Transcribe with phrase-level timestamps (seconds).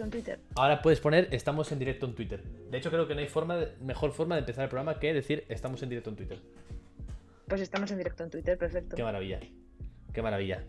[0.00, 0.40] directo en Twitter?
[0.56, 2.42] Ahora puedes poner estamos en directo en Twitter.
[2.42, 5.44] De hecho, creo que no hay forma mejor forma de empezar el programa que decir
[5.48, 6.38] estamos en directo en Twitter.
[7.46, 8.96] Pues estamos en directo en Twitter, perfecto.
[8.96, 9.40] Qué maravilla.
[10.12, 10.64] Qué maravilla.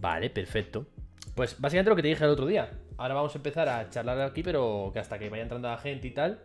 [0.00, 0.86] Vale, perfecto.
[1.34, 2.70] Pues básicamente lo que te dije el otro día.
[2.96, 6.08] Ahora vamos a empezar a charlar aquí, pero que hasta que vaya entrando la gente
[6.08, 6.42] y tal.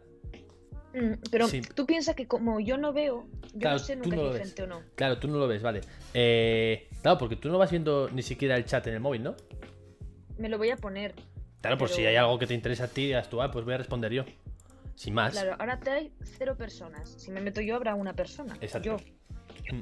[0.93, 3.25] Mm, pero tú piensas que como yo no veo,
[3.55, 4.81] yo no sé nunca si hay gente o no.
[4.95, 5.81] Claro, tú no lo ves, vale.
[6.13, 9.35] Eh, claro, porque tú no vas viendo ni siquiera el chat en el móvil, ¿no?
[10.37, 11.15] Me lo voy a poner.
[11.63, 13.73] Claro, pues si hay algo que te interesa a ti, digas tú, ah, pues voy
[13.73, 14.25] a responder yo.
[14.95, 15.31] Sin más.
[15.31, 17.15] Claro, ahora te hay cero personas.
[17.17, 18.57] Si me meto yo, habrá una persona.
[18.59, 18.97] Exacto.
[19.63, 19.77] Yo.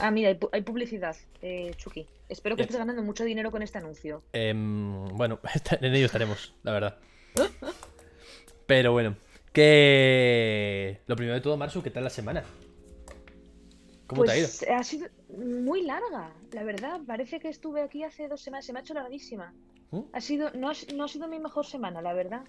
[0.00, 2.06] Ah, mira, hay, publicidad, eh, Chucky.
[2.30, 4.22] Espero que estés ganando mucho dinero con este anuncio.
[4.32, 5.38] Em, bueno,
[5.82, 6.98] en ello estaremos, la verdad.
[8.66, 9.16] Pero bueno,
[9.52, 11.02] que...
[11.08, 12.42] Lo primero de todo, Marsu, ¿qué tal la semana?
[14.06, 14.48] ¿Cómo te ha ido?
[14.48, 17.00] Pues, ha sido muy larga, la verdad.
[17.06, 18.64] Parece que estuve aquí hace dos semanas.
[18.64, 19.52] Se me ha hecho larguísima.
[19.92, 20.00] ¿Mm?
[20.12, 22.42] Ha sido, no, ha, sido mi mejor semana, la verdad.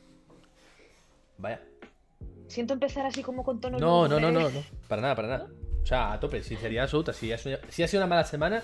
[1.38, 1.62] Vaya.
[2.48, 3.78] Siento empezar así como con tono.
[3.78, 4.64] No, no, no, no, no.
[4.88, 5.50] Para nada, para nada.
[5.82, 7.14] O sea, a tope, sinceridad absoluta.
[7.14, 8.64] Si ha, sido, si ha sido una mala semana,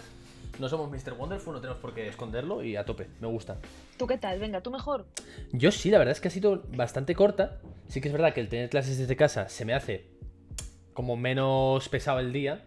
[0.60, 1.14] no somos Mr.
[1.14, 3.58] Wonderful, no tenemos por qué esconderlo y a tope, me gusta.
[3.98, 4.40] ¿Tú qué tal?
[4.40, 5.06] Venga, ¿tú mejor?
[5.52, 7.60] Yo sí, la verdad es que ha sido bastante corta.
[7.90, 10.08] Sí que es verdad que el tener clases desde casa se me hace
[10.94, 12.66] como menos pesado el día.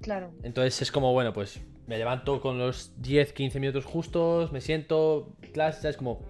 [0.00, 0.32] Claro.
[0.44, 5.34] Entonces es como, bueno, pues me levanto con los 10, 15 minutos justos, me siento,
[5.52, 6.20] clases, es como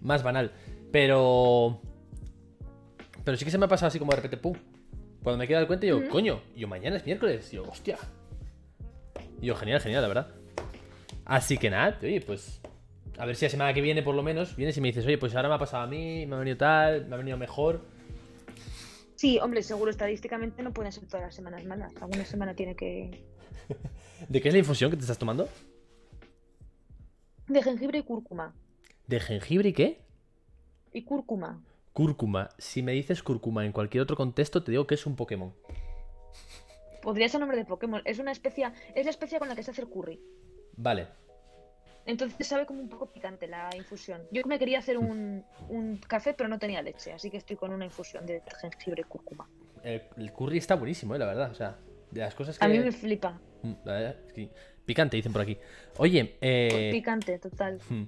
[0.00, 0.50] más banal.
[0.90, 1.80] Pero...
[3.24, 4.56] Pero sí que se me ha pasado así como de repente, pum,
[5.22, 7.52] cuando me queda el cuenta, yo, coño, yo mañana es miércoles.
[7.52, 7.96] yo, hostia.
[9.40, 10.34] Yo, genial, genial, la verdad.
[11.26, 12.60] Así que nada, oye, pues.
[13.18, 15.16] A ver si la semana que viene, por lo menos, vienes y me dices, oye,
[15.16, 17.82] pues ahora me ha pasado a mí, me ha venido tal, me ha venido mejor.
[19.14, 21.94] Sí, hombre, seguro estadísticamente no pueden ser todas las semanas malas.
[22.02, 23.22] Alguna semana tiene que.
[24.28, 25.48] ¿De qué es la infusión que te estás tomando?
[27.48, 28.54] De jengibre y cúrcuma.
[29.06, 30.00] ¿De jengibre y qué?
[30.92, 31.62] Y cúrcuma.
[31.92, 32.50] Cúrcuma.
[32.58, 35.52] Si me dices cúrcuma en cualquier otro contexto, te digo que es un Pokémon.
[37.02, 38.00] Podría ser nombre de Pokémon.
[38.04, 38.70] Es una especie.
[38.94, 40.20] Es la especie con la que se hace el curry.
[40.76, 41.08] Vale.
[42.06, 44.22] Entonces sabe como un poco picante la infusión.
[44.30, 45.44] Yo me quería hacer un,
[46.08, 49.48] café, pero no tenía leche, así que estoy con una infusión de jengibre y cúrcuma.
[49.84, 51.18] El, curry está buenísimo, ¿eh?
[51.18, 51.50] la verdad.
[51.50, 51.78] O sea,
[52.12, 52.64] de las cosas que.
[52.64, 53.40] A mí me flipa.
[53.62, 53.72] Mm,
[54.84, 55.58] picante, dicen por aquí.
[55.98, 56.90] Oye, eh.
[56.92, 57.80] Picante, total.
[57.88, 58.04] Hmm,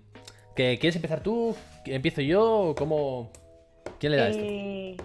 [0.54, 1.56] ¿Quieres empezar tú?
[1.84, 2.74] ¿Empiezo yo?
[2.78, 3.32] ¿Cómo.?
[3.98, 4.44] ¿Quién le da esto?
[4.44, 4.96] Eh,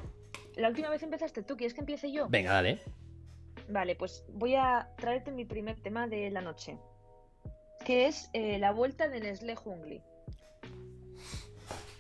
[0.57, 2.27] la última vez empezaste tú, ¿quieres que empiece yo?
[2.29, 2.79] Venga, dale.
[3.67, 6.77] Vale, pues voy a traerte mi primer tema de la noche,
[7.85, 10.03] que es eh, la vuelta de Nestlé Jungli.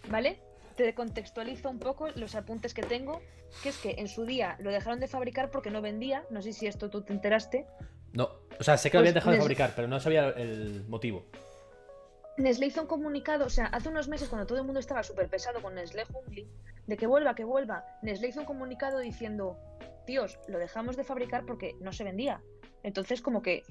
[0.09, 0.39] ¿Vale?
[0.79, 3.21] Te contextualizo un poco los apuntes que tengo,
[3.61, 6.53] que es que en su día lo dejaron de fabricar porque no vendía, no sé
[6.53, 7.65] si esto tú te enteraste.
[8.13, 10.85] No, o sea, sé que lo habían pues dejado de fabricar, pero no sabía el
[10.87, 11.25] motivo.
[12.37, 15.27] Nestlé hizo un comunicado, o sea, hace unos meses cuando todo el mundo estaba súper
[15.27, 16.47] pesado con Nestlé Jungli,
[16.87, 19.57] de que vuelva, que vuelva, Nestlé hizo un comunicado diciendo,
[20.05, 22.41] tíos, lo dejamos de fabricar porque no se vendía.
[22.83, 23.63] Entonces, como que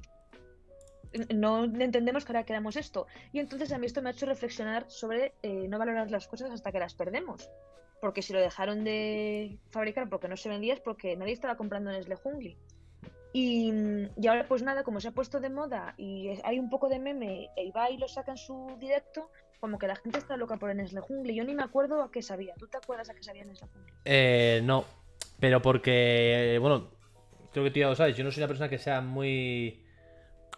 [1.35, 3.07] no entendemos que ahora queramos esto.
[3.33, 6.51] Y entonces a mí esto me ha hecho reflexionar sobre eh, no valorar las cosas
[6.51, 7.51] hasta que las perdemos.
[8.01, 11.91] Porque si lo dejaron de fabricar porque no se vendía es porque nadie estaba comprando
[11.91, 12.57] Nestlé Jungli.
[13.33, 13.73] Y,
[14.27, 17.51] ahora pues nada, como se ha puesto de moda y hay un poco de meme,
[17.57, 19.31] e Ibai lo saca en su directo,
[19.61, 21.35] como que la gente está loca por Nesle Jungle.
[21.35, 22.55] Yo ni me acuerdo a qué sabía.
[22.55, 23.93] ¿Tú te acuerdas a qué sabía Jungle?
[24.05, 24.85] Eh, no,
[25.41, 26.91] pero porque, bueno,
[27.53, 29.85] creo que tú ya lo sabes, yo no soy una persona que sea muy,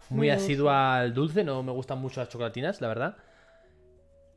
[0.08, 3.16] muy, asidua al dulce, no me gustan mucho las chocolatinas, la verdad.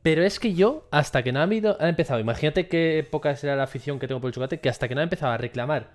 [0.02, 3.62] Pero es que yo, hasta que no ha, ha empezado, imagínate qué época será la
[3.62, 5.90] afición que tengo por el chocolate, que hasta que no ha empezado a reclamar,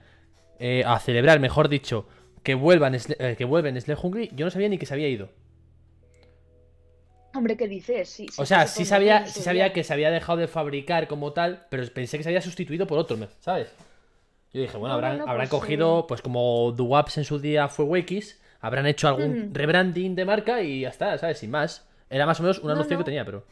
[0.58, 2.08] eh, a celebrar, mejor dicho,
[2.44, 5.30] que vuelvan eh, que vuelven Nestlé Hungry, yo no sabía ni que se había ido.
[7.36, 8.10] Hombre, ¿qué dices?
[8.10, 11.68] Sí, o sea, sí sabía, sí sabía que se había dejado de fabricar como tal,
[11.70, 13.72] pero pensé que se había sustituido por otro, ¿sabes?
[14.52, 18.42] Yo dije, bueno, habrán, habrán pues, cogido, pues como Duwaps en su día fue Wakis,
[18.62, 21.40] habrán hecho algún rebranding de marca y ya está, ¿sabes?
[21.40, 21.88] Sin más.
[22.10, 23.46] Era más o menos un anuncio que tenía, pero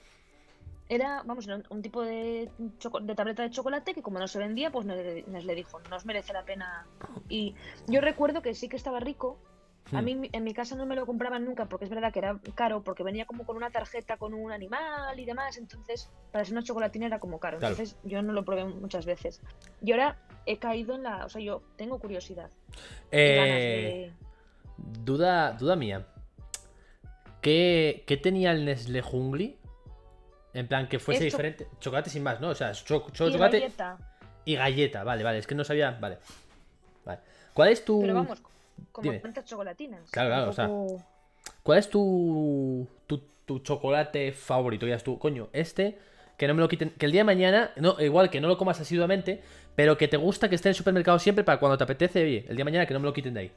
[0.89, 4.85] era, vamos, un tipo de, de, tableta de chocolate que como no se vendía, pues
[4.85, 6.85] nos, le dijo, no os merece la pena.
[7.27, 7.55] Y
[7.87, 9.37] yo recuerdo que sí que estaba rico.
[9.93, 10.29] A mí hmm.
[10.33, 13.03] en mi casa no me lo compraban nunca porque es verdad que era caro, porque
[13.03, 17.05] venía como con una tarjeta con un animal y demás, entonces para ser una chocolatina
[17.05, 17.57] era como caro.
[17.57, 19.41] Entonces yo no lo probé muchas veces.
[19.81, 21.25] Y ahora he caído en la...
[21.25, 22.49] O sea, yo tengo curiosidad.
[23.11, 24.11] Eh,
[24.77, 26.07] duda, duda mía.
[27.41, 29.57] ¿Qué, ¿Qué tenía el Nestlé Jungli
[30.53, 31.67] en plan, que fuese diferente.
[31.79, 32.49] Chocolate sin más, ¿no?
[32.49, 33.59] O sea, chocolate.
[33.59, 33.97] Galleta.
[34.43, 35.37] Y galleta, vale, vale.
[35.37, 35.91] Es que no sabía.
[36.01, 36.17] Vale.
[37.05, 37.19] Vale.
[37.53, 38.01] ¿Cuál es tu.
[38.01, 38.41] Pero vamos,
[38.91, 40.09] como cuántas chocolatinas.
[40.09, 40.69] Claro, claro, o sea.
[41.61, 44.85] ¿Cuál es tu, tu tu chocolate favorito?
[44.85, 45.97] Ya tú, coño, este,
[46.37, 48.57] que no me lo quiten, que el día de mañana, no, igual que no lo
[48.57, 49.41] comas asiduamente,
[49.75, 52.45] pero que te gusta que esté en el supermercado siempre para cuando te apetece, oye,
[52.49, 53.51] el día de mañana que no me lo quiten de ahí.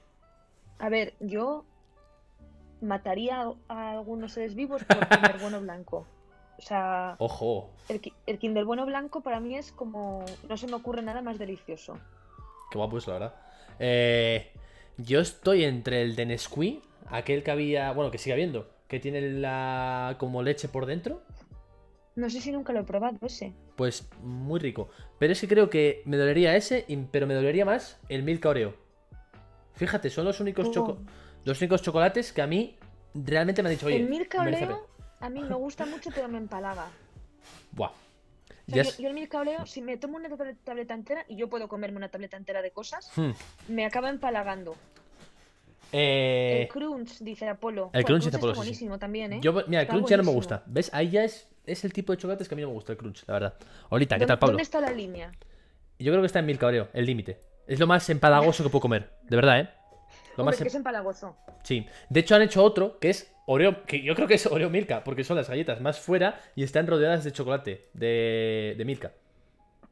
[0.81, 1.65] A ver, yo
[2.81, 6.06] mataría a algunos seres vivos por Kinder Bueno Blanco.
[6.59, 10.25] O sea, Ojo, el, el Kinder Bueno Blanco para mí es como.
[10.49, 11.99] No se me ocurre nada más delicioso.
[12.71, 13.35] qué guapo es, la verdad.
[13.79, 14.50] Eh,
[14.99, 19.23] yo estoy entre el de Nesquik, aquel que había, bueno, que sigue habiendo, que tiene
[19.23, 21.23] la como leche por dentro.
[22.17, 23.55] No sé si nunca lo he probado ese.
[23.76, 24.91] Pues muy rico.
[25.19, 28.75] Pero es que creo que me dolería ese, pero me dolería más el Milka Oreo.
[29.75, 30.72] Fíjate, son los únicos, Oh.
[30.72, 30.99] choco-
[31.44, 32.76] los únicos chocolates que a mí
[33.14, 34.87] realmente me han dicho, oye, el Milka Oreo
[35.20, 36.87] a mí me gusta mucho, pero me empalaga.
[36.87, 37.76] pe-".
[37.76, 37.88] Buah.
[37.90, 37.93] O
[38.67, 41.67] yo, yo el Milka Oreo, si me tomo una tablet- tableta entera, y yo puedo
[41.69, 43.31] comerme una tableta entera de cosas, Hmm.
[43.69, 44.76] me acaba empalagando.
[45.93, 47.90] Eh, el Crunch, dice Apolo.
[47.93, 49.38] el Crunch dice está Apolo, sí, buenísimo también, ¿eh?
[49.43, 50.62] yo, mira, el Está crunch ya no me gusta.
[50.66, 50.88] ¿Ves?
[50.94, 52.99] Ahí ya es, es el tipo de chocolates que a mí no me gusta el
[52.99, 53.55] crunch, la verdad.
[53.90, 54.52] Ahorita, ¿qué ¿Dónde- tal, Pablo?
[54.52, 55.32] ¿Dónde está la línea?
[55.99, 57.40] Yo creo que está en Milka Oreo, el límite.
[57.67, 59.69] Es lo más empalagoso que puedo comer, de verdad, ¿eh?
[60.37, 61.37] Lo Hombre, más que em- es empalagoso.
[61.62, 61.87] Sí.
[62.09, 65.03] De hecho, han hecho otro que es Oreo, que yo creo que es Oreo Milka,
[65.05, 69.12] porque son las galletas más fuera y están rodeadas de chocolate, de, de Milka.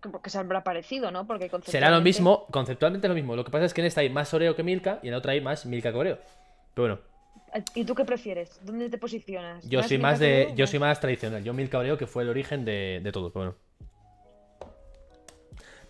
[0.01, 1.27] Que, que se habrá parecido, ¿no?
[1.27, 1.59] Porque Será lo
[1.99, 3.35] conceptualmente- mismo, conceptualmente lo mismo.
[3.37, 5.19] Lo que pasa es que en esta hay más Oreo que Milka y en la
[5.19, 6.19] otra hay más Milka que Oreo.
[6.75, 7.09] Pero bueno,
[7.75, 8.61] ¿Y tú qué prefieres?
[8.63, 9.67] ¿Dónde te posicionas?
[9.67, 10.43] yo soy más de.
[10.45, 10.55] Oreo?
[10.55, 11.43] Yo soy más tradicional.
[11.43, 13.33] Yo Milka Oreo, que fue el origen de, de todo.
[13.33, 13.57] Pero
[14.61, 14.69] bueno.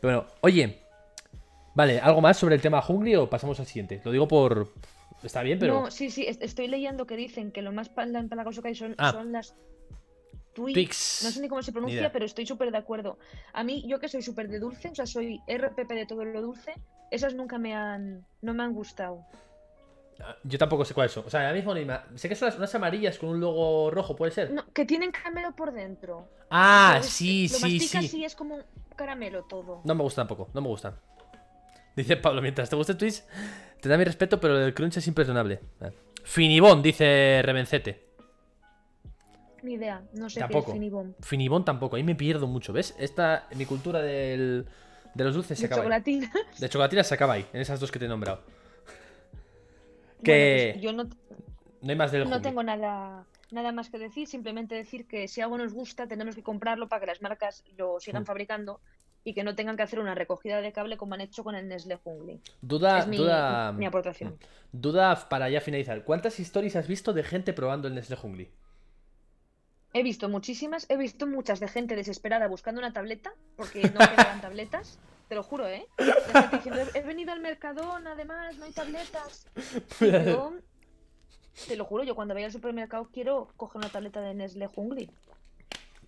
[0.01, 0.79] Pero bueno, oye.
[1.79, 4.01] Vale, ¿algo más sobre el tema Jungli o pasamos al siguiente?
[4.05, 4.73] Lo digo por.
[5.23, 5.83] Está bien, pero.
[5.83, 8.75] No, sí, sí, est- estoy leyendo que dicen que lo más pa- empalagoso que hay
[8.75, 9.13] son, Ah.
[9.13, 9.55] son las
[10.55, 11.21] Twix.
[11.23, 13.17] No sé ni cómo se pronuncia, pero estoy súper de acuerdo.
[13.53, 16.43] A mí, yo que soy súper de dulce, o sea, soy RPP de todo lo
[16.43, 16.75] dulce,
[17.13, 19.25] esas nunca me han, no me han gustado.
[20.43, 21.27] Yo tampoco sé cuáles son.
[21.27, 23.93] O sea, ahora mismo ni me- Sé que son las- unas amarillas con un logo
[23.93, 24.51] rojo, ¿puede ser?
[24.51, 26.29] No, que tienen caramelo por dentro.
[26.51, 27.07] Ah, ¿Sabes?
[27.11, 28.19] sí, Lo sí, masticas sí.
[28.19, 28.59] y es como
[28.97, 29.81] caramelo todo.
[29.85, 30.95] No me gusta tampoco, no me gustan.
[31.99, 33.23] Dice Pablo, mientras te guste Twitch,
[33.81, 35.59] te da mi respeto, pero el crunch es imperdonable.
[35.81, 35.91] Ah.
[36.23, 38.06] Finibón, dice Revencete.
[39.62, 40.71] Ni idea, no sé qué Tampoco.
[40.71, 41.15] es Finibom.
[41.21, 42.95] Finibón tampoco, ahí me pierdo mucho, ¿ves?
[42.99, 44.67] Esta, mi cultura del,
[45.15, 45.87] de los dulces se acaba ahí.
[45.87, 46.33] chocolatina.
[46.61, 48.43] De chocolatina se acaba ahí, en esas dos que te he nombrado.
[48.44, 53.99] Bueno, Que pues yo no, no hay más del no tengo nada, nada más que
[53.99, 57.65] decir, simplemente decir que si algo nos gusta tenemos que comprarlo para que las marcas
[57.77, 58.27] lo sigan Mm.
[58.27, 58.81] fabricando
[59.29, 61.69] y que no tengan que hacer una recogida de cable como han hecho con el
[61.69, 62.41] Nestlé Jungli.
[62.63, 64.39] Duda, es mi, duda, mi aportación.
[64.73, 66.03] duda para ya finalizar.
[66.03, 68.51] ¿Cuántas historias has visto de gente probando el Nestlé Jungli?
[69.93, 74.41] He visto muchísimas, he visto muchas de gente desesperada buscando una tableta porque no quedaban
[74.41, 74.99] tabletas.
[75.29, 75.87] Te lo juro, ¿eh?
[76.53, 79.47] Diciendo, he venido al Mercadona, además, no hay tabletas.
[80.01, 80.55] Yo,
[81.67, 85.11] te lo juro, yo cuando vaya al supermercado quiero coger una tableta de Nestlé Jungli.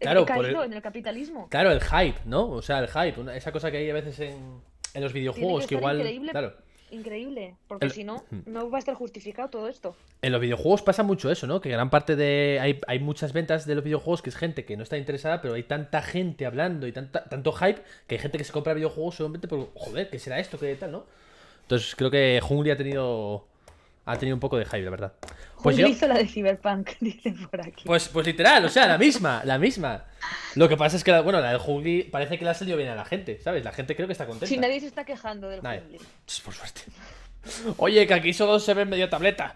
[0.01, 1.49] Claro, por el- en el capitalismo.
[1.51, 2.49] Claro, el hype, ¿no?
[2.51, 4.61] O sea, el hype, una- esa cosa que hay a veces en,
[4.95, 5.99] en los videojuegos que, estar igual.
[6.01, 6.31] increíble.
[6.33, 6.55] Claro,
[6.93, 9.95] Increíble, porque El- si no, no va a estar justificado todo esto.
[10.23, 11.61] en los videojuegos pasa mucho eso, ¿no?
[11.61, 12.59] Que gran parte de.
[12.61, 15.55] Hay, hay muchas ventas de los videojuegos que es gente que no está interesada, pero
[15.55, 19.15] hay tanta gente hablando y tanta, tanto hype que hay gente que se compra videojuegos
[19.15, 19.69] solamente por.
[19.75, 20.59] Joder, ¿qué será esto?
[20.59, 21.05] ¿Qué tal, no?
[21.63, 23.47] Entonces creo que Jungli ha tenido.
[24.07, 25.13] Ha tenido un poco de hype, la verdad.
[25.63, 25.87] Pues yo.
[25.87, 27.85] hizo la de Cyberpunk, dicen por aquí.
[27.85, 30.05] Pues, pues literal, o sea, la misma, la misma.
[30.55, 32.77] Lo que pasa es que, la- bueno, la del Jungli parece que le ha salido
[32.79, 33.63] bien a la gente, ¿sabes?
[33.65, 34.47] La gente creo que está contenta.
[34.47, 35.81] Si nadie se está quejando del Nadie.
[35.83, 35.99] Jungli.
[36.25, 36.81] Pues, Por suerte.
[37.77, 39.55] Oye, que aquí solo se ve medio tableta.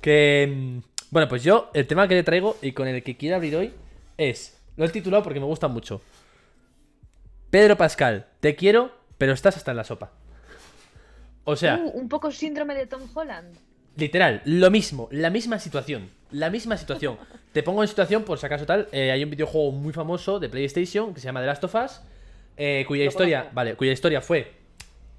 [0.00, 0.48] Que.
[0.54, 0.78] mm,
[1.10, 3.72] Bueno, pues yo, el tema que le traigo y con el que quiero abrir hoy
[4.18, 4.58] es.
[4.76, 6.02] Lo he titulado porque me gusta mucho.
[7.50, 10.12] Pedro Pascal, te quiero, pero estás hasta en la sopa.
[11.50, 13.56] O sea, Uh, un poco síndrome de Tom Holland.
[13.96, 16.10] literal, lo mismo, la misma situación.
[16.30, 17.16] La misma situación.
[17.54, 18.86] Te pongo en situación, por si acaso tal.
[18.92, 22.00] eh, hay un videojuego muy famoso de PlayStation que se llama The Last of Us.
[22.58, 23.38] eh, cuya Lo historia.
[23.38, 23.54] conozco.
[23.54, 24.52] Vale, cuya historia fue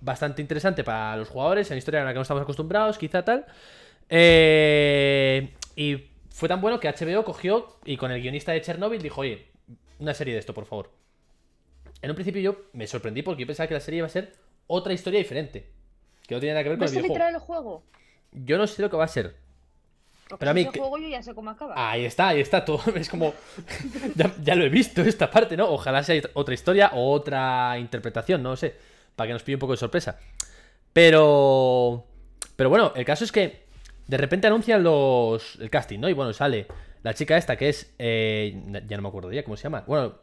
[0.01, 1.65] bastante interesante para los jugadores.
[1.67, 3.45] Es una historia a la que no estamos acostumbrados, quizá tal.
[4.09, 9.21] Eh, y fue tan bueno que HBO cogió y con el guionista de Chernobyl dijo:
[9.21, 9.47] Oye,
[9.99, 10.91] una serie de esto, por favor.
[12.01, 14.33] En un principio yo me sorprendí porque yo pensaba que la serie iba a ser
[14.67, 15.67] otra historia diferente.
[16.29, 17.13] Que no tenía nada que ver ¿No con el es videojuego.
[17.15, 17.83] literal el juego?
[18.31, 19.35] Yo no sé lo que va a ser.
[20.29, 21.73] Porque Pero a mí que- juego yo ya sé cómo acaba.
[21.91, 22.81] Ahí está, ahí está todo.
[22.95, 23.33] Es como.
[24.15, 25.67] ya, ya lo he visto esta parte, ¿no?
[25.69, 28.75] Ojalá sea otra historia o otra interpretación, no lo sé.
[29.15, 30.19] Para que nos pille un poco de sorpresa.
[30.93, 32.05] Pero.
[32.55, 33.67] Pero bueno, el caso es que.
[34.07, 35.55] De repente anuncian los.
[35.59, 36.09] el casting, ¿no?
[36.09, 36.67] Y bueno, sale
[37.03, 37.93] la chica esta que es.
[37.99, 39.83] eh, ya no me acuerdo ya cómo se llama.
[39.87, 40.15] Bueno,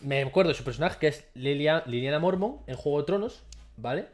[0.00, 3.42] me acuerdo de su personaje que es Lilia, Liliana Mormon en Juego de Tronos,
[3.76, 4.06] ¿vale?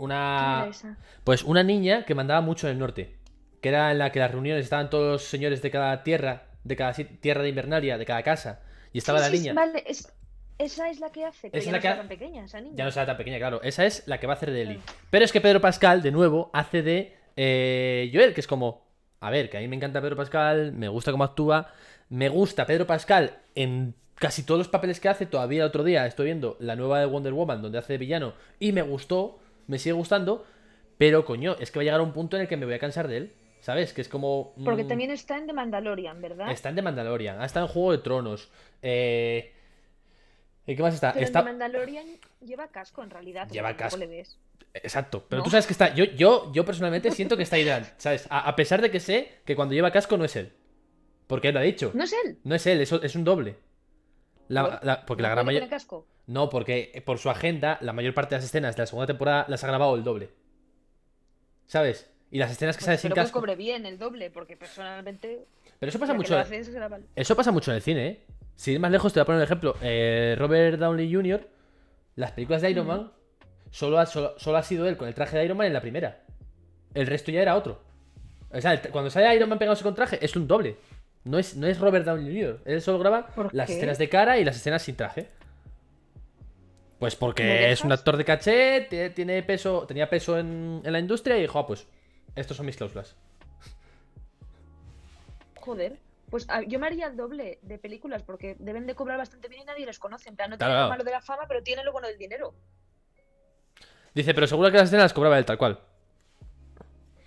[0.00, 0.98] ¿Quién Una.
[1.24, 3.16] Pues una niña que mandaba mucho en el norte.
[3.60, 6.76] que era en la que las reuniones estaban todos los señores de cada tierra, de
[6.76, 8.60] cada tierra de Invernalia, de cada casa,
[8.92, 9.52] y estaba Sí, la sí, niña.
[9.52, 10.10] Vale, es-
[10.56, 11.50] esa es la que hace.
[11.50, 12.76] Que Esa ya es la no ha- tan pequeña, esa niña.
[12.76, 13.60] Ya no será tan pequeña, claro.
[13.62, 14.64] Esa es la que va a hacer de.
[14.64, 14.80] Claro.
[15.10, 18.86] Pero es que Pedro Pascal, de nuevo, hace de eh, Joel, que es como.
[19.20, 21.70] A ver, que a mí me encanta Pedro Pascal, me gusta cómo actúa.
[22.08, 25.26] Me gusta Pedro Pascal en casi todos los papeles que hace.
[25.26, 28.32] Todavía el otro día estoy viendo la nueva de Wonder Woman, donde hace de villano,
[28.58, 29.38] y me gustó,
[29.70, 30.44] me sigue gustando.
[30.98, 32.74] Pero coño, es que va a llegar a un punto en el que me voy
[32.74, 33.32] a cansar de él.
[33.60, 33.92] ¿Sabes?
[33.92, 34.54] Que es como.
[34.64, 36.50] Porque mm, también está en The Mandalorian, ¿verdad?
[36.50, 38.50] Está en The Mandalorian, ha estado en Juego de Tronos.
[38.82, 39.52] Eh.
[40.66, 41.12] ¿Y qué más está?
[41.12, 41.40] Pero está...
[41.40, 42.06] en The Mandalorian
[42.40, 43.48] lleva casco, en realidad.
[43.50, 43.98] Lleva casco.
[43.98, 44.38] le ves.
[44.72, 45.44] Exacto, pero ¿No?
[45.44, 45.92] tú sabes que está.
[45.94, 48.26] Yo, yo, yo personalmente siento que está ideal, ¿sabes?
[48.30, 50.52] A, a pesar de que sé que cuando lleva casco no es él.
[51.26, 51.90] Porque él lo ha dicho.
[51.94, 52.38] No es él.
[52.44, 53.56] No es él, es, es un doble.
[54.48, 55.68] La- la- porque ¿No la gran mayoría.
[55.68, 56.06] casco?
[56.30, 59.08] No, porque eh, por su agenda, la mayor parte de las escenas de la segunda
[59.08, 60.30] temporada las ha grabado el doble.
[61.66, 62.08] ¿Sabes?
[62.30, 63.40] Y las escenas que Pues sale sin casco.
[63.40, 65.44] cobre bien el doble, porque personalmente.
[65.80, 66.40] Pero eso pasa mucho.
[67.16, 68.20] Eso pasa mucho en el cine, ¿eh?
[68.54, 69.74] Si ir más lejos, te voy a poner un ejemplo.
[69.82, 71.48] Eh, Robert Downey Jr.,
[72.14, 72.86] las películas de Iron.
[72.86, 73.12] Man,
[73.72, 75.80] solo ha, solo, solo ha sido él con el traje de Iron Man en la
[75.80, 76.22] primera.
[76.94, 77.82] El resto ya era otro.
[78.52, 80.76] O sea, cuando sale Iron Man pegándose con traje, es un doble.
[81.24, 82.60] No es, no es Robert Downey Jr.
[82.66, 83.74] Él solo graba ¿Por las qué?
[83.78, 85.28] escenas de cara y las escenas sin traje.
[87.00, 90.92] Pues ¿Me porque es un actor de caché, tie- tiene peso, tenía peso en, en
[90.92, 91.88] la industria y dijo, ah, pues,
[92.36, 93.16] estos son mis cláusulas.
[95.60, 95.96] Joder.
[96.30, 99.62] Pues ah, yo me haría el doble de películas porque deben de cobrar bastante bien
[99.62, 100.28] y nadie les conoce.
[100.28, 102.18] En plan, no Claro, tienen lo malo de la fama, pero tienen lo bueno del
[102.18, 102.54] dinero.
[104.14, 105.80] Dice, pero seguro que las escenas las cobraba él tal cual.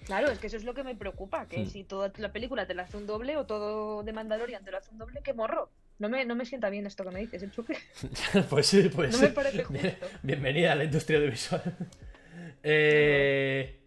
[0.05, 1.69] Claro, es que eso es lo que me preocupa, que Hmm.
[1.69, 4.77] si toda la película te la hace un doble o todo de Mandalorian te lo
[4.77, 5.69] hace un doble, qué morro.
[5.99, 7.77] No me, no me sienta bien esto que me dices, el chuque.
[8.49, 9.87] pues sí, pues No me parece justo.
[10.21, 11.61] Bienvenida a la industria audiovisual.
[12.63, 13.79] eh...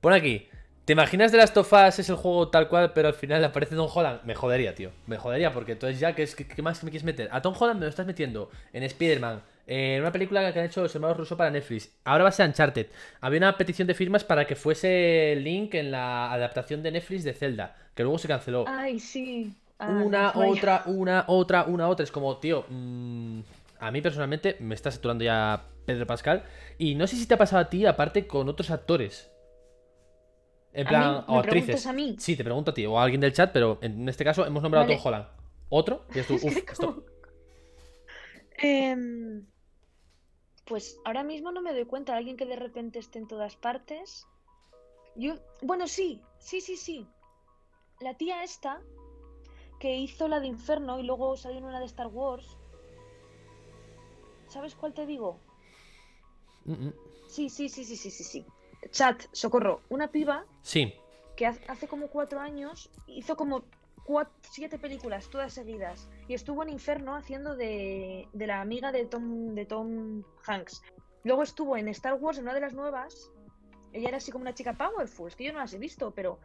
[0.00, 0.48] Pon aquí.
[0.84, 3.88] ¿Te imaginas de las tofas es el juego tal cual, pero al final aparece Tom
[3.92, 4.22] Holland?
[4.24, 4.90] Me jodería, tío.
[5.06, 7.28] Me jodería, porque entonces ya, ¿qué, qué, qué más me quieres meter?
[7.30, 10.66] A Tom Holland me lo estás metiendo en Spider-Man, eh, en una película que han
[10.66, 11.88] hecho los hermanos Russo para Netflix.
[12.04, 12.88] Ahora va a ser Uncharted.
[13.20, 17.32] Había una petición de firmas para que fuese Link en la adaptación de Netflix de
[17.32, 18.64] Zelda, que luego se canceló.
[18.66, 19.54] Ay, sí.
[19.82, 20.50] Ah, Una, vaya.
[20.52, 22.04] otra, una, otra, una, otra.
[22.04, 23.40] Es como, tío, mm,
[23.80, 26.44] a mí personalmente me está saturando ya Pedro Pascal.
[26.78, 29.30] Y no sé si te ha pasado a ti, aparte con otros actores.
[30.72, 31.24] En ¿A plan, mí?
[31.26, 31.86] o ¿Me actrices.
[31.86, 32.16] a mí?
[32.18, 34.62] Sí, te pregunto a ti, o a alguien del chat, pero en este caso hemos
[34.62, 34.94] nombrado Vale.
[34.94, 35.26] a Tom Holland.
[35.68, 36.04] ¿Otro?
[36.14, 37.04] Y es tú, uf, stop.
[38.58, 39.46] Em,
[40.66, 44.26] pues ahora mismo no me doy cuenta alguien que de repente esté en todas partes.
[45.16, 47.06] Yo, bueno, sí, sí, sí, sí.
[48.00, 48.80] La tía esta
[49.82, 52.56] que hizo la de Inferno y luego salió en una de Star Wars.
[54.46, 55.40] ¿Sabes cuál te digo?
[56.66, 56.94] Mm, mm.
[57.26, 58.46] Sí, sí, sí, sí, sí, sí, sí.
[58.92, 59.80] Chat, socorro.
[59.88, 60.94] Una piba Sí,
[61.34, 63.64] que hace como cuatro años hizo como
[64.42, 66.08] siete películas, todas seguidas.
[66.28, 70.80] Y estuvo en Inferno haciendo de, de la amiga de Tom, de Tom Hanks.
[71.24, 73.32] Luego estuvo en Star Wars, en una de las nuevas.
[73.92, 76.38] Ella era así como una chica powerful, es que yo no las he visto, pero...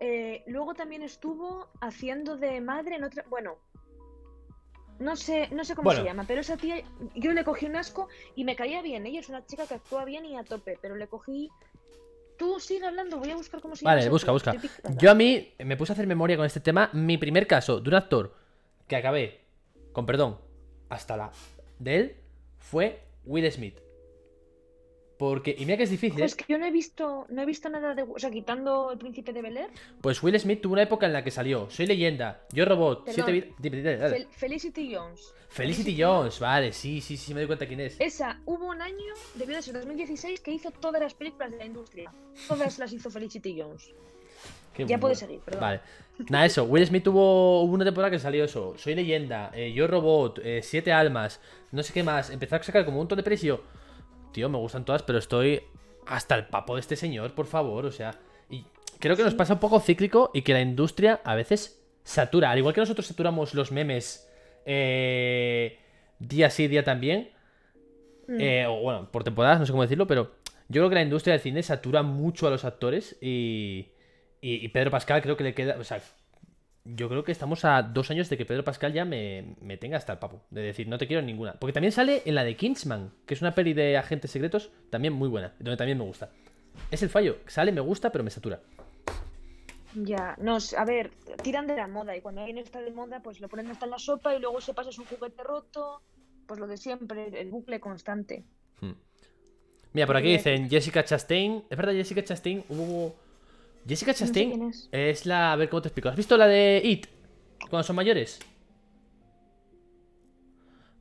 [0.00, 3.24] eh, luego también estuvo haciendo de madre en otra...
[3.28, 3.58] Bueno,
[4.98, 6.00] no sé, no sé cómo Bueno.
[6.00, 6.82] se llama, pero esa tía,
[7.14, 9.06] yo le cogí un asco y me caía bien.
[9.06, 11.50] Ella es una chica que actúa bien y a tope, pero le cogí...
[12.36, 13.94] Tú sigue hablando, voy a buscar cómo se llama.
[13.94, 14.56] Vale, busca, busca.
[14.98, 16.90] Yo a mí me puse a hacer memoria con este tema.
[16.92, 18.34] Mi primer caso de un actor
[18.88, 19.40] que acabé,
[19.92, 20.40] con perdón,
[20.88, 21.30] hasta la
[21.78, 22.16] de él,
[22.58, 23.83] fue Will Smith.
[25.30, 26.22] Porque, y mira que es difícil, ¿eh?
[26.22, 28.98] Pues que yo no he visto, no he visto nada de, o sea, quitando el
[28.98, 29.70] príncipe de Bel Air,
[30.02, 33.52] Pues Will Smith tuvo una época en la que salió Soy leyenda, Yo robot, siete
[33.58, 34.16] dime, dale.
[34.16, 35.32] Fel- Felicity Jones.
[35.48, 37.96] Felicity Jones, vale, sí, sí, sí, me doy cuenta quién es.
[38.00, 41.64] Esa, hubo un año, debió de ser 2016, que hizo todas las películas de la
[41.64, 42.12] industria.
[42.48, 43.90] Todas las hizo Felicity Jones.
[44.74, 45.60] Qué ya puedes seguir, perdón.
[45.60, 45.80] Vale.
[46.28, 46.64] Nada, eso.
[46.64, 48.74] Will Smith tuvo una temporada que salió eso.
[48.76, 51.40] Soy leyenda, eh, Yo robot, eh, Siete almas,
[51.70, 52.30] no sé qué más.
[52.30, 53.62] Empezó a sacar como un montón de yo,
[54.34, 55.62] tío, me gustan todas, pero estoy
[56.06, 57.86] hasta el papo de este señor, por favor.
[57.86, 58.66] O sea, y
[58.98, 62.50] creo que nos pasa un poco cíclico y que la industria a veces satura.
[62.50, 64.28] Al igual que nosotros saturamos los memes
[64.66, 65.78] eh,
[66.18, 67.30] día sí, día también.
[68.28, 68.40] Mm.
[68.40, 70.34] Eh, o bueno, por temporadas, no sé cómo decirlo, pero
[70.68, 73.92] yo creo que la industria del cine satura mucho a los actores y,
[74.40, 76.00] y, y Pedro Pascal creo que le queda, o sea,
[76.84, 79.96] yo creo que estamos a dos años de que Pedro Pascal ya me, me tenga
[79.96, 81.54] hasta el papo, de decir, no te quiero ninguna.
[81.54, 85.14] Porque también sale en la de Kingsman, que es una peli de agentes secretos, también
[85.14, 86.30] muy buena, donde también me gusta.
[86.90, 88.60] Es el fallo, sale, me gusta, pero me satura.
[89.94, 91.12] Ya, no, a ver,
[91.42, 93.92] tiran de la moda y cuando alguien está de moda, pues lo ponen hasta en
[93.92, 96.02] la sopa y luego se pasa un juguete roto,
[96.46, 98.44] pues lo de siempre, el bucle constante.
[98.80, 98.94] Hmm.
[99.92, 101.62] Mira, por aquí dicen Jessica Chastain.
[101.70, 103.14] Es verdad, Jessica Chastain hubo
[103.86, 104.88] Jessica No sé Chastain es.
[104.92, 105.52] es la.
[105.52, 106.08] A ver cómo te explico.
[106.08, 107.06] ¿Has visto la de It?
[107.68, 108.40] Cuando son mayores.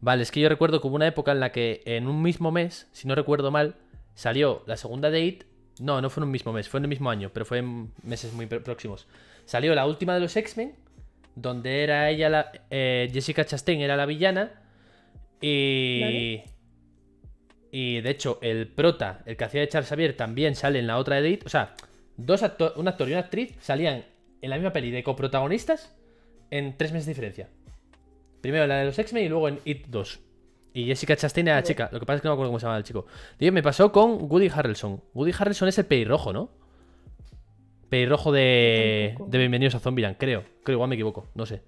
[0.02, 2.52] Vale, es que yo recuerdo que hubo una época en la que en un mismo
[2.52, 3.76] mes, si no recuerdo mal,
[4.16, 5.44] salió la segunda de It.
[5.80, 7.92] No, no fue en un mismo mes, fue en el mismo año, pero fue en
[8.04, 9.08] meses muy pr- próximos.
[9.46, 10.76] Salió la última de los X-Men,
[11.36, 12.52] donde era ella la.
[12.70, 14.52] eh, Jessica Chastain era la villana.
[15.42, 16.02] Y.
[16.02, 16.44] Vale.
[17.72, 20.98] Y de hecho, el prota, el que hacía de Charles Xavier, también sale en la
[21.00, 21.46] otra de It.
[21.46, 21.74] O sea,
[22.18, 24.06] dos acto- un actor y una actriz salían
[24.42, 25.96] en la misma peli de coprotagonistas
[26.52, 27.50] en tres meses de diferencia.
[28.42, 30.20] Primero en la de los X-Men y luego en It 2.
[30.74, 31.90] Y Jessica Chastain era la chica.
[31.92, 33.06] Lo que pasa es que no me acuerdo cómo se llama el chico.
[33.40, 35.02] Me pasó con Woody Harrelson.
[35.14, 36.50] Woody Harrelson es el pelirrojo, ¿no?
[37.90, 40.44] Pelirrojo de, de Bienvenidos a Zombieland, creo.
[40.64, 41.62] Creo, igual me equivoco, no sé.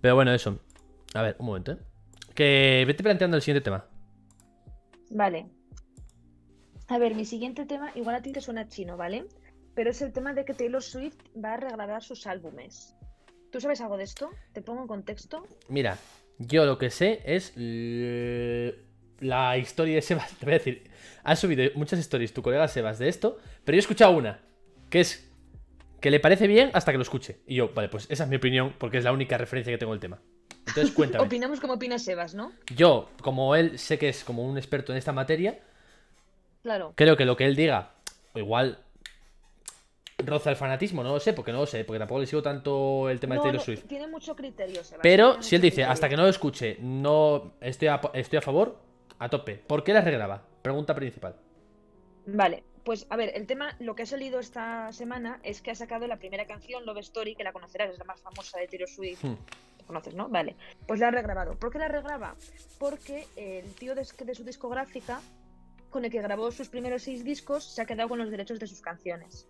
[0.00, 0.58] Pero bueno, eso.
[1.14, 1.78] A ver, un momento, ¿eh?
[2.34, 3.84] Que vete planteando el siguiente tema.
[5.10, 5.46] Vale.
[6.88, 9.26] A ver, mi siguiente tema, igual a ti te suena chino, ¿vale?
[9.74, 12.94] Pero es el tema de que Taylor Swift va a regrabar sus álbumes.
[13.50, 14.30] ¿Tú sabes algo de esto?
[14.52, 15.46] ¿Te pongo en contexto?
[15.68, 15.98] Mira,
[16.38, 20.32] yo lo que sé es la historia de Sebas.
[20.38, 20.90] Te voy a decir,
[21.24, 24.40] has subido muchas stories tu colega Sebas de esto, pero yo he escuchado una,
[24.88, 25.28] que es
[26.00, 27.40] que le parece bien hasta que lo escuche.
[27.46, 29.92] Y yo, vale, pues esa es mi opinión, porque es la única referencia que tengo
[29.92, 30.20] del tema.
[30.68, 31.24] Entonces, cuéntame.
[31.24, 32.52] Opinamos como opina Sebas, ¿no?
[32.74, 35.58] Yo, como él sé que es como un experto en esta materia,
[36.66, 36.92] Claro.
[36.96, 37.92] creo que lo que él diga,
[38.34, 38.80] o igual
[40.18, 43.08] roza el fanatismo, no lo sé, porque no lo sé, porque tampoco le sigo tanto
[43.08, 43.84] el tema de Taylor no, Swift.
[43.86, 45.02] tiene mucho criterio, Sebas.
[45.02, 48.80] Pero si él dice, hasta que no lo escuche, no estoy a, estoy a favor,
[49.20, 49.54] a tope.
[49.54, 50.42] ¿Por qué las regraba?
[50.62, 51.36] Pregunta principal.
[52.26, 55.74] Vale, pues a ver, el tema, lo que ha salido esta semana es que ha
[55.76, 58.88] sacado la primera canción, Love Story, que la conocerás, es la más famosa de Taylor
[58.88, 59.22] Swift.
[59.22, 59.36] Hmm.
[59.78, 60.28] ¿La conoces, no?
[60.28, 60.56] Vale.
[60.88, 61.54] Pues la ha regrabado.
[61.54, 62.34] ¿Por qué la regraba?
[62.78, 65.20] Porque el tío de, de su discográfica,
[65.90, 68.66] con el que grabó sus primeros seis discos, se ha quedado con los derechos de
[68.66, 69.48] sus canciones.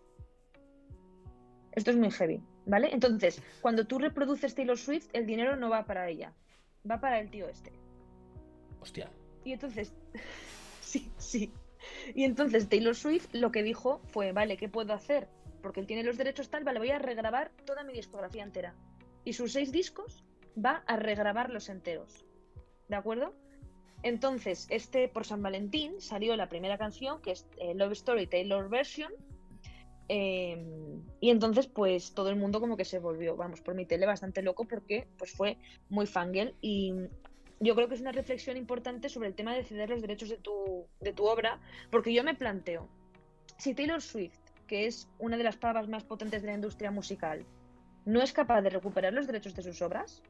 [1.73, 2.93] Esto es muy heavy, ¿vale?
[2.93, 6.33] Entonces, cuando tú reproduces Taylor Swift, el dinero no va para ella,
[6.91, 7.73] va para el tío este.
[8.81, 9.11] Hostia.
[9.45, 9.93] Y entonces,
[10.81, 11.53] sí, sí.
[12.15, 15.29] Y entonces Taylor Swift lo que dijo fue, vale, ¿qué puedo hacer?
[15.63, 18.75] Porque él tiene los derechos tal, vale, voy a regrabar toda mi discografía entera.
[19.25, 20.25] Y sus seis discos
[20.57, 22.25] va a regrabarlos enteros.
[22.89, 23.35] ¿De acuerdo?
[24.07, 28.69] Entonces, este por San Valentín salió la primera canción, que es eh, Love Story Taylor
[28.69, 29.13] Version.
[30.09, 30.65] eh,
[31.21, 34.43] y entonces, pues todo el mundo como que se volvió, vamos, por mi tele bastante
[34.43, 36.95] loco porque pues fue muy fangirl y
[37.59, 40.37] yo creo que es una reflexión importante sobre el tema de ceder los derechos de
[40.37, 41.59] tu, de tu obra,
[41.91, 42.89] porque yo me planteo,
[43.59, 44.39] si Taylor Swift,
[44.69, 47.45] que es una de las pavas más potentes de la industria musical,
[48.05, 50.23] no es capaz de recuperar los derechos de sus obras,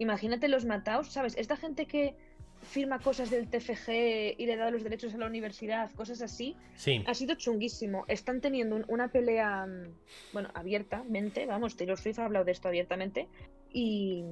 [0.00, 1.36] imagínate los mataos, ¿sabes?
[1.36, 2.16] Esta gente que
[2.62, 7.02] firma cosas del TFG y le da los derechos a la universidad, cosas así, Sí.
[7.06, 8.04] ha sido chunguísimo.
[8.08, 9.94] Están teniendo un- una pelea, mm,
[10.32, 13.28] bueno, abiertamente, vamos, Taylor Swift ha hablado de esto abiertamente.
[13.72, 14.24] Y,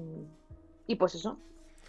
[0.87, 1.39] y pues eso,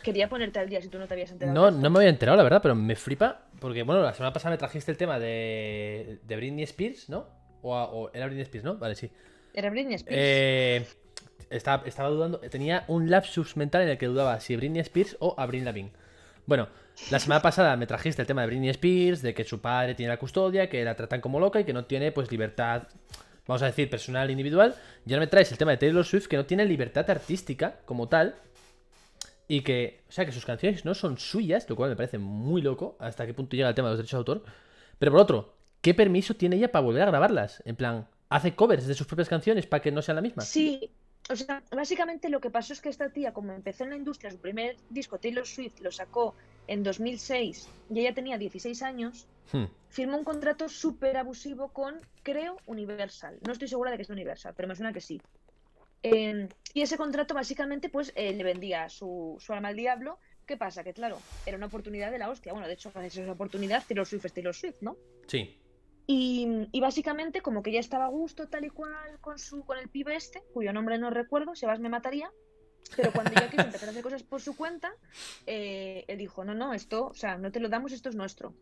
[0.04, 1.54] quería ponerte al día si tú no te habías enterado.
[1.72, 3.48] No, no me había enterado, la verdad, pero me flipa.
[3.60, 7.28] Porque, bueno, la semana pasada me trajiste el tema de, de Britney Spears, ¿no?
[7.62, 8.78] O, o era Britney Spears, ¿no?
[8.78, 9.12] Vale, sí.
[9.54, 10.18] Era Britney Spears.
[10.22, 10.86] Eh,
[11.50, 15.36] estaba, estaba dudando, tenía un lapsus mental en el que dudaba si Britney Spears o
[15.38, 15.92] Avril Lavigne.
[16.46, 16.68] Bueno,
[17.12, 20.12] la semana pasada me trajiste el tema de Britney Spears, de que su padre tiene
[20.12, 22.84] la custodia, que la tratan como loca y que no tiene pues libertad,
[23.48, 24.76] vamos a decir, personal individual.
[25.06, 28.08] Y ahora me traes el tema de Taylor Swift, que no tiene libertad artística como
[28.08, 28.36] tal.
[29.48, 32.62] Y que, o sea, que sus canciones no son suyas, lo cual me parece muy
[32.62, 34.44] loco, hasta qué punto llega el tema de los derechos de autor.
[35.00, 37.64] Pero por otro, ¿qué permiso tiene ella para volver a grabarlas?
[37.66, 40.44] En plan, ¿hace covers de sus propias canciones para que no sean la misma?
[40.44, 40.92] Sí,
[41.30, 44.32] o sea, básicamente lo que pasó es que esta tía, como empezó en la industria,
[44.32, 46.36] su primer disco, Taylor Swift, lo sacó
[46.68, 49.66] en 2006 y ella tenía 16 años, Hmm.
[49.90, 53.40] firmó un contrato súper abusivo con, creo, Universal.
[53.46, 55.22] No estoy segura de que sea Universal, pero me suena que sí.
[56.04, 60.20] Eh, y ese contrato básicamente pues eh, le vendía su, su alma al diablo.
[60.46, 60.84] ¿Qué pasa?
[60.84, 62.54] Que claro, era una oportunidad de la hostia.
[62.54, 64.98] Bueno, de hecho, gracias a esa oportunidad, Taylor Swift es Taylor Swift, ¿no?
[65.28, 65.60] Sí.
[66.12, 69.78] Y, y básicamente, como que ya estaba a gusto tal y cual con su con
[69.78, 72.32] el pibe este, cuyo nombre no recuerdo, Sebas me mataría,
[72.96, 74.92] pero cuando ya quiso empezar a hacer cosas por su cuenta,
[75.46, 78.56] eh, él dijo, no, no, esto, o sea, no te lo damos, esto es nuestro.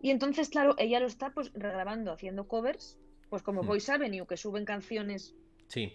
[0.00, 2.96] Y entonces, claro, ella lo está pues regrabando, haciendo covers,
[3.28, 3.66] pues como Mm.
[3.66, 5.34] Voice Avenue, que suben canciones,
[5.68, 5.92] Sí.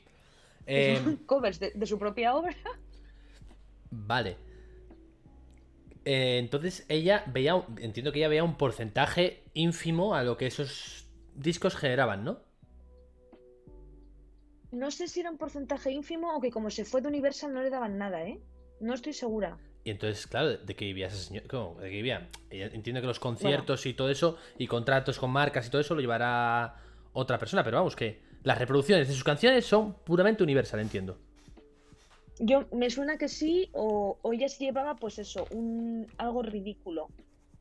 [0.68, 2.56] Eh, son covers de, de su propia obra.
[3.90, 4.38] vale.
[6.06, 11.08] Eh, entonces ella veía, entiendo que ella veía un porcentaje ínfimo a lo que esos
[11.34, 12.40] discos generaban, ¿no?
[14.72, 17.64] No sé si era un porcentaje ínfimo o que como se fue de Universal no
[17.64, 18.40] le daban nada, ¿eh?
[18.80, 19.58] No estoy segura.
[19.84, 21.48] Y entonces, claro, ¿de qué vivía ese señor?
[21.48, 21.80] ¿Cómo?
[21.80, 22.30] ¿De qué vivía?
[22.50, 25.96] Ella entiende que los conciertos y todo eso, y contratos con marcas y todo eso,
[25.96, 26.76] lo llevará
[27.14, 31.20] otra persona, pero vamos, que las reproducciones de sus canciones son puramente universal, entiendo.
[32.40, 37.08] Yo me suena que sí, o, o ella se llevaba, pues eso, un algo ridículo.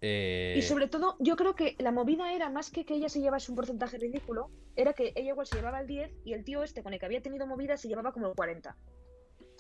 [0.01, 3.21] Eh, Y sobre todo, yo creo que la movida era más que que ella se
[3.21, 6.63] llevase un porcentaje ridículo, era que ella igual se llevaba el 10 y el tío
[6.63, 8.77] este con el que había tenido movida se llevaba como el 40.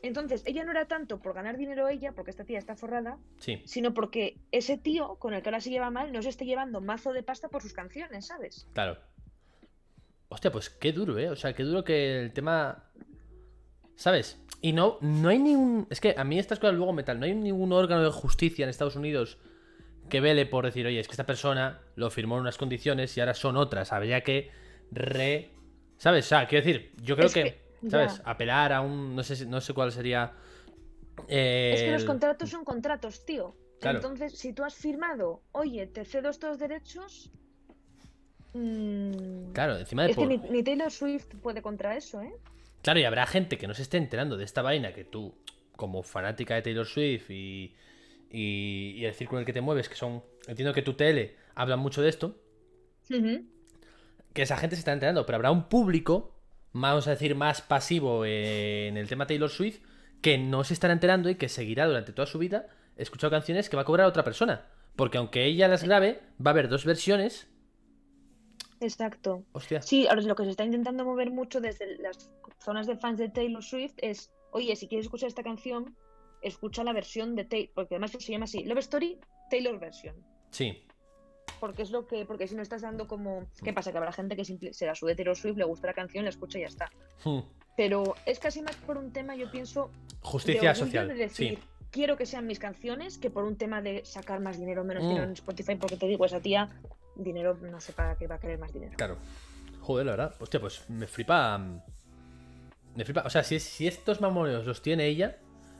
[0.02, 3.62] Entonces, ella no era tanto por ganar dinero ella, porque esta tía está forrada, Sí,
[3.64, 6.82] sino porque ese tío con el que ahora se lleva mal no se esté llevando
[6.82, 8.68] mazo de pasta por sus canciones, ¿sabes?
[8.74, 8.98] claro.
[10.28, 11.30] Hostia, pues qué duro, ¿eh?
[11.30, 12.90] O sea, qué duro que el tema...
[13.96, 14.38] ¿Sabes?
[14.60, 15.86] Y no, no hay ningún...
[15.90, 18.70] Es que a mí estas cosas luego metal, no hay ningún órgano de justicia en
[18.70, 19.38] Estados Unidos
[20.08, 23.20] que vele por decir, oye, es que esta persona lo firmó en unas condiciones y
[23.20, 23.92] ahora son otras.
[23.92, 24.50] Habría que
[24.90, 25.50] re...
[25.96, 26.26] ¿Sabes?
[26.26, 27.42] O sea, quiero decir, yo creo Es que,
[27.82, 28.18] que- ¿sabes?
[28.18, 28.22] ya.
[28.30, 29.14] Apelar a un...
[29.14, 30.32] No sé, no sé cuál sería...
[31.28, 33.54] Es que los el- contratos son contratos, tío.
[33.80, 33.98] Claro.
[33.98, 37.30] Entonces, si tú has firmado, oye, te cedo estos derechos.
[38.54, 40.10] mm, Claro, encima de...
[40.10, 42.32] Es que ni, ni Taylor Swift puede contra eso, ¿eh?
[42.84, 45.34] Claro, y habrá gente que no se esté enterando de esta vaina que tú,
[45.74, 47.74] como fanática de Taylor Swift y,
[48.30, 51.34] y, y el círculo en el que te mueves, que son, entiendo que tu tele
[51.54, 52.36] hablan mucho de esto,
[54.34, 56.36] que esa gente se está enterando, pero habrá un público,
[56.74, 59.80] vamos a decir, más pasivo en el tema Taylor Swift,
[60.20, 63.76] que no se estará enterando y que seguirá durante toda su vida escuchando canciones que
[63.76, 64.66] va a cobrar otra persona.
[64.94, 67.48] Porque aunque ella las grabe, va a haber dos versiones.
[68.80, 69.44] Exacto.
[69.52, 69.80] Hostia.
[69.82, 73.28] Sí, ahora lo que se está intentando mover mucho desde las zonas de fans de
[73.28, 75.96] Taylor Swift es, oye, si quieres escuchar esta canción,
[76.42, 79.18] escucha la versión de Taylor, porque además se llama así, Love Story,
[79.50, 80.14] Taylor Version.
[80.50, 80.86] Sí.
[81.60, 83.90] Porque es lo que, porque si no estás dando como, ¿qué pasa?
[83.92, 86.30] Que habrá gente que simple, se la sube Taylor Swift, le gusta la canción, la
[86.30, 86.90] escucha y ya está.
[87.24, 87.40] Hmm.
[87.76, 91.08] Pero es casi más por un tema, yo pienso, Justicia social.
[91.08, 91.64] de decir, Sí.
[91.90, 95.04] quiero que sean mis canciones, que por un tema de sacar más dinero o menos
[95.04, 95.08] Mm.
[95.08, 96.68] dinero en Spotify, porque te digo, esa tía,
[97.16, 98.92] dinero, no sé para qué va a querer más dinero.
[98.96, 99.16] Claro.
[99.80, 100.34] Joder, la verdad.
[100.40, 101.58] Hostia, pues me flipa.
[102.96, 103.22] Me flipa.
[103.26, 105.36] O sea, si, si estos mamoneos los tiene ella,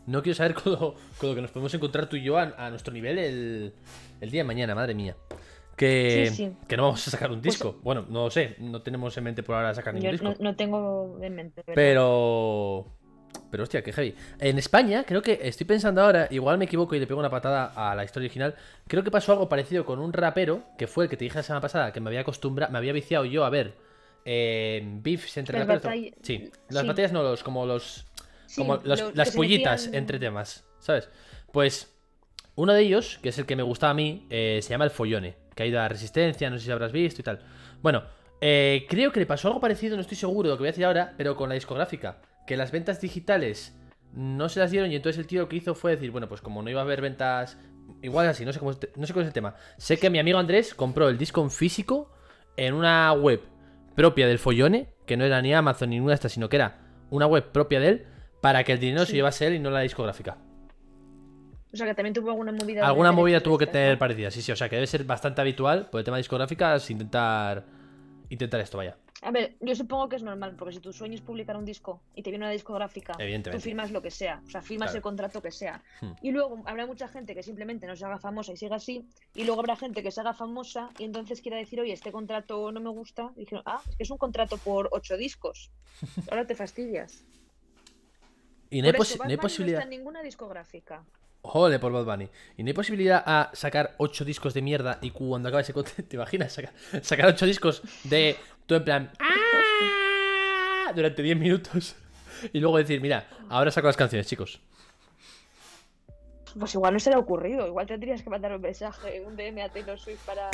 [0.07, 2.55] no quiero saber con lo, con lo que nos podemos encontrar tú y yo a,
[2.59, 3.75] a nuestro nivel el,
[4.21, 5.17] el día de mañana, madre mía.
[5.77, 6.53] Que, Sí, sí.
[6.69, 7.81] que no vamos a sacar un Pues- disco.
[7.83, 8.55] bueno, no lo sé.
[8.61, 10.29] No tenemos en mente por ahora sacar ningún Yo disco.
[10.29, 11.63] no, no tengo en mente.
[11.67, 11.75] ¿verdad?
[11.75, 12.87] Pero.
[13.55, 14.17] Pero hostia, qué heavy.
[14.41, 17.67] En España, creo que estoy pensando ahora, igual me equivoco y le pego una patada
[17.77, 18.57] a la historia original.
[18.89, 21.45] Creo que pasó algo parecido con un rapero, que fue el que te dije la
[21.45, 23.75] semana pasada, que me había acostumbrado, me había viciado yo a ver
[24.25, 25.85] eh, beefs entre Las raperos.
[25.95, 26.89] batall- Sí, las sí.
[26.89, 28.07] batallas no, los, como los.
[28.47, 31.09] Sí, como los- las pollitas metían- entre temas, ¿sabes?
[31.53, 31.95] Pues
[32.57, 34.91] uno de ellos, que es el que me gustaba a mí, eh, se llama El
[34.91, 37.39] Follone, que ha ido a Resistencia, no sé si habrás visto y tal.
[37.83, 38.03] Bueno,
[38.41, 40.73] eh, creo que le pasó algo parecido, no estoy seguro de lo que voy a
[40.73, 43.77] decir ahora, pero con la discográfica, que las ventas digitales
[44.13, 46.41] no se las dieron y entonces el tío lo que hizo fue decir, bueno, pues
[46.41, 47.59] como no iba a haber ventas,
[48.03, 49.55] igual así, no sé cómo es, no sé cómo es el tema.
[49.77, 52.13] Sé que mi amigo Andrés compró el disco en físico
[52.57, 53.41] en una web
[53.97, 56.79] propia del Follone, que no era ni Amazon ni ninguna de estas, sino que era
[57.11, 58.07] una web propia de él,
[58.41, 59.17] para que el dinero se Sí.
[59.17, 60.37] llevase él y no la discográfica.
[61.73, 62.87] O sea, que también tuvo alguna movida.
[62.87, 63.99] Alguna movida tuvo que tener ¿no?
[63.99, 66.89] parecida, sí, sí, o sea que debe ser bastante habitual por el tema de discográficas
[66.91, 67.65] intentar
[68.29, 68.97] intentar esto, vaya.
[69.25, 72.03] A ver, yo supongo que es normal, porque si tu sueño es publicar un disco
[72.15, 73.15] y te viene una discográfica,
[73.51, 74.97] tú firmas lo que sea, o sea, firmas Claro.
[74.99, 75.83] el contrato que sea.
[76.03, 76.13] Hmm.
[76.21, 79.45] Y luego habrá mucha gente que simplemente no se haga famosa y siga así, y
[79.45, 82.81] luego habrá gente que se haga famosa y entonces quiera decir, oye, este contrato no
[82.81, 83.33] me gusta.
[83.37, 85.71] Y dijeron, ah, es que es un contrato por ocho discos.
[86.31, 87.25] Ahora te fastidias.
[88.71, 89.81] Y no hay, Por posi- eso, no hay posibilidad.
[89.81, 91.05] está en ninguna discográfica.
[91.43, 92.29] Jole por Bad Bunny.
[92.57, 96.03] Y no hay posibilidad a sacar 8 discos de mierda y cuando acabe ese contrato,
[96.09, 96.53] ¿te imaginas?
[96.55, 101.97] Sacar, sacar 8 discos de tú en plan "Ah", durante 10 minutos
[102.53, 104.61] y luego decir, mira, ahora saco las canciones, chicos.
[106.59, 109.61] Pues igual no se le ha ocurrido, igual tendrías que mandar un mensaje, un DM
[109.63, 110.51] a Taylor Swift para.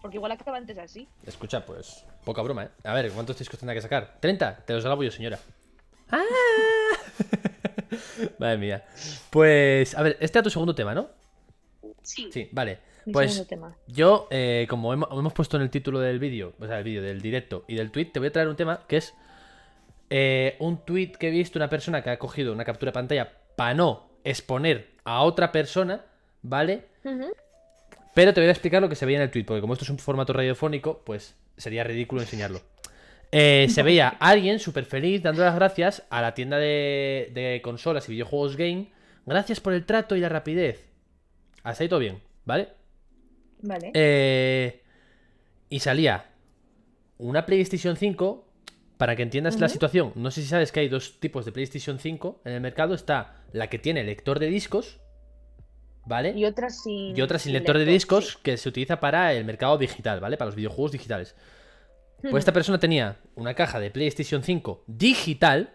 [0.00, 1.06] Porque igual acaba antes así.
[1.26, 2.68] Escucha, pues, poca broma, ¿eh?
[2.84, 4.18] A ver, ¿cuántos discos tendrá que sacar?
[4.20, 4.64] ¿30?
[4.64, 5.38] Te los grabo yo, señora.
[6.10, 6.22] ¡Ah!
[8.38, 8.84] Madre mía.
[9.30, 11.08] Pues, a ver, este era tu segundo tema, ¿no?
[12.02, 12.30] Sí.
[12.32, 12.78] Sí, vale.
[13.06, 13.76] Mi Pues tema.
[13.86, 17.02] yo, eh, como hemo- hemos, puesto en el título del vídeo, o sea, el vídeo
[17.02, 19.14] del directo y del tweet, te voy a traer un tema que es
[20.10, 23.32] eh, un tweet que he visto una persona que ha cogido una captura de pantalla
[23.56, 26.02] para no exponer a otra persona,
[26.42, 26.86] ¿vale?
[28.14, 29.84] Pero te voy a explicar lo que se veía en el tweet, porque como esto
[29.84, 32.60] es un formato radiofónico, pues sería ridículo enseñarlo.
[33.32, 37.60] Eh, se veía a alguien súper feliz dando las gracias a la tienda de, de
[37.62, 38.92] consolas y videojuegos Game.
[39.26, 40.92] Gracias por el trato y la rapidez.
[41.64, 42.68] Hasta ahí todo bien, ¿vale?
[43.64, 43.90] Vale.
[43.94, 44.82] Eh,
[45.68, 46.30] y salía
[47.18, 48.42] una PlayStation 5.
[48.96, 51.98] Para que entiendas la situación, no sé si sabes que hay dos tipos de PlayStation
[51.98, 52.94] 5 en el mercado.
[52.94, 55.00] Está la que tiene lector de discos,
[56.06, 56.30] ¿vale?
[56.30, 57.16] Y otras sin.
[57.16, 60.36] Y otra sin lector de discos que se utiliza para el mercado digital, ¿vale?
[60.36, 61.34] Para los videojuegos digitales.
[62.30, 65.74] Pues esta persona tenía una caja de PlayStation 5 digital,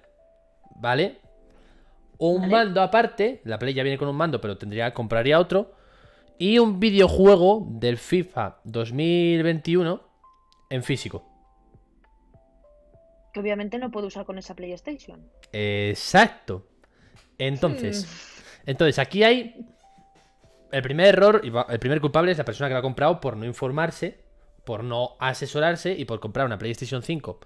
[0.77, 1.19] ¿vale?
[2.17, 2.51] Un Vale.
[2.51, 5.75] mando aparte, la Play ya viene con un mando, pero tendría compraría otro.
[6.39, 10.01] Y un videojuego del FIFA 2021
[10.69, 11.25] en físico.
[13.33, 15.29] Que obviamente no puedo usar con esa PlayStation.
[15.51, 16.65] Exacto.
[17.37, 18.69] Entonces, Hmm.
[18.69, 19.65] entonces aquí hay
[20.71, 23.45] el primer error, el primer culpable es la persona que lo ha comprado por no
[23.45, 24.23] informarse,
[24.65, 27.39] por no asesorarse y por comprar una PlayStation 5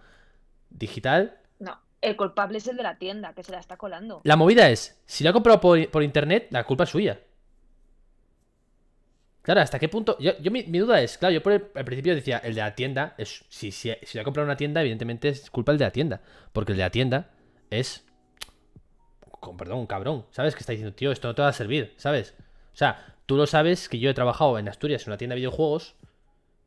[0.70, 4.22] digital No, el culpable es el de la tienda, que se la está colando.
[4.24, 7.20] La movida es, si lo ha comprado por, por internet, la culpa es suya.
[9.44, 10.18] Claro, ¿hasta qué punto?
[10.20, 12.76] Yo, yo mi, duda es, claro, yo por el, al principio decía, el de la
[12.76, 15.78] tienda, es, si, si, si lo ha comprado en una tienda, evidentemente es culpa el
[15.78, 16.22] de la tienda.
[16.54, 17.30] Porque el de la tienda
[17.70, 18.06] es,
[19.42, 20.56] con perdón, cabrón, ¿sabes?
[20.56, 22.36] Que está diciendo, tío, esto no te va a servir, ¿sabes?
[22.74, 25.42] O sea, tú lo sabes que yo he trabajado en Asturias en una tienda de
[25.42, 25.96] videojuegos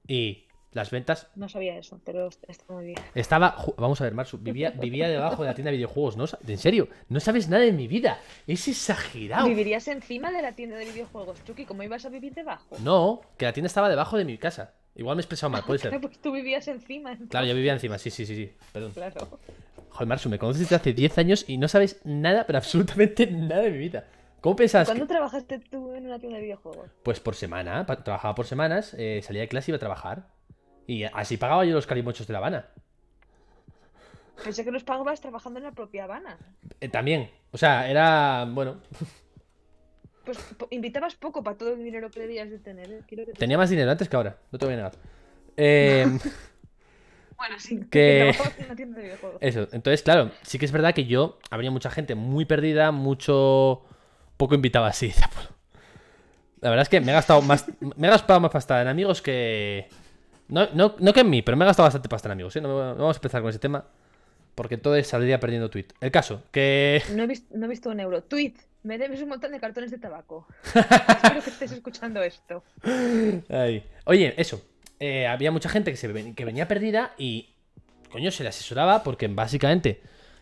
[0.06, 2.98] y las ventas No sabía eso, pero está muy bien.
[3.14, 3.56] estaba.
[3.78, 4.38] Vamos a ver, Marsu.
[4.38, 6.16] Vivía, vivía debajo de la tienda de videojuegos.
[6.16, 6.24] ¿no?
[6.46, 8.18] En serio, no sabes nada de mi vida.
[8.46, 9.46] Es exagerado.
[9.48, 11.64] ¿Vivirías encima de la tienda de videojuegos, Chucky?
[11.64, 12.76] ¿Cómo ibas a vivir debajo?
[12.80, 14.74] No, que la tienda estaba debajo de mi casa.
[14.94, 15.90] Igual me he expresado mal, puede ser.
[15.90, 17.16] Claro, pues tú vivías encima.
[17.28, 18.52] Claro, yo vivía encima, sí, sí, sí, sí.
[18.72, 18.92] Perdón.
[18.92, 19.38] Claro.
[19.90, 23.62] Joder, Marsu, me conoces desde hace 10 años y no sabes nada, pero absolutamente nada
[23.62, 24.04] de mi vida.
[24.42, 24.86] ¿Cómo pensabas?
[24.88, 26.90] ¿Cuándo que- trabajaste tú en una tienda de videojuegos?
[27.02, 30.28] Pues por semana, trabajaba por semanas, eh, salía de clase y iba a trabajar.
[30.86, 32.66] Y así pagaba yo los calimochos de La Habana.
[34.44, 36.36] Pensé que los pagabas trabajando en la propia Habana.
[36.80, 37.30] Eh, también.
[37.52, 38.44] O sea, era.
[38.48, 38.76] Bueno,
[40.24, 42.90] Pues po- invitabas poco para todo el dinero que debías de tener.
[42.92, 43.00] ¿eh?
[43.08, 44.36] Quiero que te- tenía más dinero antes que ahora.
[44.52, 44.92] No te voy a negar.
[45.58, 46.06] Eh.
[47.38, 47.80] Bueno, sí.
[47.90, 48.28] que-.
[49.40, 53.82] Eso, entonces, claro, sí que es verdad que yo habría mucha gente muy perdida, mucho.
[54.36, 55.12] poco invitada así.
[56.60, 57.64] La verdad es que me he gastado más.
[57.96, 59.88] Me he gastado más pasta en amigos que.
[60.48, 62.60] No, no, no que en mí, pero me he gastado bastante pasta en amigos, ¿eh?
[62.60, 63.84] No, no vamos a empezar con ese tema.
[64.54, 65.86] Porque entonces saldría perdiendo tweet.
[66.00, 67.02] El caso, que.
[67.14, 68.22] No he, vis- no he visto un euro.
[68.22, 68.54] Tweet,
[68.84, 70.46] me debes un montón de cartones de tabaco.
[70.74, 72.62] Espero que estés escuchando esto.
[73.50, 73.84] Ay.
[74.04, 74.62] Oye, eso.
[74.98, 77.50] eh, había mucha gente que, se ven- que venía perdida y.
[78.10, 80.00] Coño, se le asesoraba porque básicamente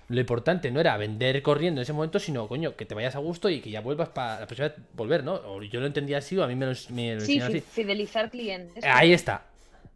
[0.09, 3.19] lo importante no era vender corriendo en ese momento, sino, coño, que te vayas a
[3.19, 5.33] gusto y que ya vuelvas para la próxima vez volver, ¿no?
[5.35, 7.61] O yo lo entendía así o a mí me lo, me lo Sí, así.
[7.63, 8.85] fidelizar clientes.
[8.85, 9.47] Ahí está.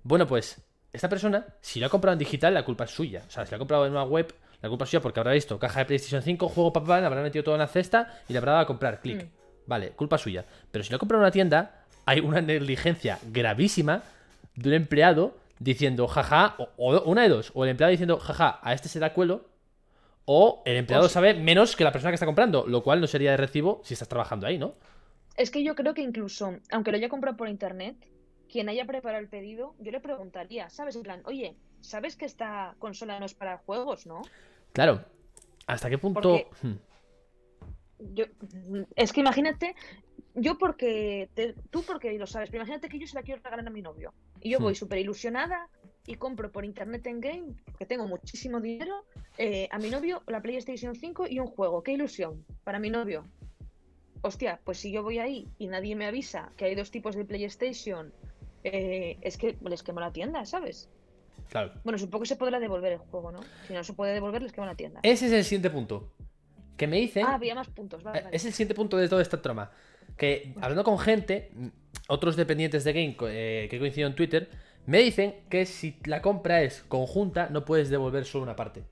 [0.03, 0.61] Bueno, pues,
[0.93, 3.23] esta persona, si lo ha comprado en digital, la culpa es suya.
[3.27, 5.33] O sea, si lo ha comprado en una web, la culpa es suya porque habrá
[5.33, 8.33] visto caja de PlayStation 5, juego papá, le habrá metido todo en la cesta y
[8.33, 9.01] le habrá dado a comprar.
[9.01, 9.25] Clic.
[9.25, 9.29] Mm.
[9.67, 10.45] Vale, culpa suya.
[10.71, 14.03] Pero si lo ha comprado en una tienda, hay una negligencia gravísima
[14.55, 18.61] de un empleado diciendo jaja, o, o una de dos, o el empleado diciendo jaja,
[18.63, 19.47] a este se da cuelo,
[20.25, 23.31] o el empleado sabe menos que la persona que está comprando, lo cual no sería
[23.31, 24.75] de recibo si estás trabajando ahí, ¿no?
[25.37, 27.97] Es que yo creo que incluso, aunque lo haya comprado por internet,
[28.51, 30.97] quien haya preparado el pedido, yo le preguntaría, ¿sabes?
[30.97, 34.23] En plan, oye, ¿sabes que esta consola no es para juegos, no?
[34.73, 35.05] Claro.
[35.67, 36.21] ¿Hasta qué punto?
[36.21, 36.79] Porque- Hmm.
[38.15, 38.27] Yo,
[38.95, 39.75] es que imagínate,
[40.37, 43.67] yo porque, te- tú porque lo sabes, pero imagínate que yo se la quiero regalar
[43.67, 44.15] a mi novio.
[44.41, 44.77] Y yo voy Hmm.
[44.77, 45.69] súper ilusionada
[46.07, 49.05] y compro por internet en game, porque tengo muchísimo dinero,
[49.37, 51.83] eh, a mi novio la PlayStation 5 y un juego.
[51.83, 52.45] ¡Qué ilusión!
[52.63, 53.25] Para mi novio.
[54.23, 57.25] Hostia, pues si yo voy ahí y nadie me avisa que hay dos tipos de
[57.25, 58.13] PlayStation,
[58.65, 60.89] eh, es que les quemo la tienda, ¿sabes?
[61.49, 61.73] Claro.
[61.85, 63.41] Bueno, supongo que se podrá devolver el juego, ¿no?
[63.67, 65.01] Si no se puede devolver, les quemo la tienda.
[65.03, 66.13] Ese es el siguiente punto.
[66.77, 67.25] Que me dicen.
[67.27, 68.37] Ah, había más puntos, vale, eh, vale.
[68.37, 69.71] Es el siguiente punto de toda esta trama.
[70.17, 71.51] Que hablando con gente,
[72.09, 74.49] otros dependientes de Game eh, que he coincidido en Twitter,
[74.87, 78.85] me dicen que si la compra es conjunta, no puedes devolver solo una parte.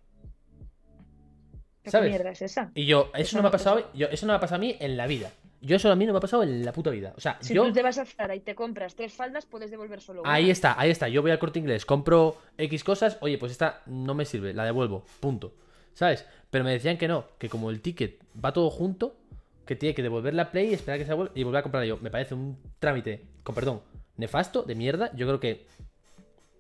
[1.83, 2.11] ¿Qué ¿sabes?
[2.11, 2.71] mierda es esa?
[2.75, 3.79] Y yo, eso, Eso no me ha pasado.
[3.79, 5.31] eso- Yo, eso no me ha pasado a mí en la vida.
[5.67, 7.13] Yo eso a mí no me ha pasado en la puta vida.
[7.17, 7.65] O sea, Si yo.
[7.65, 10.33] tú te vas a Zara y te compras tres faldas, puedes devolver solo una.
[10.33, 11.09] Ahí está, ahí está.
[11.09, 13.19] Yo voy al corte inglés, compro X cosas.
[13.21, 15.05] Oye, pues esta no me sirve, la devuelvo.
[15.19, 15.53] Punto.
[15.93, 16.25] ¿Sabes?
[16.51, 19.17] Pero me decían que no, que como el ticket va todo junto,
[19.65, 21.99] que tiene que devolver la play, esperar que se devuelva y volver a comprarla yo.
[22.01, 23.83] Me parece un trámite, con perdón,
[24.19, 25.11] nefasto, de mierda.
[25.17, 25.67] Yo creo que.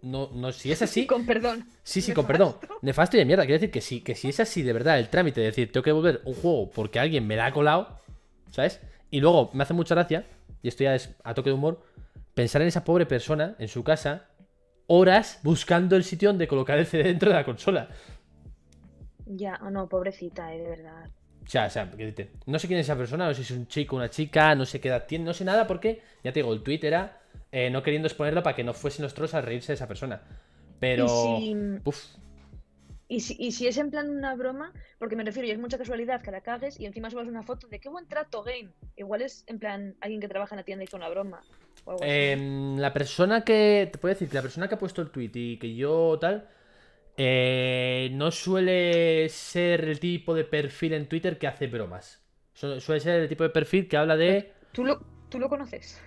[0.02, 1.06] No, no, si es así.
[1.06, 1.66] Con perdón.
[1.82, 2.56] Sí, sí, con perdón.
[2.82, 3.16] Nefasto.
[3.16, 3.44] Y de mierda.
[3.44, 5.82] Quiero decir que sí, que si es así de verdad el trámite de decir, tengo
[5.82, 7.98] que devolver un juego porque alguien me la ha colado,
[8.50, 8.80] ¿sabes?
[9.10, 10.26] Y luego me hace mucha gracia,
[10.62, 11.82] y esto ya es a toque de humor,
[12.34, 14.28] pensar en esa pobre persona en su casa,
[14.86, 17.88] horas buscando el sitio donde colocar el CD dentro de la consola.
[19.26, 21.10] Ya, oh no, pobrecita, eh, de verdad.
[21.44, 21.90] O sea, o sea,
[22.46, 24.66] no sé quién es esa persona, no sé si es un chico, una chica, no
[24.66, 27.20] sé qué edad tiene, no sé nada porque, ya te digo, el tweet era
[27.52, 30.22] eh, no queriendo exponerlo para que no fuesen los trolls a reírse de esa persona.
[30.80, 31.06] Pero...
[31.08, 32.04] Si- Uf,
[33.08, 35.78] Y si, y si es en plan una broma, porque me refiero, y es mucha
[35.78, 38.70] casualidad que la cagues y encima subas una foto de qué buen trato, game.
[38.96, 41.40] Igual es en plan alguien que trabaja en la tienda hizo una broma.
[41.84, 42.12] o algo así.
[42.12, 43.88] Em, la persona que.
[43.92, 46.48] Te puedo decir que la persona que ha puesto el tweet y que yo tal.
[47.16, 52.22] eh, no suele ser el tipo de perfil en Twitter que hace bromas.
[52.54, 54.52] Su- Suele ser el tipo de perfil que habla de.
[54.72, 56.00] ¿Tú, lo, ¿Tú lo conoces?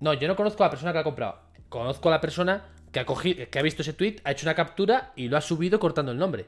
[0.00, 1.40] No, yo no conozco a la persona que ha comprado.
[1.68, 4.54] Conozco a la persona que ha cogido, que ha visto ese tweet, ha hecho una
[4.54, 6.46] captura y lo ha subido cortando el nombre.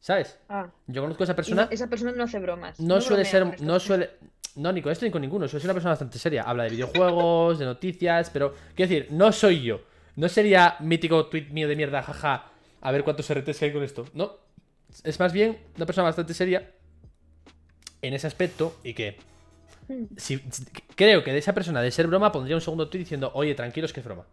[0.00, 0.38] ¿Sabes?
[0.48, 1.64] Ah, Yo conozco a esa persona.
[1.66, 2.80] no- esa persona no hace bromas.
[2.80, 3.60] No suele ser.
[3.62, 4.10] No suele.
[4.56, 5.46] No, ni con esto ni con ninguno.
[5.46, 6.42] Suele ser una persona bastante seria.
[6.42, 8.54] Habla de videojuegos, de noticias, pero.
[8.74, 9.80] Quiero decir, no soy yo.
[10.16, 12.50] No sería mítico tweet mío de mierda, jaja.
[12.80, 14.06] A ver cuántos RTs hay con esto.
[14.12, 14.32] No.
[15.04, 16.68] Es más bien una persona bastante seria.
[18.02, 18.76] En ese aspecto.
[18.82, 19.18] Y que.
[19.88, 20.04] Mm.
[20.16, 20.40] Si,
[20.96, 23.92] creo que de esa persona, de ser broma, pondría un segundo tweet diciendo, oye, tranquilos
[23.92, 24.26] que es broma.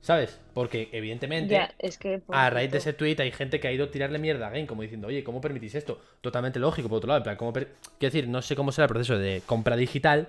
[0.00, 0.40] ¿Sabes?
[0.54, 1.52] Porque, evidentemente.
[1.52, 2.22] Ya, es que.
[2.28, 4.66] A raíz de ese tweet hay gente que ha ido a tirarle mierda a Game,
[4.66, 6.00] como diciendo, oye, ¿cómo permitís esto?
[6.22, 7.18] Totalmente lógico, por otro lado.
[7.18, 10.28] En plan, ¿cómo Quiero decir, no sé cómo será el proceso de compra digital,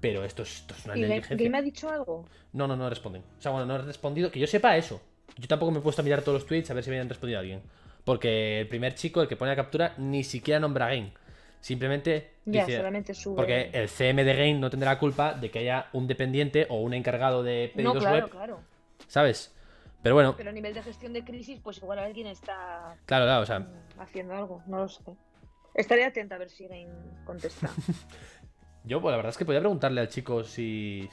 [0.00, 1.36] pero esto es, esto es una ¿Y negligencia.
[1.46, 2.26] Game ha dicho algo?
[2.52, 3.22] No, no, no responden.
[3.38, 4.30] O sea, bueno, no he respondido.
[4.32, 5.00] Que yo sepa eso.
[5.38, 7.08] Yo tampoco me he puesto a mirar todos los tweets a ver si me habían
[7.08, 7.62] respondido a alguien.
[8.04, 11.12] Porque el primer chico, el que pone la captura, ni siquiera nombra a Game.
[11.60, 12.76] Simplemente Ya, dice.
[12.76, 13.36] solamente sube.
[13.36, 16.80] Porque el CM de Game no tendrá la culpa de que haya un dependiente o
[16.82, 18.60] un encargado de No, pedidos claro, web, claro.
[19.14, 19.54] ¿Sabes?
[20.02, 23.42] Pero bueno, Pero a nivel de gestión de crisis, pues igual alguien está claro, claro,
[23.42, 25.02] o sea, mm, haciendo algo, no lo sé.
[25.72, 26.88] Estaré atenta a ver si Game
[27.24, 27.70] contesta.
[28.84, 31.08] Yo, pues la verdad es que podía preguntarle al chico si.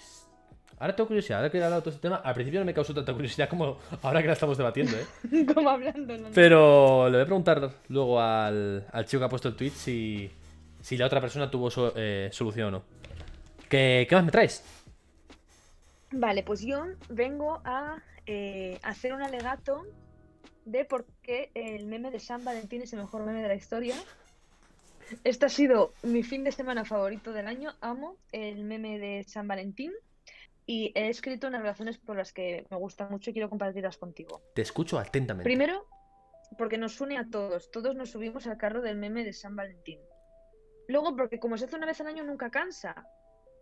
[0.79, 2.15] Ahora tengo curiosidad, ahora que he hablado de todo este tema.
[2.17, 5.45] Al principio no me causó tanta curiosidad como ahora que la estamos debatiendo, ¿eh?
[5.53, 6.29] Como hablando, ¿no?
[6.33, 10.31] Pero le voy a preguntar luego al, al chico que ha puesto el tweet si,
[10.81, 12.83] si la otra persona tuvo so- eh, solución o no.
[13.69, 14.63] ¿Qué, ¿Qué más me traes?
[16.11, 19.85] Vale, pues yo vengo a eh, hacer un alegato
[20.65, 23.95] de por qué el meme de San Valentín es el mejor meme de la historia.
[25.23, 27.73] Este ha sido mi fin de semana favorito del año.
[27.81, 29.91] Amo el meme de San Valentín
[30.65, 34.41] y he escrito unas razones por las que me gusta mucho y quiero compartirlas contigo.
[34.53, 35.43] Te escucho atentamente.
[35.43, 35.87] Primero,
[36.57, 37.71] porque nos une a todos.
[37.71, 39.99] Todos nos subimos al carro del meme de San Valentín.
[40.87, 43.05] Luego, porque como se hace una vez al año, nunca cansa.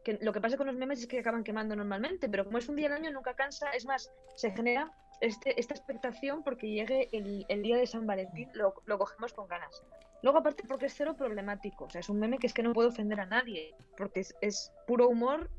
[0.09, 2.67] Que lo que pasa con los memes es que acaban quemando normalmente, pero como es
[2.67, 3.69] un día al año, nunca cansa.
[3.69, 4.91] Es más, se genera
[5.21, 9.47] este, esta expectación porque llegue el, el día de San Valentín, lo, lo cogemos con
[9.47, 9.83] ganas.
[10.23, 11.85] Luego, aparte, porque es cero problemático.
[11.85, 14.35] O sea, es un meme que es que no puede ofender a nadie, porque es,
[14.41, 15.51] es puro humor,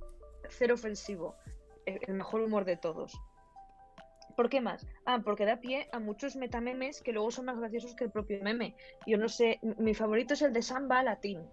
[0.48, 1.36] cero ofensivo.
[1.86, 3.12] El, el mejor humor de todos.
[4.36, 4.84] ¿Por qué más?
[5.06, 8.42] Ah, porque da pie a muchos metamemes que luego son más graciosos que el propio
[8.42, 8.74] meme.
[9.06, 11.48] Yo no sé, mi favorito es el de Samba Latín,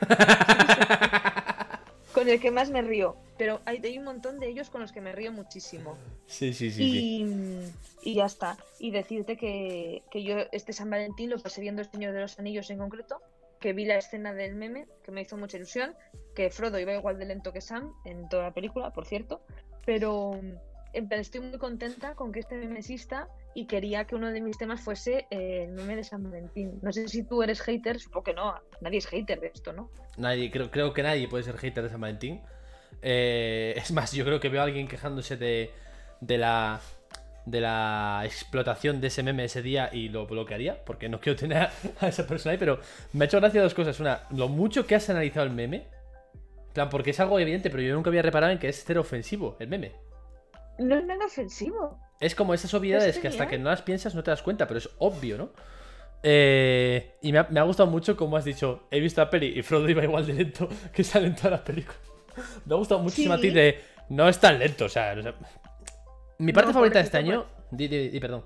[2.12, 3.16] con el que más me río.
[3.38, 5.96] Pero hay, hay un montón de ellos con los que me río muchísimo.
[6.26, 6.76] Sí, sí, sí.
[6.76, 7.24] sí.
[8.02, 8.56] Y, y ya está.
[8.78, 12.38] Y decirte que, que yo este San Valentín lo pasé viendo El Señor de los
[12.38, 13.20] Anillos en concreto,
[13.58, 15.94] que vi la escena del meme, que me hizo mucha ilusión,
[16.34, 19.40] que Frodo iba igual de lento que Sam en toda la película, por cierto,
[19.86, 20.38] pero
[20.92, 24.80] estoy muy contenta con que este meme exista y quería que uno de mis temas
[24.80, 26.78] fuese eh, el meme de San Valentín.
[26.82, 29.90] No sé si tú eres hater, supongo que no, nadie es hater de esto, ¿no?
[30.16, 32.40] Nadie, creo, creo que nadie puede ser hater de San Valentín.
[33.00, 35.70] Eh, es más, yo creo que veo a alguien quejándose de,
[36.20, 36.80] de la
[37.44, 41.68] de la explotación de ese meme ese día y lo bloquearía, porque no quiero tener
[42.00, 42.80] a esa persona ahí, pero
[43.12, 43.98] me ha hecho gracia dos cosas.
[44.00, 45.86] Una, lo mucho que has analizado el meme.
[46.72, 49.56] Plan, porque es algo evidente, pero yo nunca había reparado en que es cero ofensivo
[49.58, 49.92] el meme.
[50.82, 51.98] No es nada ofensivo.
[52.20, 54.66] Es como esas obviedades Es que hasta que no las piensas no te das cuenta,
[54.66, 55.52] pero es obvio, ¿no?
[56.22, 59.58] Eh, y me ha, me ha gustado mucho como has dicho, he visto la peli
[59.58, 61.98] y Frodo iba igual de lento que sale en todas las películas.
[62.64, 63.54] Me ha gustado muchísimo a ti Sí.
[63.54, 65.14] de, no es tan lento, o sea...
[65.18, 65.34] o sea,
[66.38, 67.46] mi parte No, favorita de este año...
[67.70, 68.44] Di, di- di, perdón.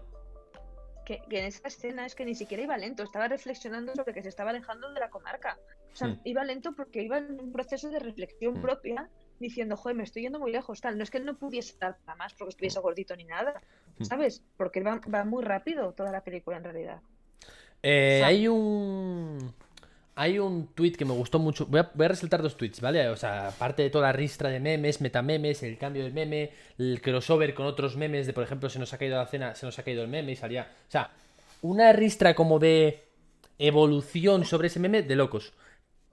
[1.05, 4.23] que, que en esa escena es que ni siquiera iba lento, estaba reflexionando sobre que
[4.23, 5.59] se estaba alejando de la comarca.
[5.93, 6.21] O sea, Hmm.
[6.25, 8.63] iba lento porque iba en un proceso de reflexión Hmm.
[8.63, 10.97] propia, diciendo, joder, me estoy yendo muy lejos, tal.
[10.97, 13.63] No es que él no pudiese dar para más porque estuviese gordito ni nada,
[13.99, 14.05] Hmm.
[14.05, 14.43] ¿sabes?
[14.57, 17.01] Porque va, va muy rápido toda la película en realidad.
[17.83, 19.53] Eh, hay un...
[20.19, 21.67] Hay un tweet que me gustó mucho.
[21.67, 23.07] Voy a, voy a resaltar dos tweets, ¿vale?
[23.11, 27.03] O sea, aparte de toda la ristra de memes, metamemes, el cambio del meme, el
[27.03, 29.79] crossover con otros memes de, por ejemplo, se nos ha caído la cena, se nos
[29.79, 30.71] ha caído el meme y salía.
[30.89, 31.11] O sea,
[31.61, 33.05] una ristra como de
[33.59, 35.53] evolución sobre ese meme de locos.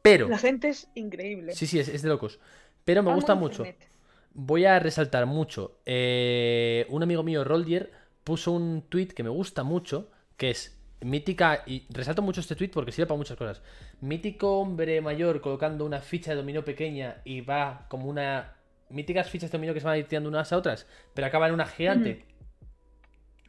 [0.01, 0.27] Pero.
[0.27, 1.53] La gente es increíble.
[1.53, 2.41] Sí, sí, es, es de locos.
[2.85, 3.65] Pero me Amo gusta mucho.
[3.65, 3.89] Internet.
[4.33, 5.79] Voy a resaltar mucho.
[5.85, 7.91] eh, un amigo mío, Roldier,
[8.23, 12.69] puso un tweet que me gusta mucho, que es mítica, y resalto mucho este tweet
[12.69, 13.61] porque sirve para muchas cosas.
[14.01, 18.55] Mítico hombre mayor colocando una ficha de dominó pequeña y va como una...
[18.89, 21.47] Míticas fichas de dominó que se van a ir tirando unas a otras, pero acaba
[21.47, 22.25] en una gigante.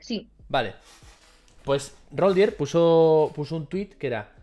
[0.00, 0.74] Sí, Vale.
[1.64, 4.33] Pues Roldier puso, puso un tweet que era.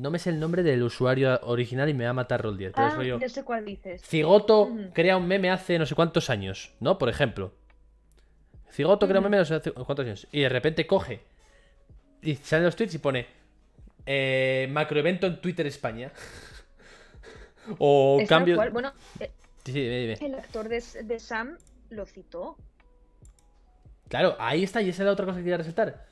[0.00, 2.72] No me sé el nombre del usuario original y me va a matar Roldier.
[2.72, 3.18] Pero es Ah, rollo.
[3.18, 4.02] ya sé cuál dices.
[4.02, 6.98] Cigoto crea un meme hace no sé cuántos años, ¿no?
[6.98, 7.52] Por ejemplo.
[8.70, 10.26] Cigoto crea un meme hace cuántos años.
[10.32, 11.20] Y de repente coge.
[12.22, 13.26] Y salen los tweets y pone.
[14.04, 16.12] Eh, macroevento en Twitter España.
[17.78, 18.56] o Es cambio.
[18.56, 18.70] cual.
[18.70, 19.30] Bueno, eh,
[19.64, 20.14] Sí, sí, dime, dime.
[20.20, 21.56] el actor de, de Sam
[21.90, 22.56] lo citó.
[24.08, 26.06] Claro, ahí está, y esa es la otra cosa que quería resaltar.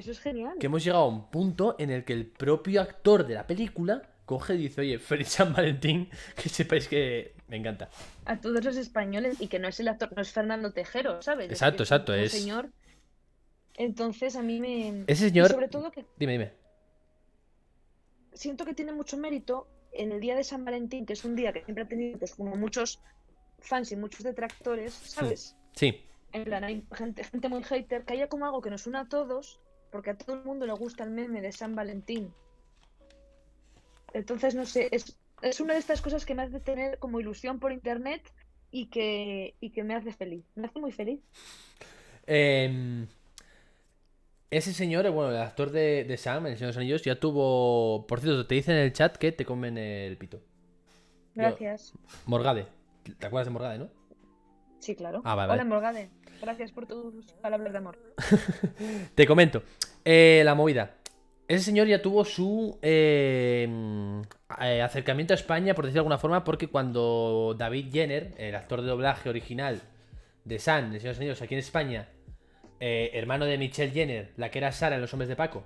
[0.00, 0.56] Eso es genial.
[0.58, 4.02] Que hemos llegado a un punto en el que el propio actor de la película
[4.24, 7.90] coge y dice, oye, feliz San Valentín, que sepáis que me encanta.
[8.24, 11.46] A todos los españoles y que no es el actor, no es Fernando Tejero, ¿sabes?
[11.46, 12.70] Es Exacto, exacto, es- señor.
[13.74, 15.04] Entonces a mí me.
[15.06, 15.50] Ese y señor...
[15.50, 16.52] sobre todo que Dime, dime.
[18.32, 21.52] siento que tiene mucho mérito en el día de San Valentín, que es un día
[21.52, 23.00] que siempre ha tenido pues como muchos
[23.58, 25.56] fans y muchos detractores, ¿sabes?
[25.74, 29.00] Sí, En plan, hay gente, gente muy hater, que haya como algo que nos una
[29.00, 29.60] a todos,
[29.90, 32.32] porque a todo el mundo le gusta el meme de San Valentín.
[34.12, 37.60] Entonces, no sé, es, es una de estas cosas que me hace tener como ilusión
[37.60, 38.22] por internet
[38.70, 40.44] y que, y que me hace feliz.
[40.54, 41.20] Me hace muy feliz.
[42.26, 43.06] Em,
[44.50, 47.18] ese señor, eh, bueno, el actor de, de Sam, El Señor de los Anillos, ya
[47.18, 48.06] tuvo.
[48.06, 50.40] Por cierto, te dice en el chat que te comen el pito.
[51.34, 51.92] Gracias.
[52.26, 52.66] Morgade.
[53.18, 53.88] ¿Te acuerdas de Morgade, no?
[54.80, 55.22] Sí, claro.
[55.24, 55.62] Ah, vale, vale.
[55.62, 56.10] Hola, Morgade.
[56.40, 57.98] Gracias por tus palabras de amor.
[59.14, 59.62] Te comento.
[60.04, 60.94] Eh, la movida.
[61.48, 64.20] Ese señor ya tuvo su eh, mm,
[64.62, 68.82] eh, acercamiento a España, por decirlo de alguna forma, porque cuando David Jenner, el actor
[68.82, 69.80] de doblaje original
[70.44, 72.08] de San, de Señor Anillos, aquí en España,
[72.78, 75.64] eh, hermano de Michelle Jenner, la que era Sara en Los Hombres de Paco.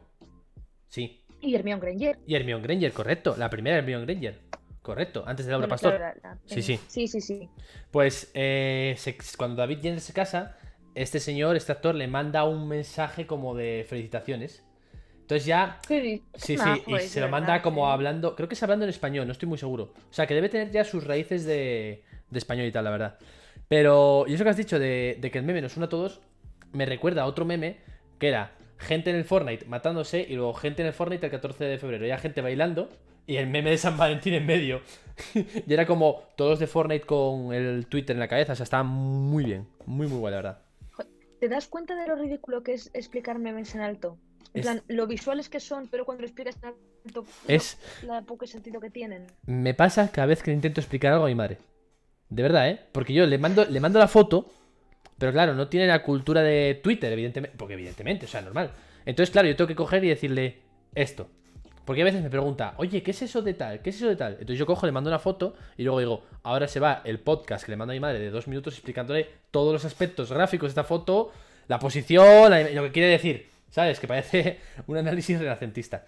[0.89, 1.23] Sí.
[1.43, 2.19] Y Hermione Granger.
[2.27, 3.37] Y Hermione Granger, correcto.
[3.37, 4.41] La primera Hermione Granger.
[4.81, 5.23] Correcto.
[5.27, 5.99] Antes de Laura Pastor.
[6.01, 6.79] la- la- Sí, sí.
[6.89, 7.49] Sí, sí, sí.
[7.91, 10.57] Pues eh, se- cuando David Jenner se casa,
[10.95, 14.65] este señor, este actor, le manda un mensaje como de felicitaciones.
[15.21, 17.93] Entonces ya Sí, Sí, y se lo manda verdad, como sí.
[17.93, 19.95] hablando, creo que es hablando en español, no estoy muy seguro.
[20.11, 23.19] O sea, que debe tener ya sus raíces de, de español y tal, la verdad.
[23.69, 26.21] Pero, y eso que has dicho de, de que el meme nos une a todos,
[26.73, 27.79] me recuerda a otro meme
[28.19, 31.65] que era gente en el Fortnite matándose y luego gente en el Fortnite el 14
[31.65, 32.89] de febrero, ya gente bailando
[33.27, 34.83] y el meme de San Valentín en medio.
[35.35, 38.83] y era como todos de Fortnite con el Twitter en la cabeza, o sea, estaba
[38.83, 40.64] muy bien, muy, muy guay, la verdad.
[41.45, 44.17] ¿Te das cuenta de lo ridículo que es explicar memes en alto?
[44.55, 46.73] En Es- plan, lo visuales que son, pero cuando lo explicas en
[47.05, 49.27] alto, Es, la poco sentido que tienen.
[49.45, 51.59] Me pasa cada vez que intento explicar algo a mi madre.
[52.31, 52.81] De verdad, ¿eh?
[52.93, 54.51] Porque yo le mando, le mando la foto,
[55.19, 57.55] pero claro, no tiene la cultura de Twitter, evidentemente.
[57.59, 58.71] Porque evidentemente, o sea, normal.
[59.05, 60.63] Entonces, claro, yo tengo que coger y decirle
[60.95, 61.29] esto.
[61.85, 63.81] Porque a veces me pregunta, oye, ¿qué es eso de tal?
[63.83, 64.33] ¿Qué es eso de tal?
[64.33, 67.65] Entonces yo cojo, le mando una foto y luego digo, ahora se va el podcast
[67.65, 70.71] que le mando a mi madre de dos minutos explicándole todos los aspectos gráficos de
[70.71, 71.33] esta foto,
[71.69, 73.47] la posición, la- lo que quiere decir.
[73.71, 73.99] ¿Sabes?
[73.99, 75.99] Que parece un análisis renacentista.
[75.99, 76.07] A,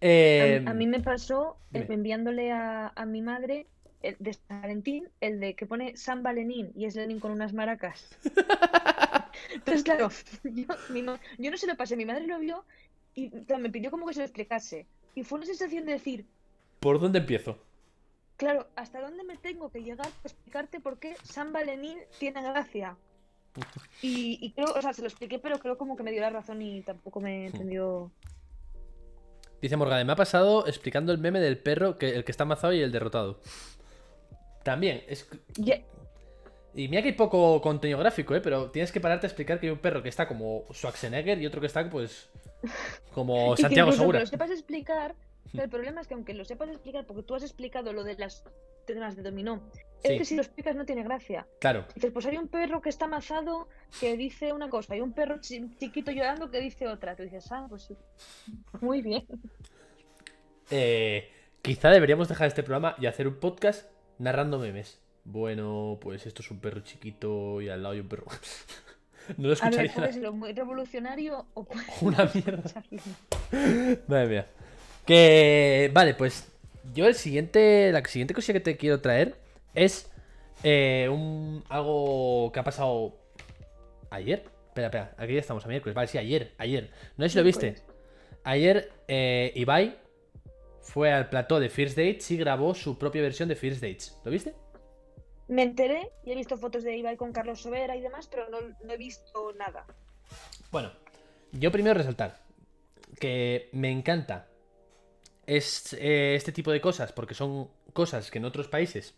[0.00, 1.94] Eh, a mí me pasó eh, dime.
[1.94, 3.66] enviándole a, a mi madre
[4.02, 7.54] el de San Valentín, el de que pone San Valenín y es Lenin con unas
[7.54, 8.18] maracas.
[9.54, 10.10] Entonces, claro,
[10.44, 11.04] yo, mi
[11.38, 12.64] yo no se lo pasé, mi madre lo vio
[13.14, 14.86] y claro, me pidió como que se lo explicase.
[15.14, 16.26] Y fue una sensación de decir,
[16.80, 17.58] ¿Por dónde empiezo?
[18.36, 22.96] claro, ¿hasta dónde me tengo que llegar para explicarte por qué San Valenín tiene gracia?
[24.02, 26.28] Y, y creo, o sea, se lo expliqué, pero creo como que me dio la
[26.28, 28.10] razón y tampoco me entendió.
[29.62, 32.74] Dice Morgade, me ha pasado explicando el meme del perro, que el que está amazado
[32.74, 33.40] y el derrotado.
[34.62, 35.26] También, es...
[36.76, 38.40] Y mira que hay poco contenido gráfico, ¿eh?
[38.40, 41.46] Pero tienes que pararte a explicar que hay un perro que está como Schwarzenegger y
[41.46, 42.28] otro que está, pues,
[43.12, 44.20] como Y que Santiago Segura.
[44.20, 45.14] lo sepas explicar,
[45.52, 48.16] pero el problema es que aunque lo sepas explicar, porque tú has explicado lo de
[48.16, 48.42] las
[48.86, 49.62] temas de dominó,
[50.02, 50.12] Sí.
[50.12, 51.46] es que si lo explicas no tiene gracia.
[51.60, 53.68] Claro, Dices, pues hay un perro que está amazado
[54.00, 57.16] que dice una cosa, hay un perro chi- chiquito llorando que dice otra.
[57.16, 57.96] Tú dices, ah, pues sí.
[58.82, 59.24] Muy bien.
[60.70, 61.30] eh,
[61.62, 65.00] quizá deberíamos dejar este programa y hacer un podcast narrando memes.
[65.24, 68.26] Bueno, pues esto es un perro chiquito y al lado hay un perro.
[69.38, 69.94] no lo A ver, escucharía.
[69.94, 71.66] puede ser muy revolucionario o
[72.02, 72.84] Una mierda.
[74.06, 74.46] Madre mía.
[75.06, 75.90] Que.
[75.94, 76.50] Vale, pues.
[76.94, 77.90] Yo el siguiente.
[77.92, 79.36] La siguiente cosa que te quiero traer
[79.74, 80.10] es.
[80.62, 81.64] eh, un.
[81.68, 83.16] algo que ha pasado.
[84.10, 84.44] ayer.
[84.68, 85.14] Espera, espera.
[85.16, 85.94] Aquí ya estamos a miércoles.
[85.94, 86.52] Vale, sí, ayer.
[86.58, 86.90] Ayer.
[87.16, 87.76] No sé si lo viste.
[88.42, 89.96] Ayer eh, Ibai
[90.82, 94.18] fue al plató de First Dates y grabó su propia versión de First Dates.
[94.24, 94.54] ¿Lo viste?
[95.48, 98.58] Me enteré y he visto fotos de Ibai con Carlos Sobera y demás, pero no,
[98.82, 99.84] no he visto nada.
[100.70, 100.90] Bueno,
[101.52, 102.40] yo primero resaltar
[103.18, 104.48] que me encanta
[105.46, 109.14] es, eh, este tipo de cosas porque son cosas que en otros países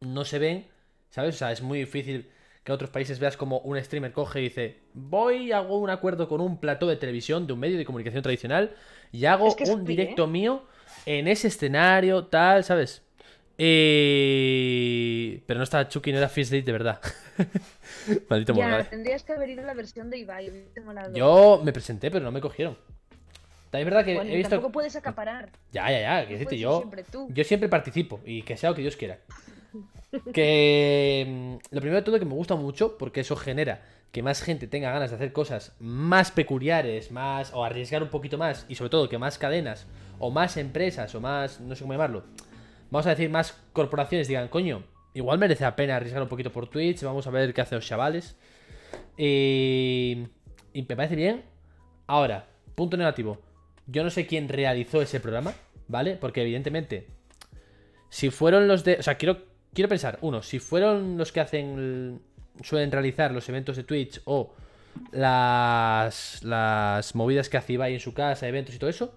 [0.00, 0.66] no se ven,
[1.10, 1.36] ¿sabes?
[1.36, 2.30] O sea, es muy difícil
[2.64, 6.28] que en otros países veas como un streamer coge y dice, voy, hago un acuerdo
[6.28, 8.74] con un plató de televisión, de un medio de comunicación tradicional,
[9.12, 10.28] y hago Es que es un directo ¿eh?
[10.28, 10.64] mío
[11.06, 13.02] en ese escenario, tal, ¿sabes?
[13.58, 15.38] Y...
[15.46, 17.00] Pero no estaba Chucky, no era Fist Date de verdad.
[18.28, 20.52] Maldito Ya, tendrías que haber ido a la versión de Ibai.
[21.14, 22.76] Yo me presenté, pero no me cogieron.
[23.72, 24.50] Es verdad que Bueno, he visto...
[24.50, 25.50] tampoco puedes acaparar.
[25.72, 26.78] Ya, ya, ya, que decirte, yo...
[26.78, 27.28] siempre tú.
[27.30, 29.18] Yo siempre participo y que sea lo que Dios quiera.
[30.32, 33.82] Que mm, lo primero de todo que me gusta mucho porque eso genera
[34.12, 38.38] que más gente tenga ganas de hacer cosas más peculiares, más o arriesgar un poquito
[38.38, 39.86] más y sobre todo que más cadenas
[40.18, 42.24] o más empresas o más no sé cómo llamarlo.
[42.90, 44.84] Vamos a decir más corporaciones digan, "Coño,
[45.14, 47.86] igual merece la pena arriesgar un poquito por Twitch, vamos a ver qué hacen los
[47.86, 48.36] chavales."
[49.16, 50.26] Y
[50.72, 51.42] y me parece bien.
[52.06, 53.38] Ahora, punto negativo.
[53.86, 55.54] Yo no sé quién realizó ese programa,
[55.88, 56.16] ¿vale?
[56.16, 57.06] Porque evidentemente
[58.10, 58.96] si fueron los de.
[58.98, 59.38] O sea, quiero,
[59.72, 61.78] quiero pensar, uno, si fueron los que hacen.
[61.78, 62.18] el-
[62.62, 64.54] suelen realizar los eventos de Twitch o
[65.12, 66.42] las.
[66.42, 69.14] las movidas que hace Ibai en su casa, eventos y todo eso.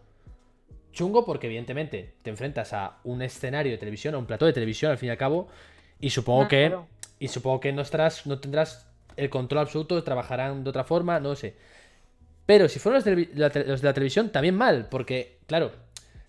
[0.91, 4.91] Chungo, porque evidentemente te enfrentas a un escenario de televisión, a un plató de televisión
[4.91, 5.47] al fin y al cabo.
[5.99, 6.67] Y supongo Ah, que.
[6.67, 6.87] claro.
[7.19, 8.25] Y supongo que no estarás.
[8.25, 8.87] no tendrás
[9.17, 11.55] el control absoluto, trabajarán de otra forma, no sé.
[12.45, 15.71] Pero si fueron los de, la, los de la televisión, también mal, porque, claro,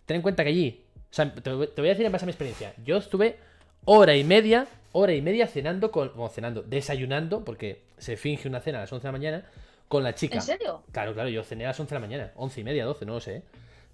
[0.07, 2.25] ten en cuenta que allí, o sea, te, voy- te voy a decir en base
[2.25, 3.37] a mi experiencia, yo estuve
[3.85, 8.61] hora y media, hora y media cenando con, bueno, cenando, desayunando, porque se finge una
[8.61, 9.45] cena a las 11 de la mañana,
[9.89, 10.35] con la chica.
[10.35, 10.83] ¿En serio?
[10.93, 13.15] Claro, claro, yo cené a las 11 de la mañana, 11 y media, 12, no
[13.15, 13.37] lo sé.
[13.37, 13.43] ¿eh?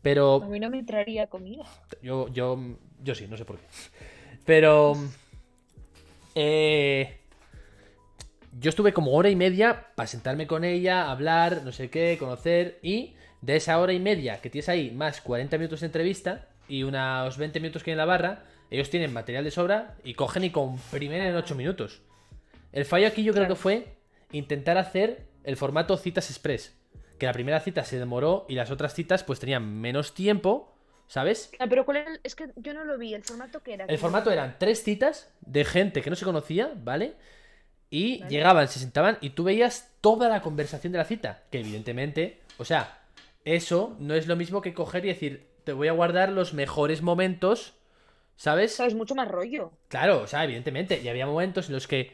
[0.03, 1.65] Pero A mí no me entraría comida.
[2.03, 2.59] yo, yo,
[3.03, 3.67] yo sí, no sé por qué.
[4.45, 4.95] Pero.
[6.35, 7.19] Eh,
[8.59, 12.79] yo estuve como hora y media para sentarme con ella, hablar, no sé qué, conocer.
[12.83, 16.83] Y de esa hora y media que tienes ahí, más 40 minutos de entrevista y
[16.83, 20.45] unos 20 minutos que hay en la barra, ellos tienen material de sobra y cogen
[20.45, 22.01] y comprimen en 8 minutos.
[22.73, 23.55] El fallo aquí yo creo Claro.
[23.55, 23.97] que fue
[24.33, 26.75] intentar hacer el formato citas express.
[27.19, 30.75] Que la primera cita se demoró y las otras citas pues tenían menos tiempo,
[31.07, 31.51] ¿sabes?
[31.59, 32.11] Ah, pero ¿cuál era?
[32.13, 33.15] el- Es que yo no lo vi.
[33.15, 33.85] ¿El formato qué era?
[33.87, 37.15] El formato eran tres citas de gente que no se conocía, ¿vale?
[37.89, 38.31] Y Vale.
[38.31, 41.45] llegaban, se sentaban y tú veías toda la conversación de la cita.
[41.51, 42.99] Que evidentemente, o sea,
[43.45, 47.01] eso no es lo mismo que coger y decir, te voy a guardar los mejores
[47.01, 47.75] momentos,
[48.37, 48.75] ¿sabes?
[48.75, 49.71] Sabes, mucho más rollo.
[49.89, 51.01] Claro, o sea, evidentemente.
[51.01, 52.13] Y había momentos en los que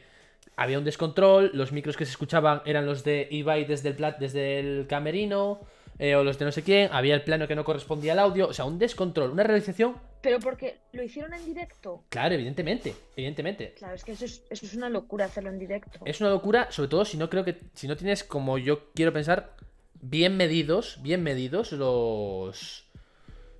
[0.55, 4.17] había un descontrol, los micros que se escuchaban eran los de Ibai desde el, plat-
[4.17, 5.59] desde el camerino,
[5.99, 8.47] eh, o los de no sé quién, había el plano que no correspondía al audio,
[8.47, 12.03] o sea, un descontrol, una realización, Pero porque lo hicieron en directo.
[12.09, 13.73] claro, evidentemente, evidentemente.
[13.77, 15.99] Claro, es que eso es, eso es una locura hacerlo en directo.
[16.05, 17.57] Es una locura, sobre todo si no creo que.
[17.73, 19.55] Si no tienes, como yo quiero pensar,
[20.01, 22.85] bien medidos, bien medidos los.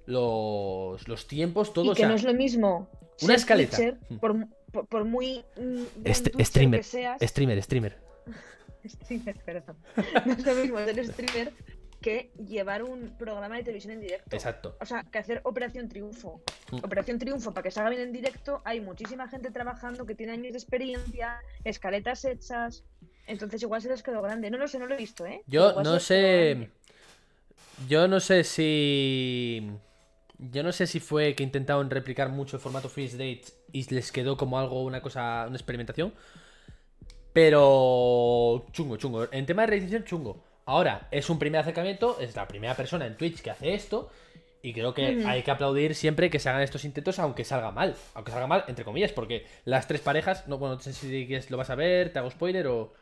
[0.06, 1.08] Los.
[1.08, 1.86] Los tiempos, todo.
[1.86, 2.90] y o que sea, no es lo mismo.
[3.22, 3.78] una escaleta.
[4.20, 4.36] Por,
[4.74, 7.22] por- por muy mm, Este- streamer, que seas.
[7.22, 7.98] streamer, streamer.
[8.86, 9.78] Streamer, perdón.
[10.26, 11.54] No es lo mismo ser streamer
[12.02, 14.36] que llevar un programa de televisión en directo.
[14.36, 14.76] Exacto.
[14.82, 16.42] O sea, que hacer Operación Triunfo.
[16.70, 16.80] Mm.
[16.84, 20.52] Operación Triunfo, para que salga bien en directo, hay muchísima gente trabajando que tiene años
[20.52, 22.84] de experiencia, escaletas hechas.
[23.26, 24.52] Entonces igual se les quedó grande.
[24.52, 25.44] No lo sé, no lo he visto, ¿eh?
[25.48, 26.70] Yo Igual no sé.
[27.88, 29.72] Yo no sé si.
[30.52, 34.12] Yo no sé si fue que intentaron replicar mucho el formato Freeze Dates y les
[34.12, 36.14] quedó como algo, una cosa, una experimentación.
[37.34, 38.66] Pero.
[38.72, 39.28] Chungo, chungo.
[39.32, 40.44] En tema de realización, chungo.
[40.66, 44.10] Ahora, es un primer acercamiento, es la primera persona en Twitch que hace esto.
[44.62, 47.96] Y creo que hay que aplaudir siempre que se hagan estos intentos, aunque salga mal.
[48.14, 50.48] Aunque salga mal, entre comillas, porque las tres parejas.
[50.48, 52.94] No, bueno, no sé si lo vas a ver, te hago spoiler o.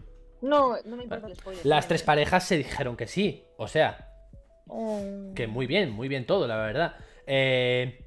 [0.41, 1.63] No, no me importa el spoiler.
[1.65, 3.43] Las tres parejas se dijeron que sí.
[3.57, 4.07] O sea,
[4.73, 5.33] Oh.
[5.35, 6.95] que muy bien, muy bien todo, la verdad.
[7.27, 8.03] Eh,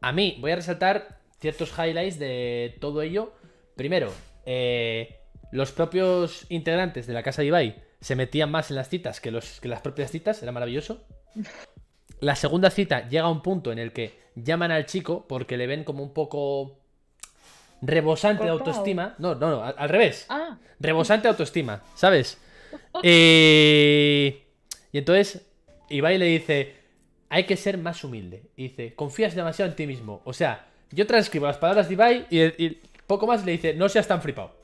[0.00, 3.32] a mí, voy a resaltar ciertos highlights de todo ello.
[3.76, 4.12] Primero,
[4.46, 5.20] eh,
[5.52, 9.30] los propios integrantes de la casa de Ibai se metían más en las citas que,
[9.30, 11.04] los, que las propias citas, era maravilloso.
[12.20, 15.66] La segunda cita llega a un punto en el que llaman al chico porque le
[15.66, 16.78] ven como un poco
[17.82, 19.14] rebosante de autoestima.
[19.18, 20.26] No, no, no, al, al revés.
[20.28, 22.38] Ah, Rebosante de autoestima, ¿sabes?
[23.02, 24.44] Eh,
[24.92, 25.46] Y entonces
[25.88, 26.74] Ibai le dice,
[27.28, 28.44] hay que ser más humilde.
[28.56, 30.22] Y dice, confías demasiado en ti mismo.
[30.24, 33.88] O sea, yo transcribo las palabras de Ibai y, y poco más le dice, no
[33.88, 34.54] seas tan flipado.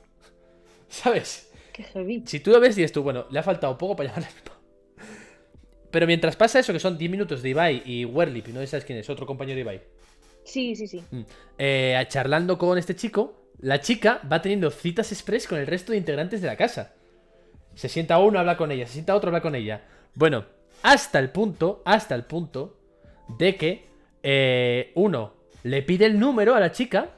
[0.88, 1.50] ¿Sabes?
[1.72, 1.84] qué.
[2.26, 4.60] Si tú lo ves, dices tú, bueno, le ha faltado poco para llamarle flipado.
[5.90, 8.84] Pero mientras pasa eso, que son 10 minutos de Ibai y Werlip, y no sabes
[8.84, 9.82] quién es, otro compañero de Ibai,
[10.44, 11.02] Sí, sí, sí.
[11.10, 11.22] mm,
[11.58, 15.98] eh, charlando con este chico, la chica va teniendo citas express con el resto de
[15.98, 16.94] integrantes de la casa.
[17.74, 19.84] Se sienta uno, habla con ella, se sienta otro, habla con ella.
[20.14, 20.44] Bueno,
[20.84, 22.76] hasta el punto, hasta el punto
[23.38, 23.88] de que
[24.22, 27.08] eh, uno le pide el número a la chica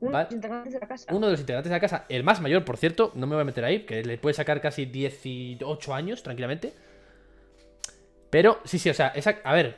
[0.00, 0.24] Uno ¿vale?
[0.24, 1.14] de los integrantes de la casa.
[1.14, 3.42] Uno de los integrantes de la casa, el más mayor, por cierto, no me voy
[3.42, 6.72] a meter ahí, que le puede sacar casi 18 años tranquilamente.
[8.30, 9.76] Pero, sí, sí, o sea, esa, a ver,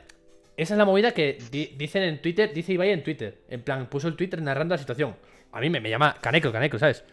[0.57, 3.37] esa es la movida que di- dicen en Twitter, dice Ibai en Twitter.
[3.49, 5.15] En plan, puso el Twitter narrando la situación.
[5.51, 7.03] A mí me, me llama Caneco, Caneco, ¿sabes?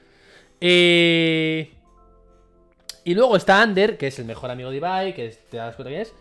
[0.60, 1.70] Eh,
[3.04, 5.74] Y luego está Ander, que es el mejor amigo de Ibai, que es- te das
[5.74, 6.14] cuenta quién es,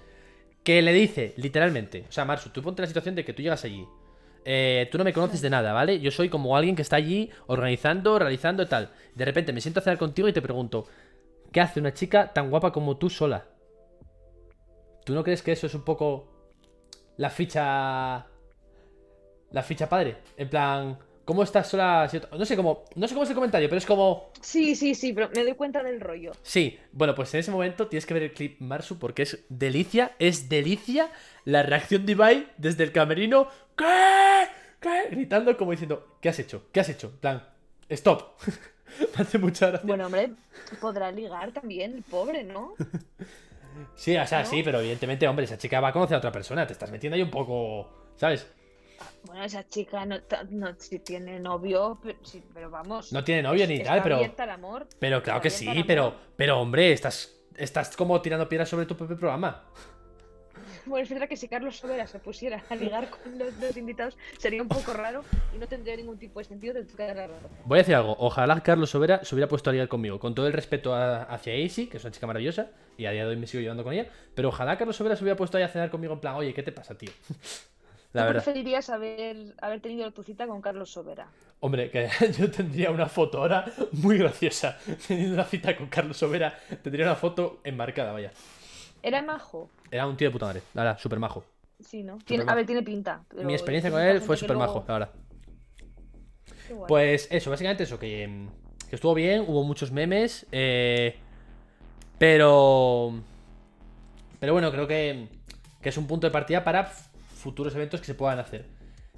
[0.64, 3.64] que le dice, literalmente, o sea, Marsu, tú ponte la situación de que tú llegas
[3.66, 3.88] allí.
[4.46, 6.00] Eh, tú no me conoces de nada, ¿vale?
[6.00, 8.90] Yo soy como alguien que está allí organizando, realizando tal.
[9.14, 10.88] De repente me siento a cenar contigo y te pregunto,
[11.52, 13.46] ¿qué hace una chica tan guapa como tú sola?
[15.06, 16.28] ¿Tú no crees que eso es un poco
[17.18, 18.26] la ficha...
[19.52, 20.18] La ficha padre?
[20.38, 20.98] En plan,
[21.32, 22.10] ¿cómo estás sola?
[22.38, 24.34] No sé cómo, no sé cómo es el comentario, pero es como...
[24.42, 26.34] Sí, sí, sí, pero me doy cuenta del rollo.
[26.44, 30.12] Sí, bueno, pues en ese momento tienes que ver el clip Marsu porque es delicia,
[30.20, 31.10] es delicia
[31.46, 33.48] la reacción de Ibai desde el camerino.
[33.78, 33.86] ¿Qué?
[34.82, 35.08] ¿Qué?
[35.12, 36.66] Gritando como diciendo, ¿qué has hecho?
[36.74, 37.08] ¿Qué has hecho?
[37.08, 37.48] En plan,
[37.88, 38.38] stop.
[39.16, 39.88] Me hace mucha gracia.
[39.88, 40.34] Bueno, hombre,
[40.82, 42.74] podrá ligar también, el pobre, ¿no?
[43.96, 44.50] sí, o sea, ¿no?
[44.50, 47.16] sí, pero evidentemente, hombre, esa chica va a conocer a otra persona, te estás metiendo
[47.16, 48.46] ahí un poco, ¿sabes?
[49.24, 50.20] Bueno, esa chica no,
[50.78, 52.20] si tiene novio, pero,
[52.54, 53.12] pero vamos.
[53.14, 54.20] No tiene novio ni está tal, pero...
[54.38, 54.88] al amor.
[55.00, 59.18] Pero claro que sí, pero, pero hombre, estás, estás como tirando piedras sobre tu propio
[59.18, 59.64] programa.
[60.86, 64.18] Bueno, es verdad que si Carlos Sobera se pusiera a ligar con los dos invitados
[64.38, 65.24] sería un poco raro
[65.56, 67.34] y no tendría ningún tipo de sentido de raro.
[67.66, 68.16] Voy a decir algo.
[68.20, 70.20] Ojalá Carlos Sobera se hubiera puesto a ligar conmigo.
[70.20, 72.72] Con todo el respeto a- hacia Easy, que es una chica maravillosa.
[72.98, 74.08] Y a día de hoy me sigo llevando con ella.
[74.36, 76.64] Pero ojalá Carlos Sobera se hubiera puesto ahí a cenar conmigo en plan, oye, ¿qué
[76.64, 77.12] te pasa, tío?
[78.14, 78.44] La ¿Tú verdad.
[78.44, 81.28] preferirías haber, haber tenido tu cita con Carlos Sobera?
[81.62, 84.78] Hombre, que yo tendría una foto ahora muy graciosa.
[85.08, 88.32] Teniendo una cita con Carlos Sobera, tendría una foto enmarcada, vaya.
[89.02, 89.70] ¿Era majo?
[89.90, 90.62] Era un tío de puta madre.
[90.74, 91.44] La verdad, súper majo.
[91.80, 92.18] Sí, ¿no?
[92.26, 93.24] Tiene, a ver, tiene pinta.
[93.30, 95.10] pero Mi experiencia con él fue súper majo, la verdad.
[96.88, 98.48] Pues eso, básicamente eso, que, mm,
[98.90, 101.16] que estuvo bien, hubo muchos memes, eh,
[102.18, 103.14] pero...
[104.40, 105.28] Pero bueno, creo que,
[105.82, 106.92] que es un punto de partida para
[107.42, 108.66] futuros eventos que se puedan hacer.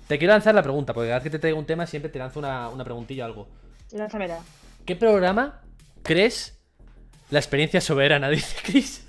[0.07, 2.19] Te quiero lanzar la pregunta, porque cada vez que te traigo un tema siempre te
[2.19, 3.47] lanzo una, una preguntilla o algo.
[3.91, 4.39] Lánzamela.
[4.85, 5.61] ¿Qué programa
[6.01, 6.59] crees
[7.29, 8.29] la experiencia soberana?
[8.31, 9.07] Dice Chris.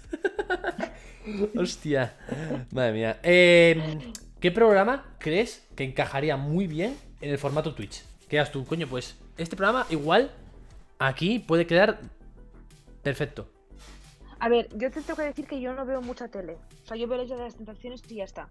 [1.59, 2.15] Hostia,
[2.71, 3.19] madre mía.
[3.23, 8.03] Eh, ¿Qué programa crees que encajaría muy bien en el formato Twitch?
[8.29, 10.31] Que digas tú, coño, pues este programa igual
[10.99, 11.99] aquí puede quedar
[13.03, 13.49] perfecto.
[14.39, 16.59] A ver, yo te tengo que decir que yo no veo mucha tele.
[16.83, 18.49] O sea, yo veo la isla de las tentaciones y ya está.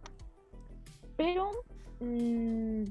[1.17, 1.51] Pero.
[1.99, 2.83] mm,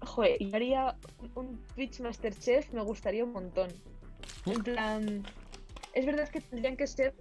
[0.00, 0.96] joder, yo haría
[1.34, 3.70] un Twitch Masterchef, me gustaría un montón.
[4.46, 5.24] En plan.
[5.92, 7.14] Es verdad que tendrían que ser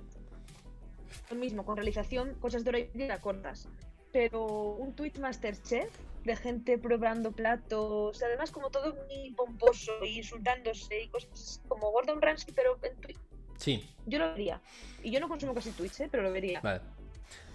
[1.29, 3.67] lo mismo, con realización, cosas de hora y media cortas.
[4.11, 5.89] Pero un Twitch Masterchef
[6.23, 11.91] de gente probando platos, además como todo muy pomposo y insultándose y cosas así, como
[11.91, 13.19] Gordon Ramsay, pero en Twitch.
[13.57, 14.61] Sí, Yo lo vería.
[15.03, 16.07] Y yo no consumo casi Twitch, ¿eh?
[16.11, 16.59] pero lo vería.
[16.61, 16.81] vale.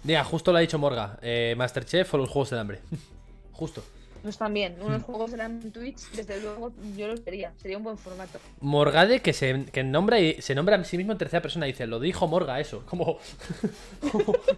[0.03, 1.17] Mira, justo lo ha dicho Morga.
[1.21, 2.79] eh, Masterchef o los Juegos del Hambre.
[3.51, 3.83] justo.
[4.23, 7.53] Pues también, unos juegos en Twitch, desde luego, yo los vería.
[7.57, 8.39] Sería un buen formato.
[8.59, 11.87] Morgade que se que nombra y se nombra a sí mismo en tercera persona dice,
[11.87, 13.17] lo dijo Morga eso, como,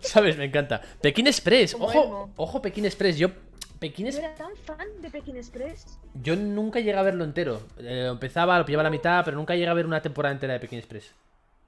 [0.02, 0.38] ¿sabes?
[0.38, 0.82] Me encanta.
[1.02, 3.30] Pekín Express, Como ojo, ojo Pekín Express, yo
[3.80, 5.98] Pekín Express, era tan fan de Pekin Express.
[6.22, 7.62] yo nunca llegué a verlo entero.
[7.80, 10.54] Eh, empezaba, lo pillaba a la mitad, pero nunca llegué a ver una temporada entera
[10.54, 11.12] de Pekín Express.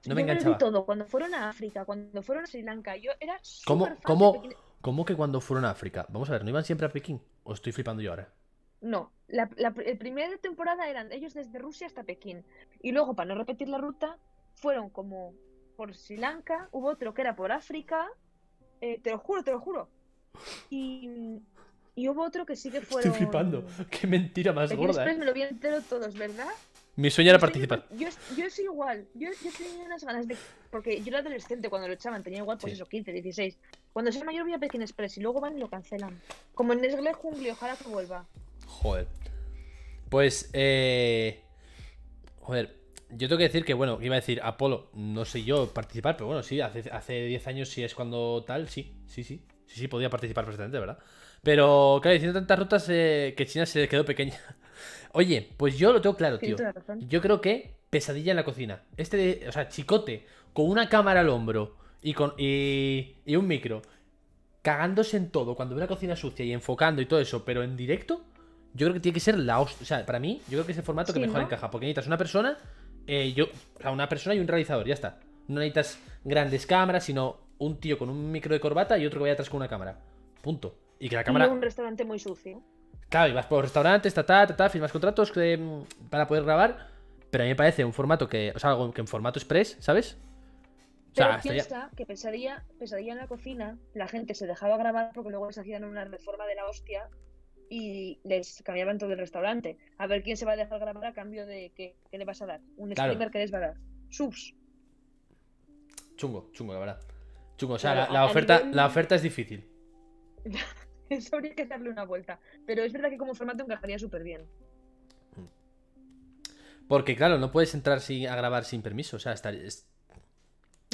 [0.08, 0.54] No me yo lo enganchaba.
[0.56, 0.84] vi todo.
[0.86, 4.38] Cuando fueron a África, cuando fueron a Sri Lanka, yo era ¿Cómo, fan cómo, de
[4.40, 6.06] Pekín- cómo que cuando fueron a África?
[6.10, 7.20] Vamos a ver, ¿no iban siempre a Pekín?
[7.44, 8.32] ¿O estoy flipando yo ahora?
[8.80, 12.44] No, la, la, pr- primera temporada eran ellos desde Rusia hasta Pekín.
[12.82, 14.18] Y luego, para no repetir la ruta,
[14.54, 15.34] fueron como
[15.76, 18.06] por Sri Lanka, hubo otro que era por África.
[18.80, 19.88] eh, te lo juro, te lo juro.
[20.70, 21.40] Y,
[21.94, 23.10] y hubo otro que sí que fueron.
[23.10, 23.64] Estoy flipando.
[23.90, 25.18] Qué mentira más Pekín gorda, Express ¿eh?
[25.20, 26.48] me lo vi entero todos, ¿verdad?
[26.96, 27.86] Mi sueño era Yo participar.
[27.90, 29.06] Yo, yo soy igual.
[29.14, 30.36] Yo, yo tenía unas ganas de.
[30.70, 32.76] Porque yo era adolescente cuando lo echaban, tenía igual, pues Sí.
[32.76, 33.58] eso, 15, 16.
[33.92, 36.20] Cuando sea mayor voy a Pekín Express y luego van y lo cancelan.
[36.54, 38.26] Como en Nestlé Jungli, ojalá que vuelva.
[38.66, 39.06] Joder.
[40.08, 41.42] Pues, eh...
[42.40, 42.76] Joder,
[43.10, 46.26] yo tengo que decir que, bueno, iba a decir Apolo, no sé yo participar, pero
[46.26, 49.44] bueno, sí, hace, hace 10 años sí es cuando tal, sí, sí, sí.
[49.66, 50.98] Sí, sí, podía participar perfectamente, ¿verdad?
[51.42, 54.38] Pero, claro, diciendo tantas rutas eh, que China se quedó pequeña.
[55.12, 56.56] Oye, pues yo lo tengo claro, tío.
[57.08, 58.82] Yo creo que pesadilla en la cocina.
[58.96, 63.46] Este de, o sea, chicote, con una cámara al hombro y con y, y un
[63.46, 63.82] micro,
[64.62, 67.76] cagándose en todo cuando ve la cocina sucia y enfocando y todo eso, pero en
[67.76, 68.24] directo,
[68.74, 69.82] yo creo que tiene que ser la hostia.
[69.82, 71.46] O sea, para mí, yo creo que es el formato que Sí, mejor ¿no?
[71.46, 71.70] encaja.
[71.70, 72.58] Porque necesitas una persona,
[73.06, 75.20] eh, yo, o sea, una persona y un realizador, ya está.
[75.48, 79.22] No necesitas grandes cámaras, sino un tío con un micro de corbata y otro que
[79.22, 80.00] vaya atrás con una cámara.
[80.42, 80.76] Punto.
[80.98, 81.48] Y que la Y cámara.
[81.48, 82.62] un restaurante muy sucio.
[83.08, 86.44] Claro, y vas por los restaurantes, ta, ta, ta, ta, firmas contratos mm, para poder
[86.44, 86.88] grabar.
[87.30, 88.52] Pero a mí me parece un formato que.
[88.54, 90.14] O sea, algo que en formato express, ¿sabes?
[90.14, 94.76] O Pero sea, estaría- piensa que pesadilla, pesadilla en la cocina, la gente se dejaba
[94.76, 97.08] grabar porque luego les hacían una reforma de la hostia
[97.70, 99.78] y les cambiaban todo el restaurante.
[99.98, 102.42] A ver quién se va a dejar grabar a cambio de qué, qué le vas
[102.42, 102.60] a dar.
[102.76, 103.12] Un Claro.
[103.12, 103.74] streamer que les va a dar.
[104.10, 104.54] Subs.
[106.16, 107.00] Chungo, chungo, la verdad.
[107.56, 109.68] Chungo, o sea, Claro, la, oferta, nivel- la oferta es difícil.
[111.10, 112.38] Eso habría que darle una vuelta.
[112.66, 114.46] Pero es verdad que como formato encajaría súper bien.
[116.88, 119.16] Porque, claro, no puedes entrar sin, a grabar sin permiso.
[119.16, 119.86] O sea, está, es,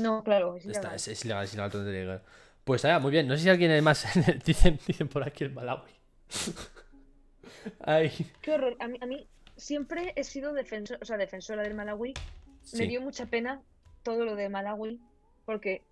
[0.03, 0.97] No, claro, es está- ilegal.
[0.97, 2.23] es, es ilegal, es ilegal, todo ilegal.
[2.65, 3.27] Pues ah, muy bien.
[3.29, 4.07] No sé si alguien además
[4.47, 5.91] dicen, dicen por aquí el Malawi.
[7.81, 8.11] Ay,
[8.41, 8.77] Qué horror.
[8.81, 12.15] A mí, a mí siempre he sido defensor, o sea, defensora del Malawi.
[12.75, 13.61] Me dio mucha pena
[14.03, 15.01] todo lo de Malawi
[15.45, 15.83] porque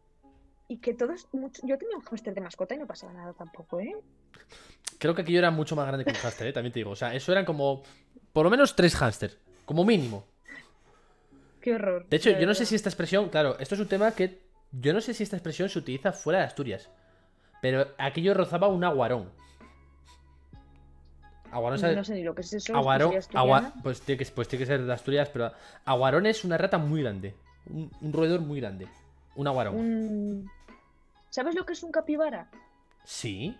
[0.70, 1.60] y que todos mucho...
[1.66, 3.94] yo tenía un hámster de mascota y no pasaba nada tampoco, ¿eh?
[4.98, 6.52] Creo que aquello era mucho más grande que un hámster, ¿eh?
[6.52, 6.90] también te digo.
[6.90, 7.82] O sea, eso eran como.
[8.32, 9.36] Por lo menos tres hámster.
[9.64, 10.24] Como mínimo.
[11.60, 12.06] Qué horror.
[12.08, 13.28] De hecho, yo no sé si esta expresión.
[13.30, 14.40] Claro, esto es un tema que.
[14.72, 16.90] Yo no sé si esta expresión se utiliza fuera de Asturias.
[17.60, 19.30] Pero aquello rozaba un aguarón.
[21.50, 21.96] Aguarón, ¿sabes?
[21.96, 22.76] No sé ni lo que es eso.
[22.76, 25.50] Aguarón, es agua- pues, tiene que, pues tiene que ser de Asturias, pero
[25.84, 27.34] aguarón es una rata muy grande.
[27.68, 28.86] Un, un roedor muy grande.
[29.34, 29.74] Un aguarón.
[29.76, 30.50] Un-
[31.30, 32.50] ¿Sabes lo que es un capibara?
[33.04, 33.56] Sí.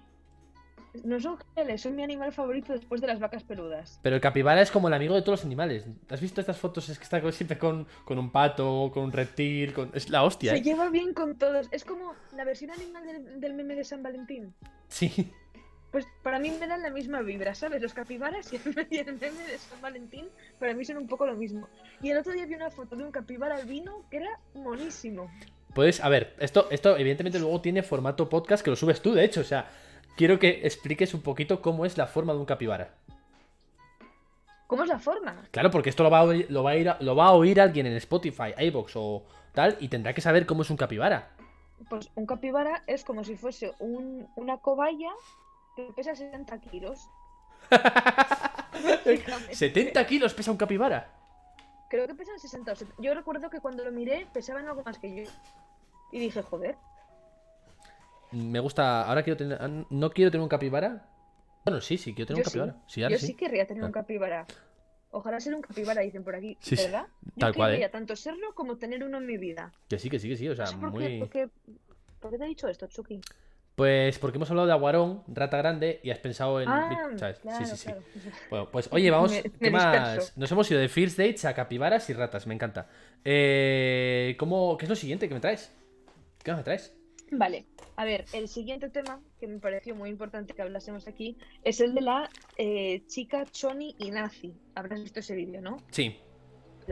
[1.04, 4.00] No son geles, son mi animal favorito después de las vacas peludas.
[4.02, 5.86] Pero el capibara es como el amigo de todos los animales.
[6.08, 6.88] ¿Has visto estas fotos?
[6.88, 9.72] Es que está siempre con, con un pato, con un reptil.
[9.72, 9.92] Con...
[9.94, 10.62] Es la hostia, Se ¿eh?
[10.62, 11.68] lleva bien con todos.
[11.70, 14.52] Es como la versión animal del, del meme de San Valentín.
[14.88, 15.32] Sí.
[15.92, 17.80] Pues para mí me dan la misma vibra, ¿sabes?
[17.80, 21.24] Los capibaras y el, y el meme de San Valentín para mí son un poco
[21.24, 21.68] lo mismo.
[22.02, 25.30] Y el otro día vi una foto de un capibara albino que era monísimo.
[25.74, 29.24] Puedes, a ver, esto, esto evidentemente luego tiene formato podcast que lo subes tú, de
[29.24, 29.40] hecho.
[29.40, 29.70] O sea,
[30.16, 32.94] quiero que expliques un poquito cómo es la forma de un capibara.
[34.66, 35.42] ¿Cómo es la forma?
[35.50, 37.60] Claro, porque esto lo va a oír, lo va a ir, lo va a oír
[37.60, 41.30] alguien en Spotify, iBox o tal, y tendrá que saber cómo es un capibara.
[41.88, 45.10] Pues un capibara es como si fuese un- una cobaya
[45.74, 47.08] que pesa 60 kilos.
[47.70, 49.54] Básicamente.
[49.54, 51.10] 70 kilos pesa un capibara.
[51.90, 53.02] Creo que pesan 60 o 70.
[53.02, 55.30] Yo recuerdo que cuando lo miré pesaban algo más que yo.
[56.12, 56.76] Y dije, joder,
[58.32, 59.02] Me gusta.
[59.04, 59.58] Ahora quiero tener.
[59.60, 61.06] ah, No quiero tener un capibara.
[61.64, 62.72] Bueno, sí, sí, quiero tener Yo un capibara.
[62.86, 62.94] sí.
[62.94, 63.26] Sí, ahora yo sí.
[63.26, 63.86] sí querría tener Ah.
[63.86, 64.46] un capibara.
[65.10, 67.08] Ojalá ser un capibara, dicen por aquí, Sí, ¿verdad?
[67.22, 67.88] Yo tal cual, ¿eh?
[67.88, 69.72] tanto serlo como tener uno en mi vida.
[69.88, 70.48] Que sí, que sí, que sí.
[70.48, 71.18] O sea, No sé por, qué, muy.
[71.18, 71.48] por qué-
[72.20, 73.20] por qué te he dicho esto, Chucky?
[73.80, 76.68] Pues porque hemos hablado de aguarón, rata grande, y has pensado en.
[76.68, 77.38] Ah, ¿Sabes?
[77.38, 77.84] claro, sí, sí, sí.
[77.86, 78.02] claro.
[78.50, 79.30] Bueno, pues oye, vamos.
[79.32, 80.36] Me- ¿Qué me más?
[80.36, 82.90] Nos hemos ido de First Dates a capibaras y ratas, me encanta.
[83.24, 85.72] Eh, ¿cómo, ¿Qué es lo siguiente que me traes?
[86.44, 86.94] ¿Qué me traes?
[87.32, 87.64] Vale,
[87.96, 91.94] a ver, el siguiente tema que me pareció muy importante que hablásemos aquí es el
[91.94, 92.28] de la
[92.58, 94.52] eh, chica Choni y Nazi.
[94.74, 95.78] Habrás visto ese vídeo, ¿no?
[95.90, 96.16] Sí,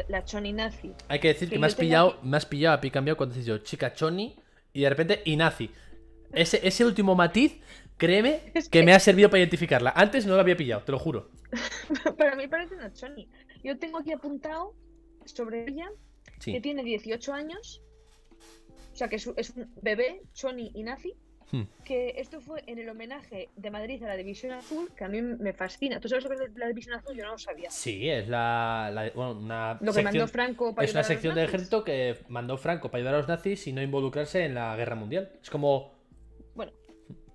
[0.08, 0.94] La Choni Nazi.
[1.08, 2.90] hay que decir que Que me has yo pillado, aquí- me has pillado a pie
[2.90, 4.36] cambiado cuando has dicho chica choni
[4.72, 5.70] y de repente Inazi.
[6.32, 7.60] Ese, ese último matiz,
[7.96, 9.92] créeme que me ha servido para identificarla.
[9.96, 11.30] Antes no lo había pillado, te lo juro.
[12.18, 13.28] Para mí parece una Choni.
[13.64, 14.74] Yo tengo aquí apuntado
[15.24, 15.88] sobre ella
[16.44, 17.82] que tiene 18 años.
[18.92, 21.14] O sea, que es, un- es un bebé, Choni y Nazi.
[21.50, 21.62] Hmm.
[21.82, 25.22] Que esto fue en el homenaje de Madrid a la División Azul, que a mí
[25.22, 25.98] me fascina.
[25.98, 27.16] ¿Tú sabes lo que es la División Azul?
[27.16, 27.70] Yo no lo sabía.
[27.70, 31.14] Sí, es la, la- bueno, una Lo que sección, mandó Franco para es una ayudar
[31.14, 34.54] sección del ejército que mandó Franco para ayudar a los nazis y no involucrarse en
[34.56, 35.32] la guerra mundial.
[35.42, 35.97] Es como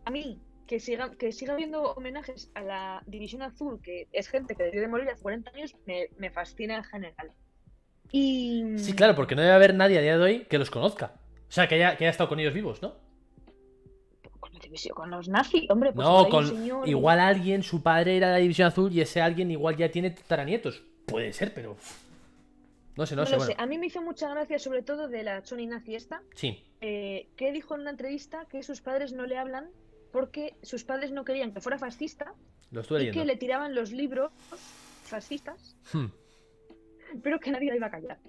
[0.05, 4.55] a mí, que siga, que siga habiendo homenajes a la División Azul, que es gente
[4.55, 7.31] que debió de morir hace 40 años, me, me fascina en general.
[8.11, 8.63] Y.
[8.77, 11.13] Sí, claro, porque no debe haber nadie a día de hoy que los conozca.
[11.47, 12.95] O sea, que haya, que haya estado con ellos vivos, ¿no?
[14.39, 16.47] Con la división, con los nazis, hombre, pues no, con.
[16.47, 19.89] señor Igual alguien, su padre era de la División Azul y ese alguien igual ya
[19.89, 20.83] tiene tataranietos.
[21.05, 21.75] Puede ser, pero.
[22.95, 23.51] No sé, no, No, sé, bueno.
[23.51, 23.55] sé.
[23.57, 26.63] A mí me hizo mucha gracia, sobre todo de la Choni Nazi esta, Sí.
[26.81, 29.69] eh, que dijo en una entrevista que sus padres no le hablan
[30.13, 32.33] porque sus padres no querían que fuera fascista
[32.71, 34.31] Lo y que le tiraban los libros
[35.03, 36.05] fascistas Hmm.
[37.21, 38.19] pero que nadie la iba a callar.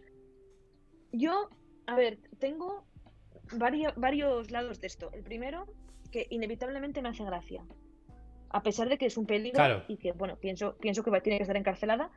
[1.13, 1.49] Yo,
[1.87, 2.85] a ver, tengo
[3.57, 5.11] varia- varios lados de esto.
[5.13, 5.67] El primero,
[6.11, 7.65] que inevitablemente me hace gracia.
[8.51, 9.85] A pesar de que es un peligro Claro.
[9.89, 12.11] y que, bueno, pienso, pienso que va, tiene que estar encarcelada.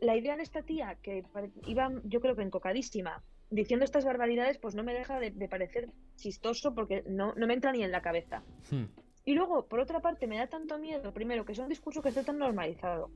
[0.00, 1.24] La idea de esta tía, que
[1.66, 5.88] iba, yo creo que encocadísima, diciendo estas barbaridades, pues no me deja de, de parecer
[6.16, 8.42] chistoso porque no, no me entra ni en la cabeza.
[8.70, 8.84] Hmm.
[9.28, 12.08] Y luego, por otra parte, me da tanto miedo, primero, que es un discurso que
[12.08, 13.10] esté tan normalizado.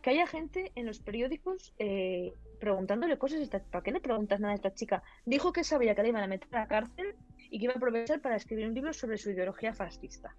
[0.00, 4.40] Que haya gente en los periódicos eh, preguntándole cosas a esta ¿Para qué le preguntas
[4.40, 5.02] nada a esta chica?
[5.26, 7.14] Dijo que sabía que la iban a meter a la cárcel
[7.50, 10.34] y que iba a aprovechar para escribir un libro sobre su ideología fascista.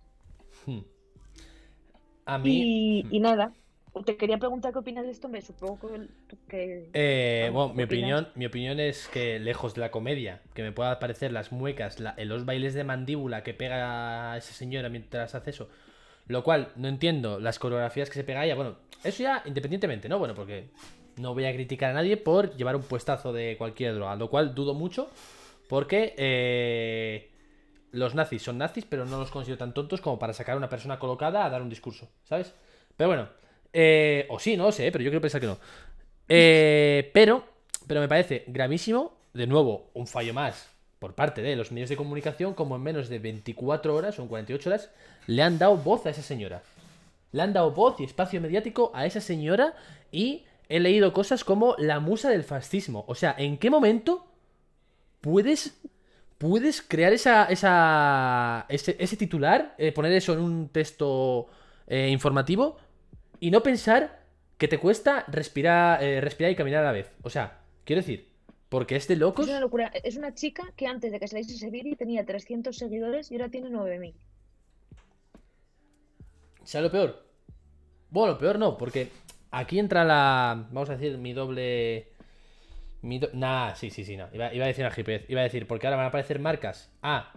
[0.65, 0.80] Hmm.
[2.26, 3.03] A mí.
[3.03, 3.53] Y, y nada,
[4.05, 5.79] te quería preguntar qué opinas de esto, me supongo
[6.47, 6.89] que...
[6.93, 7.85] Eh, bueno, ¿qué mi opinas?
[7.85, 11.99] opinión, mi opinión es que lejos de la comedia, que me pueda parecer las muecas,
[11.99, 15.69] la- los bailes de mandíbula que pega esa señora mientras hace eso,
[16.27, 20.19] lo cual no entiendo las coreografías que se pega ella, bueno, eso ya independientemente, ¿no?
[20.19, 20.69] Bueno, porque
[21.17, 24.53] no voy a criticar a nadie por llevar un puestazo de cualquier droga, lo cual
[24.55, 25.09] dudo mucho,
[25.69, 27.31] porque eh,
[27.91, 30.69] los nazis son nazis, pero no los considero tan tontos como para sacar a una
[30.69, 32.53] persona colocada a dar un discurso, ¿sabes?
[32.97, 33.29] Pero bueno,
[33.74, 35.57] eh, o sí, no lo sé, pero yo quiero pensar que no.
[36.28, 37.43] Eh, pero,
[37.88, 40.69] pero me parece gravísimo, de nuevo, un fallo más
[40.99, 44.28] por parte de los medios de comunicación, como en menos de 24 horas o en
[44.28, 44.91] 48 horas
[45.26, 46.61] le han dado voz a esa señora.
[47.32, 49.74] Le han dado voz y espacio mediático a esa señora
[50.11, 53.03] y he leído cosas como la musa del fascismo.
[53.07, 54.28] O sea, ¿en qué momento
[55.22, 55.82] puedes,
[56.38, 61.47] puedes crear esa, esa, ese, titular, eh, poner eso en un texto
[61.88, 62.78] eh, informativo
[63.41, 64.21] y no pensar
[64.57, 67.11] que te cuesta respirar, eh, respirar y caminar a la vez?
[67.23, 68.29] O sea, quiero decir,
[68.69, 69.45] porque es de locos.
[69.45, 69.87] Es una locura.
[70.03, 73.49] Es una chica que antes de que saliese ese vídeo tenía 300 seguidores y ahora
[73.49, 74.13] tiene 9.000.
[76.63, 77.25] ¿Sabes lo peor?
[78.11, 79.09] Bueno, lo peor no, porque
[79.51, 80.67] aquí entra la.
[80.71, 82.07] Vamos a decir, mi doble.
[83.01, 84.27] Mi do- Nah, sí, sí, sí, no.
[84.31, 85.25] Iba, iba a decir una.
[85.27, 86.91] Iba a decir, porque ahora van a aparecer marcas.
[87.01, 87.33] Ah,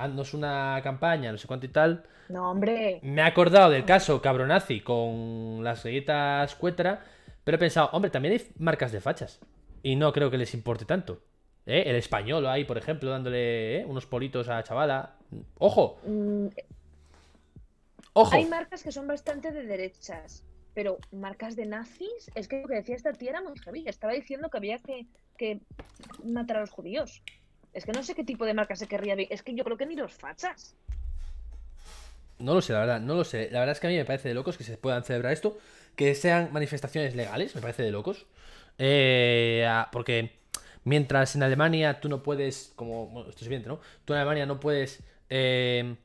[0.00, 2.04] haznos una campaña, no sé cuánto y tal.
[2.28, 3.00] No, hombre.
[3.02, 7.04] Me he acordado del caso cabronazi con las galletas cuetra,
[7.44, 9.40] pero he pensado, hombre, también hay marcas de fachas.
[9.82, 11.22] Y no creo que les importe tanto.
[11.66, 11.84] ¿Eh?
[11.86, 13.84] El español ahí, por ejemplo, dándole ¿eh?
[13.84, 15.16] unos politos a la chavala.
[15.58, 16.46] Ojo, mm,
[18.14, 18.34] ojo.
[18.34, 20.44] Hay marcas que son bastante de derechas,
[20.74, 23.84] pero marcas de nazis, es que lo que decía esta tía era muy heavy.
[23.86, 25.60] Estaba diciendo que había que, que
[26.24, 27.22] matar a los judíos.
[27.72, 29.14] Es que no sé qué tipo de marca se querría.
[29.14, 30.76] vi- Es que yo creo que ni los fachas.
[32.38, 33.50] No lo sé, la verdad, no lo sé.
[33.52, 35.58] La verdad es que a mí me parece de locos que se puedan celebrar esto,
[35.94, 38.26] que sean manifestaciones legales, me parece de locos.
[38.78, 40.38] Eh, porque
[40.84, 43.80] mientras en Alemania tú no puedes, como, bueno, esto es evidente, ¿no?
[44.06, 45.96] Tú en Alemania no puedes eh,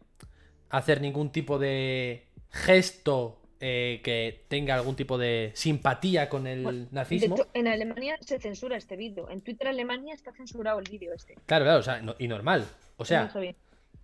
[0.70, 6.88] hacer ningún tipo de gesto eh, que tenga algún tipo de simpatía con el Bueno,
[6.92, 7.36] nazismo.
[7.36, 9.30] hecho, en Alemania se censura este vídeo.
[9.30, 11.36] En Twitter Alemania está censurado el vídeo este.
[11.46, 12.66] Claro, claro, o sea, no- y normal.
[12.98, 13.32] O sea.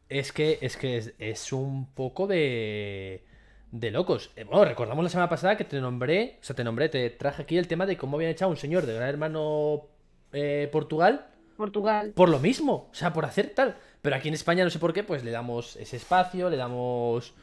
[0.09, 3.23] Es que es, que es, es un poco de,
[3.71, 4.31] de locos.
[4.35, 7.43] Eh, Bueno, recordamos la semana pasada que te nombré, o sea, te nombré, te traje
[7.43, 9.87] aquí el tema de cómo habían echado a un señor de Gran Hermano
[10.33, 12.11] eh, Portugal Portugal.
[12.13, 13.77] por lo mismo, o sea, por hacer tal.
[14.01, 17.33] Pero aquí en España no sé por qué, pues le damos ese espacio, le damos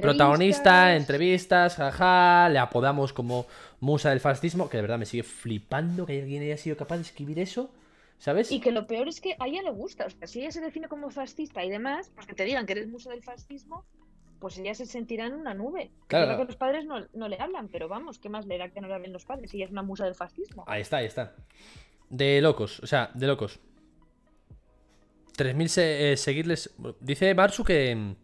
[0.00, 1.76] protagonista, entrevistas.
[1.76, 3.46] jaja, le apodamos como
[3.80, 7.02] musa del fascismo, que de verdad me sigue flipando que alguien haya sido capaz de
[7.02, 7.70] escribir eso,
[8.18, 8.52] ¿sabes?
[8.52, 10.06] Y que lo peor es que a ella le gusta.
[10.06, 12.72] O sea, si ella se define como fascista y demás, pues que te digan que
[12.72, 13.84] eres musa del fascismo,
[14.38, 15.90] pues ella se sentirá en una nube.
[16.06, 16.36] Claro.
[16.38, 18.88] Que los padres no, no le hablan, pero vamos, ¿qué más le da que no
[18.88, 20.64] le hablen los padres si ella es una musa del fascismo?
[20.66, 21.34] Ahí está, ahí está.
[22.08, 23.60] De locos, o sea, de locos.
[25.36, 26.74] 3.000 se- eh, seguirles.
[27.00, 28.14] Dice Marsu que,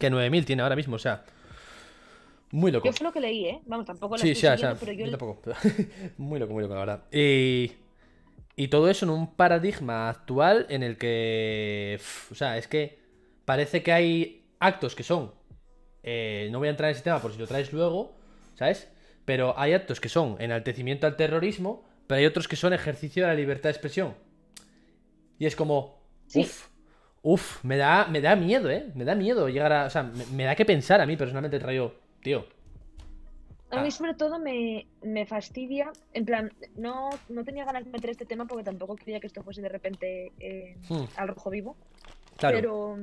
[0.00, 1.24] que 9.000 tiene ahora mismo, o sea.
[2.52, 2.86] Muy loco.
[2.86, 3.60] Yo fue lo que leí, ¿eh?
[3.66, 5.40] Vamos, tampoco la Sí, estoy sea, pero yo yo tampoco.
[6.16, 7.04] muy loco, muy loco, la verdad.
[7.12, 7.72] Y,
[8.56, 12.00] y todo eso en un paradigma actual en el que.
[12.32, 12.98] o sea, es que
[13.44, 15.32] parece que hay actos que son.
[16.02, 18.16] eh, no voy a entrar en ese tema por si lo traes luego,
[18.56, 18.90] ¿sabes?
[19.24, 23.28] Pero hay actos que son enaltecimiento al terrorismo, pero hay otros que son ejercicio de
[23.28, 24.14] la libertad de expresión.
[25.38, 26.00] Y es como.
[26.26, 26.40] Sí.
[26.40, 26.66] Uf,
[27.22, 28.90] uf, me da, me da miedo, ¿eh?
[28.94, 29.86] Me da miedo llegar a.
[29.86, 31.94] O sea, me, me da que pensar a mí personalmente, traigo.
[32.22, 32.46] Tío.
[33.70, 33.90] A mí Ah.
[33.92, 38.44] sobre todo me, me fastidia, en plan, no, no tenía ganas de meter este tema
[38.46, 41.76] porque tampoco quería que esto fuese de repente eh, Hmm, al rojo vivo,
[42.36, 42.56] claro.
[42.56, 42.98] pero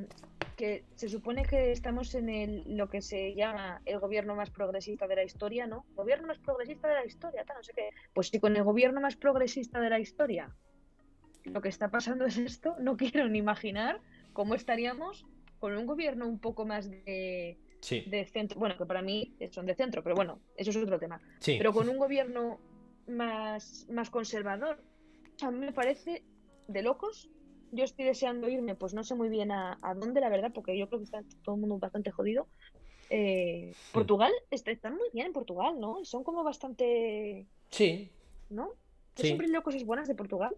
[0.58, 5.08] que se supone que estamos en el, lo que se llama el gobierno más progresista
[5.08, 5.86] de la historia, ¿no?
[5.96, 7.90] Gobierno más progresista de la historia, tal, no sé qué.
[8.14, 10.50] Pues si con el gobierno más progresista de la historia
[11.52, 14.02] lo que está pasando es esto, no quiero ni imaginar
[14.34, 15.26] cómo estaríamos
[15.60, 19.66] con un gobierno un poco más de, Sí, de centro, bueno, que para mí son
[19.66, 21.56] de centro, pero bueno, eso es otro tema sí.
[21.58, 22.60] pero con un gobierno
[23.08, 24.82] más, más conservador.
[25.42, 26.24] A mí me parece
[26.68, 27.30] de locos.
[27.72, 30.78] Yo estoy deseando irme, pues no sé muy bien a, a dónde, la verdad, porque
[30.78, 32.48] yo creo que está todo el mundo bastante jodido.
[33.10, 36.04] Eh, Portugal, está, están muy bien en Portugal, ¿no?
[36.04, 38.10] Son como bastante, Sí,
[38.50, 38.72] ¿no?
[39.16, 40.56] Yo siempre leo cosas buenas de Portugal.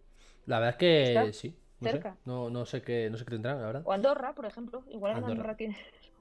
[0.50, 1.56] La verdad es que Está sí.
[1.80, 1.92] No sé.
[1.94, 2.18] cerca.
[2.26, 3.82] No, no sé qué, no sé qué tendrán, la verdad.
[3.86, 4.84] O Andorra, por ejemplo.
[4.92, 5.32] Igual Andorra.
[5.32, 5.78] Andorra tiene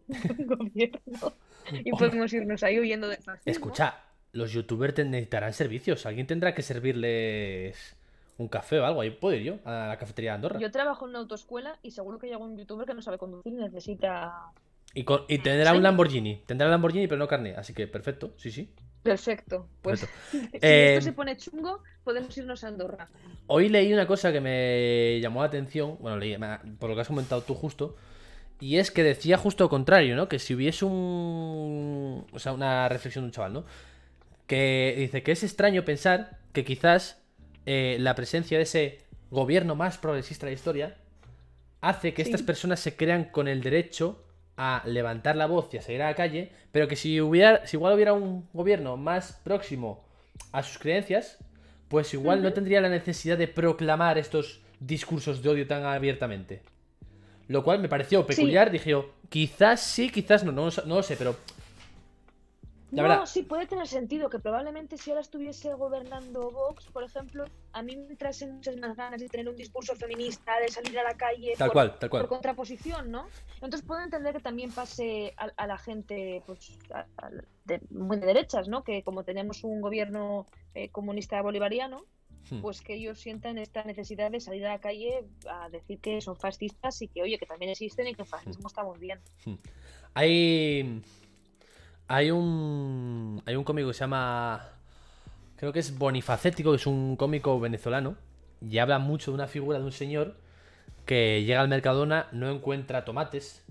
[0.39, 1.33] un gobierno.
[1.85, 3.51] Y podemos irnos ahí huyendo de fascismo.
[3.51, 4.01] Escucha,
[4.33, 6.07] los youtubers necesitarán servicios.
[6.07, 7.95] Alguien tendrá que servirles
[8.39, 9.01] un café o algo.
[9.03, 10.61] Ahí puedo ir yo, a la cafetería de Andorra.
[10.61, 13.53] Yo trabajo en una autoescuela y seguro que hay algún youtuber que no sabe conducir
[13.53, 14.33] y necesita
[14.95, 16.43] Y, con- y tendrá un Lamborghini.
[16.47, 17.55] Tendrá Lamborghini, pero no carne.
[17.57, 18.73] Así que perfecto, sí, sí.
[19.03, 19.69] Perfecto.
[19.83, 20.19] Pues Perfecto.
[20.53, 23.09] si Eh, esto se pone chungo, podemos irnos a Andorra.
[23.47, 26.37] Hoy leí una cosa que me llamó la atención, bueno, leí,
[26.79, 27.97] por lo que has comentado tú justo,
[28.61, 30.29] y es que decía justo lo contrario, ¿no?
[30.29, 32.27] Que si hubiese un...
[32.33, 33.65] O sea, una reflexión de un chaval, ¿no?
[34.47, 37.23] Que dice que es extraño pensar que quizás
[37.67, 38.99] eh, la presencia de ese
[39.31, 40.97] gobierno más progresista de la historia
[41.81, 42.31] hace que Sí.
[42.31, 44.25] estas personas se crean con el derecho
[44.59, 47.77] a levantar la voz y a salir a la calle, pero que si hubiera, si
[47.77, 50.05] igual hubiera un gobierno más próximo
[50.51, 51.39] a sus creencias,
[51.87, 56.61] pues igual no tendría la necesidad de proclamar estos discursos de odio tan abiertamente.
[57.47, 61.17] Lo cual me pareció peculiar, dije yo, quizás sí, quizás no, no, no lo sé,
[61.17, 61.37] pero...
[62.91, 67.05] La no, verdad- sí puede tener sentido que probablemente si ahora estuviese gobernando Vox, por
[67.05, 70.99] ejemplo, a mí me trae muchas más ganas de tener un discurso feminista, de salir
[70.99, 72.29] a la calle Tal por, cual, tal por cual.
[72.29, 73.27] contraposición, ¿no?
[73.57, 77.31] Entonces puedo entender que también pase a, a la gente pues, a- a-
[77.67, 78.83] de, muy de derechas, ¿no?
[78.83, 82.05] Que como tenemos un gobierno eh, comunista bolivariano,
[82.51, 82.63] Hmm.
[82.63, 86.35] pues que ellos sientan esta necesidad de salir a la calle a decir que son
[86.37, 89.21] fascistas y que, oye, que también existen y que el fascismo está muy bien.
[90.15, 91.03] Hay.
[92.09, 93.43] Hay un.
[93.47, 94.67] Hay un cómico que se llama.
[95.57, 98.17] Creo que es Bonifacético, que es un cómico venezolano.
[98.61, 100.37] Y habla mucho de una figura de un señor
[101.07, 103.65] que llega al Mercadona, no encuentra tomates,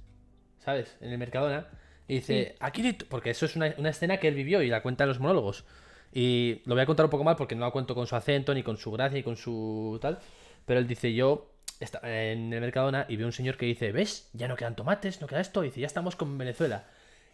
[0.59, 0.95] ¿sabes?
[1.01, 1.67] En el Mercadona.
[2.07, 3.05] Y dice, aquí no hay to-".
[3.09, 5.65] Porque eso es una, una escena que él vivió y la cuenta en los monólogos.
[6.13, 8.53] Y lo voy a contar un poco mal porque no la cuento con su acento,
[8.53, 10.19] ni con su gracia, ni con su tal.
[10.65, 14.29] Pero él dice, yo estaba en el Mercadona y veo un señor que dice, ¿ves?
[14.33, 15.63] Ya no quedan tomates, no queda esto.
[15.63, 16.85] Y dice, ya estamos con Venezuela.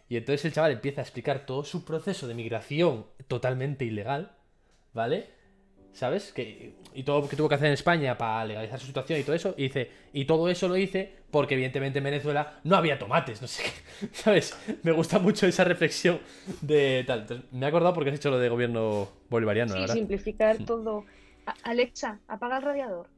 [0.08, 4.32] Y entonces el chaval empieza a explicar todo su proceso de migración totalmente ilegal,
[4.92, 5.30] ¿vale?
[5.92, 6.32] ¿Sabes?
[6.32, 9.22] Que, y todo lo que tuvo que hacer en España para legalizar su situación y
[9.22, 9.54] todo eso.
[9.56, 13.46] Y dice, y todo eso lo hice porque evidentemente en Venezuela no había tomates, no
[13.48, 14.06] sé qué.
[14.12, 14.56] ¿Sabes?
[14.82, 16.18] Me gusta mucho esa reflexión
[16.60, 17.20] de tal.
[17.20, 19.94] Entonces, me he acordado porque has hecho lo de gobierno bolivariano, la Sí, verdad.
[19.94, 21.04] simplificar todo.
[21.46, 23.08] A- Alexa, apaga el radiador.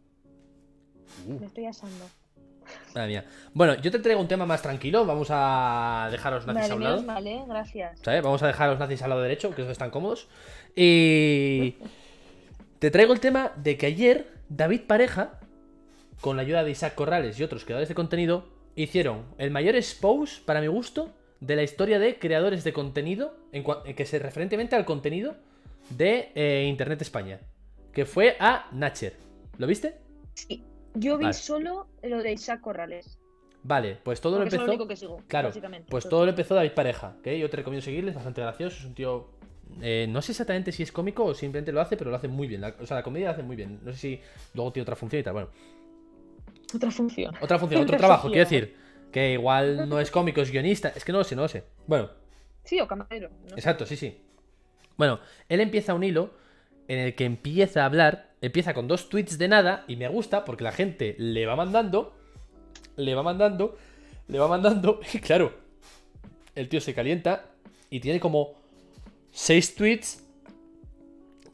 [1.26, 1.41] Uh.
[1.41, 2.05] Me estoy asando.
[2.95, 3.25] Madre mía.
[3.53, 5.05] Bueno, yo te traigo un tema más tranquilo.
[5.05, 7.03] Vamos a dejar a los nazis Vale, a un lado.
[7.03, 7.43] mal, ¿eh?
[7.47, 7.99] Gracias.
[8.03, 8.23] ¿sabes?
[8.23, 10.29] Vamos a dejar a los nazis al lado derecho, que están cómodos.
[10.75, 11.77] Y
[12.79, 15.41] te traigo el tema de que ayer David Pareja,
[16.21, 20.43] con la ayuda de Isaac Corrales y otros creadores de contenido, hicieron el mayor expose,
[20.45, 21.11] para mi gusto,
[21.41, 25.37] de la historia de creadores de contenido, en, en que se referentemente al contenido
[25.91, 27.41] de eh, Internet España,
[27.93, 29.14] que fue a Natcher.
[29.59, 29.97] ¿Lo viste?
[30.35, 30.64] Sí,
[30.99, 31.34] yo vi Vale.
[31.34, 33.18] solo lo de Isaac Corrales.
[33.62, 34.70] Vale, pues todo lo Porque es lo empezó.
[34.72, 35.88] único que sigo, Claro, básicamente.
[35.90, 38.84] pues todo lo empezó David Pareja, que yo te recomiendo seguirle, es bastante gracioso, es
[38.84, 39.30] un tío...
[39.82, 42.47] eh, no sé exactamente si es cómico o simplemente lo hace, pero lo hace muy
[42.47, 42.61] bien.
[42.61, 43.80] la- o sea, la comedia la hace muy bien.
[43.82, 44.20] No sé si
[44.55, 45.32] luego tiene otra función y tal.
[45.32, 45.49] Bueno,
[46.74, 47.34] Otra función.
[47.40, 48.47] otra función, otro trabajo, función.
[48.47, 48.86] quiero decir.
[49.12, 50.88] Que igual no es cómico, es guionista.
[50.94, 51.64] Es que no lo sé, no lo sé.
[51.86, 52.11] Bueno,
[52.64, 53.30] Sí, o camarero.
[53.44, 53.55] no sé.
[53.55, 54.20] exacto, sí, sí.
[54.97, 56.34] Bueno, él empieza un hilo
[56.88, 60.44] en el que empieza a hablar, empieza con dos tweets de nada y me gusta
[60.44, 62.14] porque la gente le va mandando,
[62.97, 63.76] le va mandando,
[64.28, 65.53] le va mandando y claro,
[66.55, 67.47] el tío se calienta
[67.90, 68.55] y tiene como
[69.30, 70.22] seis tweets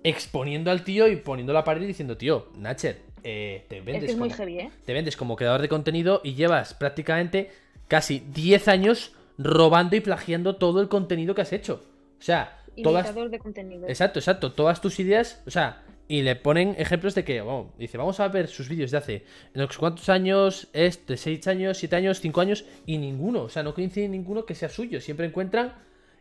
[0.04, 4.04] exponiendo al tío y poniendo la pared y diciendo, tío, Nacher, eh, te Es vendes
[4.04, 4.70] que es muy como- heavy, ¿eh?
[4.84, 7.50] te vendes como creador de contenido y llevas prácticamente
[7.88, 11.82] casi 10 años robando y plagiando todo el contenido que has hecho.
[12.18, 13.14] O sea, todas...
[13.14, 13.86] De contenido.
[13.88, 14.52] Exacto, exacto.
[14.52, 15.82] Todas tus ideas, o sea,
[16.12, 19.24] y le ponen ejemplos de que, bueno, dice, vamos a ver sus vídeos de hace
[19.54, 23.48] no sé cuántos años, es de 6 años, 7 años, 5 años, y ninguno, o
[23.48, 25.00] sea, no coincide ninguno que sea suyo.
[25.00, 25.72] Siempre encuentran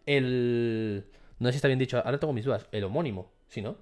[0.05, 1.03] el...
[1.39, 2.67] No sé si está bien dicho, ahora tengo mis dudas.
[2.71, 3.75] El homónimo, ¿sí, no?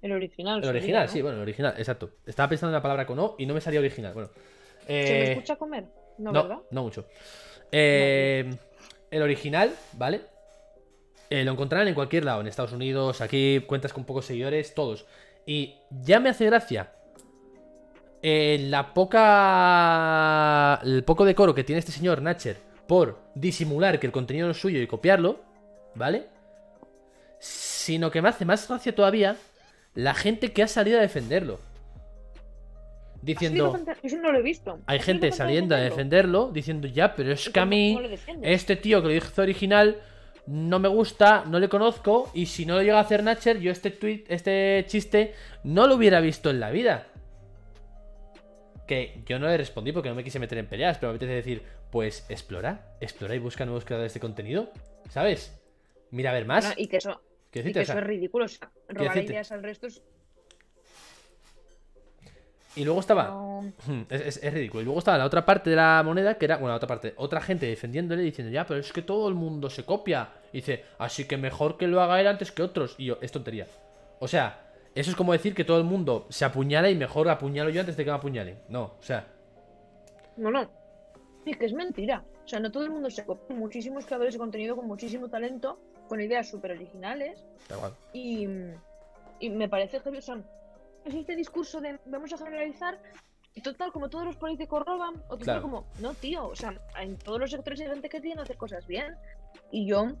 [0.00, 0.62] El original.
[0.62, 1.12] El original, ¿no?
[1.12, 2.10] sí, bueno, el original, exacto.
[2.24, 4.14] Estaba pensando en la palabra con O y no me salía original.
[4.14, 4.30] Bueno.
[4.86, 5.84] ¿Se me Eh, escucha comer?
[6.16, 6.58] No, no, ¿verdad?
[6.70, 7.06] no mucho.
[7.70, 8.48] Eh,
[9.10, 10.22] el original, ¿vale?
[11.30, 15.06] Eh, lo encontrarán en cualquier lado, en Estados Unidos, aquí, cuentas con pocos seguidores, todos.
[15.46, 16.92] Y ya me hace gracia
[18.22, 20.80] eh, la poca.
[20.82, 22.56] El poco decoro que tiene este señor Natcher
[22.86, 25.40] por disimular que el contenido no es suyo y copiarlo,
[25.94, 26.26] ¿vale?
[27.38, 29.36] Sino que me hace más gracia todavía
[29.94, 31.60] la gente que ha salido a defenderlo.
[33.20, 33.78] Diciendo.
[34.02, 34.78] Eso no lo he visto.
[34.86, 36.50] Hay ¿Has gente saliendo a defenderlo?
[36.52, 37.98] diciendo ya, pero es ¿Y que a mí,
[38.42, 40.00] este tío que lo hizo original,
[40.48, 43.70] no me gusta, no le conozco, y si no lo llega a hacer Natcher, yo
[43.70, 47.08] este tweet, este chiste, no lo hubiera visto en la vida.
[48.86, 51.34] Que yo no le respondí porque no me quise meter en peleas, pero me apetece
[51.34, 54.72] decir, pues explora, explora y busca nuevos creadores de contenido,
[55.10, 55.60] ¿sabes?
[56.10, 56.64] Mira a ver más.
[56.64, 57.20] No, y que eso,
[57.52, 58.46] y que eso es ridículo.
[58.46, 60.02] o sea, robar ideas al resto es.
[62.76, 63.24] Y luego estaba.
[63.28, 63.72] No,
[64.10, 64.82] Es, es- es ridículo.
[64.82, 67.14] Y luego estaba la otra parte de la moneda, que era, bueno, la otra parte,
[67.16, 70.28] otra gente defendiéndole, diciendo, ya, pero es que todo el mundo se copia.
[70.52, 72.94] Y dice, así que mejor que lo haga él antes que otros.
[72.98, 73.66] Y yo, es tontería.
[74.20, 74.60] O sea,
[74.94, 77.96] eso es como decir que todo el mundo se apuñala y mejor apuñalo yo antes
[77.96, 78.58] de que me apuñalen.
[78.68, 79.26] No, o sea,
[80.36, 80.68] no, no.
[81.46, 82.24] Es que es mentira.
[82.44, 83.54] O sea, no todo el mundo se copia.
[83.56, 87.44] Muchísimos creadores de contenido con muchísimo talento, con ideas súper originales.
[87.68, 87.92] da igual.
[88.12, 88.46] Y,
[89.40, 90.44] y me parece que son.
[91.08, 93.00] Es este discurso de vamos a generalizar.
[93.54, 95.62] Y total, como todos los políticos roban, o total, Claro.
[95.62, 98.56] como, no, tío, o sea, en todos los sectores hay gente que tiene que hacer
[98.58, 99.16] cosas bien.
[99.72, 100.12] Y yo,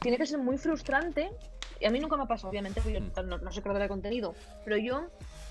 [0.00, 1.30] tiene que ser muy frustrante.
[1.80, 3.28] Y a mí nunca me ha pasado, obviamente, porque yo Mm.
[3.28, 4.34] no, no soy creadora de contenido.
[4.62, 5.06] Pero yo,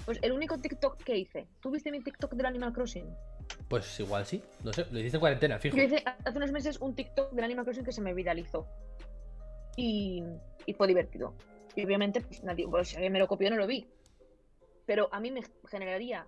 [0.06, 3.08] pues el único TikTok que hice, ¿tú viste mi TikTok del Animal Crossing?
[3.68, 4.42] Pues igual sí.
[4.64, 5.76] No sé, lo hiciste en cuarentena, fijo.
[5.76, 8.68] Yo hice hace unos meses un TikTok del Animal Crossing que se me viralizó.
[9.76, 10.24] Y,
[10.68, 11.34] y fue divertido.
[11.76, 13.88] Y obviamente, pues nadie, pues, si alguien me lo copió, no lo vi.
[14.86, 16.28] Pero a mí me generaría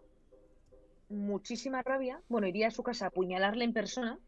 [1.09, 2.21] muchísima rabia.
[2.29, 4.19] Bueno, iría a su casa a apuñalarle en persona.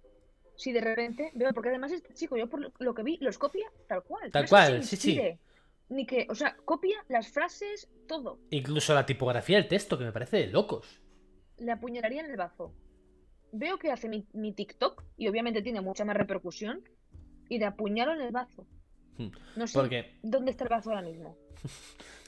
[0.55, 3.71] Si de repente veo, porque además este chico, yo por lo- que vi, los copia
[3.87, 4.31] tal cual.
[4.31, 5.19] Tal No cual, sí, sí.
[5.89, 8.39] Ni que, o sea, copia las frases, todo.
[8.49, 11.01] Incluso la tipografía del texto, que me parece de locos.
[11.59, 12.71] le apuñalaría en el bazo.
[13.51, 16.83] Veo que hace mi, mi TikTok y obviamente tiene mucha más repercusión
[17.49, 18.67] y le apuñalo en el bazo.
[19.17, 19.29] Hmm.
[19.55, 21.35] No sé Porque dónde está el bazo ahora mismo.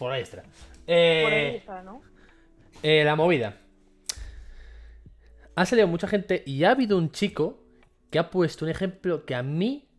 [0.00, 0.42] por ahí está.
[0.42, 0.50] Por
[0.86, 2.00] Eh, ahí está, ¿no?
[2.82, 3.58] Eh, la movida.
[5.54, 7.62] Ha salido mucha gente y ha habido un chico
[8.10, 9.90] que ha puesto un ejemplo que a mí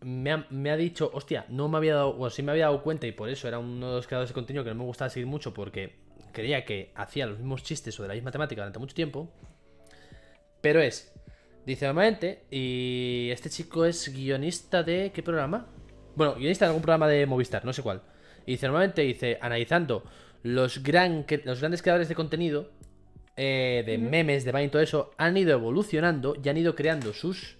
[0.00, 2.82] me ha, me ha dicho, hostia, no me había dado, o sí me había dado
[2.82, 5.10] cuenta y por eso era uno de los creadores de contenido que no me gustaba
[5.10, 5.98] seguir mucho porque
[6.32, 9.30] creía que hacía los mismos chistes o de la misma temática durante mucho tiempo.
[10.62, 11.12] Pero es,
[11.66, 15.66] dice normalmente, y este chico es guionista de, ¿qué programa?
[16.16, 18.00] Bueno, guionista de algún programa de Movistar, no sé cuál.
[18.46, 20.04] Y dice, normalmente dice, analizando
[20.42, 22.70] los, gran, los grandes creadores de contenido,
[23.36, 27.12] eh, de memes, de Vine y todo eso, han ido evolucionando y han ido creando
[27.12, 27.56] sus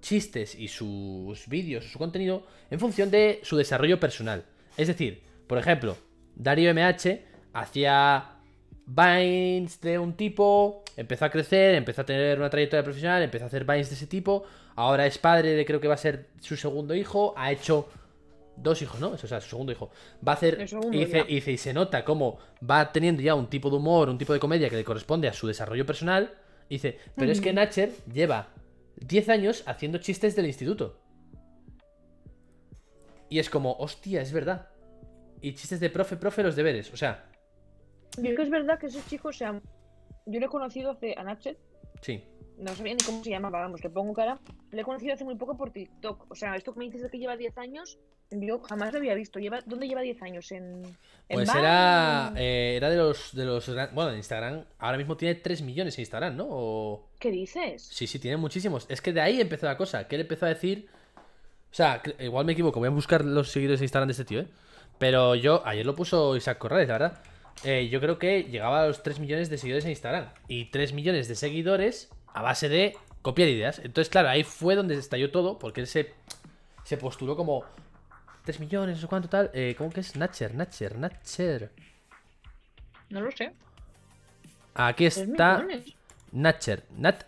[0.00, 4.44] chistes y sus vídeos, su contenido, en función de su desarrollo personal.
[4.76, 5.96] Es decir, por ejemplo,
[6.34, 7.22] Darío MH
[7.52, 8.36] hacía
[8.86, 13.46] Vines de un tipo, empezó a crecer, empezó a tener una trayectoria profesional, empezó a
[13.46, 14.44] hacer Vines de ese tipo,
[14.74, 17.88] ahora es padre de creo que va a ser su segundo hijo, ha hecho
[18.62, 19.10] dos hijos, ¿no?
[19.10, 19.90] O sea, su segundo hijo.
[20.26, 22.38] Va a hacer, segundo, y dice, y dice, y se nota cómo
[22.68, 25.32] va teniendo ya un tipo de humor, un tipo de comedia que le corresponde a
[25.32, 26.34] su desarrollo personal.
[26.68, 27.56] Y dice, pero es que Ujú.
[27.56, 28.48] Natcher lleva
[28.96, 31.00] 10 años haciendo chistes del instituto.
[33.28, 34.68] Y es como, hostia, es verdad.
[35.40, 36.92] Y chistes de profe, profe, los deberes.
[36.92, 37.24] O sea,
[38.16, 39.60] Yo creo que es verdad que ese chico, o sea,
[40.26, 41.58] yo lo he conocido hace a Natchet,
[42.02, 42.22] sí.
[42.60, 44.38] No sabía ni cómo se llamaba, vamos, le pongo cara.
[44.70, 46.30] Le he conocido hace muy poco por TikTok.
[46.30, 47.98] O sea, esto que me dices de que lleva 10 años,
[48.30, 49.38] yo jamás lo había visto.
[49.38, 50.52] Lleva, ¿Dónde lleva 10 años?
[50.52, 53.66] ¿En, en Pues era, eh, era de los, de los...
[53.92, 56.46] Bueno, en Instagram, ahora mismo tiene 3 millones en Instagram, ¿no?
[56.48, 57.08] O...
[57.18, 57.82] ¿Qué dices?
[57.82, 58.86] Sí, sí, tiene muchísimos.
[58.88, 60.06] Es que de ahí empezó la cosa.
[60.06, 60.88] Que él empezó a decir.
[61.70, 62.78] O sea, igual me equivoco.
[62.78, 64.48] Voy a buscar los seguidores de Instagram de este tío, ¿eh?
[64.98, 65.62] Pero yo.
[65.64, 67.22] Ayer lo puso Isaac Corrales, la verdad.
[67.64, 70.30] Eh, yo creo que llegaba a los 3 millones de seguidores en Instagram.
[70.48, 73.78] Y 3 millones de seguidores a base de copiar ideas.
[73.78, 75.58] Entonces, claro, ahí fue donde se estalló todo.
[75.58, 76.12] Porque él se,
[76.84, 77.64] se postuló como.
[78.44, 79.50] 3 millones, no sé cuánto tal.
[79.52, 80.16] Eh, ¿Cómo que es?
[80.16, 81.70] Natcher, Natcher, Natcher.
[83.10, 83.52] No lo sé.
[84.74, 85.66] Aquí está.
[86.32, 86.84] Natcher.
[86.96, 87.24] Nat.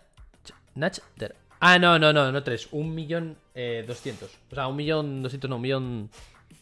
[0.75, 1.35] Natcher.
[1.59, 2.67] Ah, no, no, no, no tres.
[2.71, 4.37] Un millón eh, doscientos.
[4.51, 6.09] O sea, un millón doscientos, no, un millón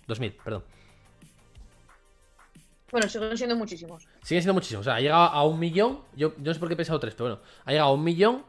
[0.06, 0.64] dos mil, perdón.
[2.92, 4.08] Bueno, siguen siendo muchísimos.
[4.22, 4.82] Siguen siendo muchísimos.
[4.82, 6.00] O sea, ha llegado a un millón.
[6.16, 7.42] Yo, yo no sé por qué he pensado tres, pero bueno.
[7.66, 8.44] Ha llegado a un millón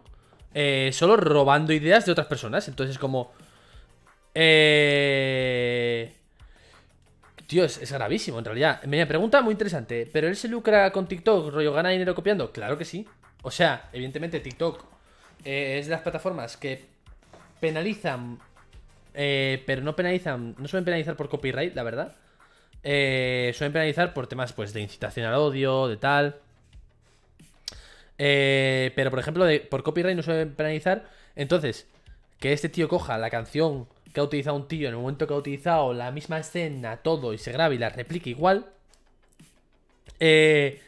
[0.55, 2.69] eh, solo robando ideas de otras personas.
[2.69, 3.33] Entonces es como.
[4.35, 6.15] Eh.
[7.47, 8.83] Tío, es, es gravísimo en realidad.
[8.85, 10.09] Me pregunta muy interesante.
[10.11, 12.51] ¿Pero él se lucra con TikTok, rollo gana dinero copiando?
[12.53, 13.07] Claro que sí.
[13.43, 14.85] O sea, evidentemente TikTok
[15.45, 16.85] eh, es de las plataformas que
[17.61, 18.39] penalizan.
[19.15, 20.55] eh, pero no penalizan.
[20.59, 22.17] No suelen penalizar por copyright, la verdad.
[22.85, 26.37] Eh, suelen penalizar por temas pues de incitación al odio, de tal.
[28.19, 31.09] Eh, pero por ejemplo, de- por copyright no suelen penalizar.
[31.37, 31.87] Entonces,
[32.39, 35.33] que este tío coja la canción que ha utilizado un tío en el momento que
[35.35, 38.67] ha utilizado la misma escena, todo, y se grabe y la replique igual.
[40.21, 40.81] eh,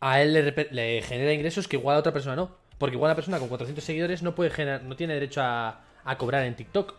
[0.00, 2.54] a él le, le genera ingresos que igual a otra persona no.
[2.78, 6.18] Porque igual una persona con 400 seguidores no puede generar, no tiene derecho a, a
[6.18, 6.94] cobrar en TikTok.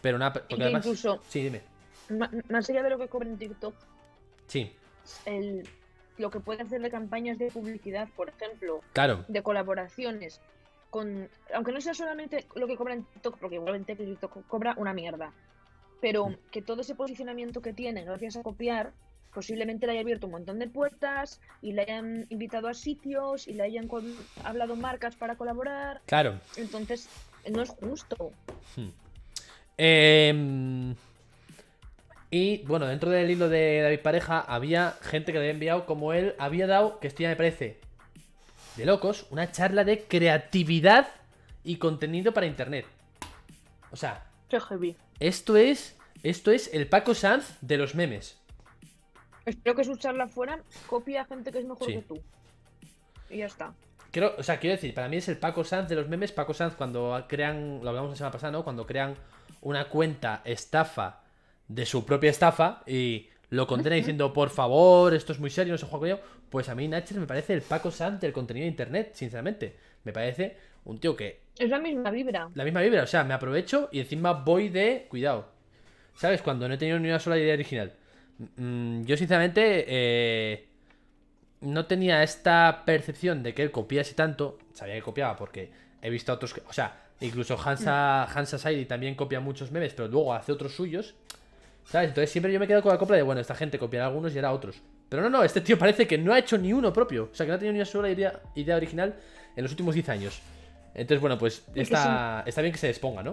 [0.00, 0.32] Pero una.
[0.32, 0.86] Porque que además.
[0.86, 1.60] incluso- Sí, dime.
[2.08, 3.74] Más allá de lo que cobra en TikTok,
[4.48, 4.72] Sí,
[5.26, 5.68] el,
[6.16, 9.24] lo que puede hacer de campañas de publicidad, por ejemplo, claro.
[9.28, 10.40] de colaboraciones,
[10.90, 14.94] con aunque no sea solamente lo que cobra en TikTok, porque igualmente TikTok cobra una
[14.94, 15.32] mierda,
[16.00, 18.92] pero que todo ese posicionamiento que tiene gracias a copiar,
[19.34, 23.52] posiblemente le haya abierto un montón de puertas y le hayan invitado a sitios y
[23.52, 23.88] le hayan
[24.44, 26.00] hablado marcas para colaborar.
[26.06, 26.40] Claro.
[26.56, 27.08] Entonces,
[27.50, 28.32] no es justo.
[28.74, 28.88] Hmm.
[29.76, 30.96] Em,
[32.30, 36.12] y bueno, dentro del hilo de David Pareja había gente que le había enviado como
[36.12, 37.80] él había dado, que esto ya me parece
[38.76, 41.08] de locos, una charla de creatividad
[41.64, 42.86] y contenido para internet.
[43.90, 44.96] O sea, Qué heavy.
[45.20, 48.38] esto es esto es el Paco Sanz de los memes.
[49.46, 51.94] Espero que su charla fuera copia a gente que es mejor Sí.
[51.94, 52.20] que tú.
[53.30, 53.72] Y ya está.
[54.10, 56.32] Creo, o sea, quiero decir, para mí es el Paco Sanz de los memes.
[56.32, 58.64] Paco Sanz cuando crean, lo hablamos la semana pasada, ¿no?
[58.64, 59.14] Cuando crean
[59.60, 61.22] una cuenta estafa
[61.68, 65.78] de su propia estafa y lo condena diciendo, por favor, esto es muy serio, no
[65.78, 66.20] se juega con ello.
[66.50, 69.76] Pues a mí Natcher me parece el Paco Sanz del contenido de internet, sinceramente.
[70.04, 72.48] Me parece un tío que Es la misma vibra.
[72.54, 75.50] la misma vibra, o sea, me aprovecho y encima voy de cuidado.
[76.14, 76.42] ¿Sabes?
[76.42, 77.92] Cuando no he tenido ni una sola idea original.
[78.56, 80.68] Mm, yo, sinceramente, eh,
[81.60, 84.58] no tenía esta percepción de que él copiase tanto.
[84.72, 85.70] Sabía que copiaba porque
[86.02, 86.54] he visto a otros.
[86.54, 90.74] que- o sea, incluso Hansa, Hansa Saidi también copia muchos memes, pero luego hace otros
[90.74, 91.14] suyos.
[91.88, 92.10] ¿Sabes?
[92.10, 94.38] Entonces siempre yo me quedo con la copla de, bueno, esta gente copiará algunos y
[94.38, 94.82] hará otros.
[95.08, 97.30] Pero no, no, este tío parece que no ha hecho ni uno propio.
[97.32, 99.16] O sea, que no ha tenido ni una sola idea, idea original
[99.56, 100.42] en los últimos 10 años.
[100.92, 103.32] Entonces, bueno, pues está, está bien que se exponga, ¿no?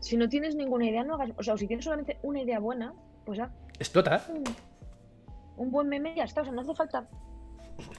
[0.00, 1.30] Si no tienes ninguna idea, no hagas.
[1.38, 2.92] O sea, o si tienes solamente una idea buena,
[3.24, 4.22] pues haz Explota.
[4.28, 4.44] un,
[5.56, 6.42] un buen meme y ya está.
[6.42, 7.08] O sea, no hace falta.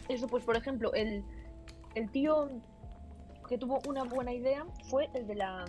[0.08, 1.24] Eso, pues, por ejemplo, el,
[1.96, 2.50] el tío
[3.50, 5.66] que tuvo una buena idea fue el de la.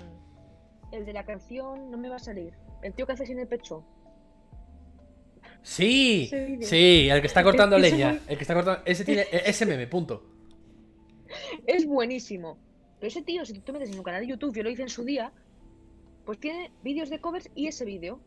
[0.93, 2.52] El de la canción No me va a salir.
[2.82, 3.85] El tío que hace sin el pecho.
[5.62, 6.31] Sí,
[6.61, 8.20] sí, el que está cortando leña.
[8.28, 8.82] El que está cortando.
[8.85, 9.27] Ese tiene.
[9.32, 10.23] Ese meme, punto.
[11.66, 12.59] Es buenísimo.
[13.01, 14.82] Pero ese tío, si tú te metes en su canal de YouTube, yo lo hice
[14.82, 15.32] en su día,
[16.24, 18.20] pues tiene vídeos de covers y ese vídeo.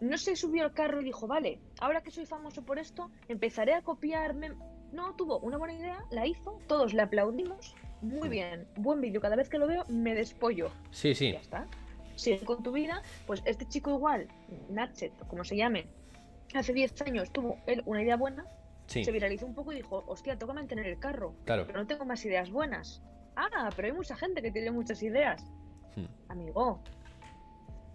[0.00, 3.74] No se subió al carro y dijo, vale, ahora que soy famoso por esto, empezaré
[3.74, 4.50] a copiarme.
[4.92, 7.74] No, tuvo una buena idea, la hizo, todos le aplaudimos.
[8.02, 9.20] Muy bien, buen vídeo.
[9.20, 10.70] Cada vez que lo veo, me despollo.
[10.90, 11.32] Sí, sí.
[11.32, 11.68] Ya está.
[12.22, 13.02] Sigue con tu vida.
[13.26, 14.28] Pues este chico igual,
[14.70, 15.86] Natchet, o como se llame,
[16.54, 18.44] hace 10 años tuvo él una idea buena,
[18.86, 21.66] Sí, se viralizó un poco y dijo, hostia, toca mantener el carro claro.
[21.66, 23.00] pero no tengo más ideas buenas.
[23.36, 25.42] Ah, pero hay mucha gente que tiene muchas ideas.
[25.96, 26.04] Hmm.
[26.28, 26.82] Amigo,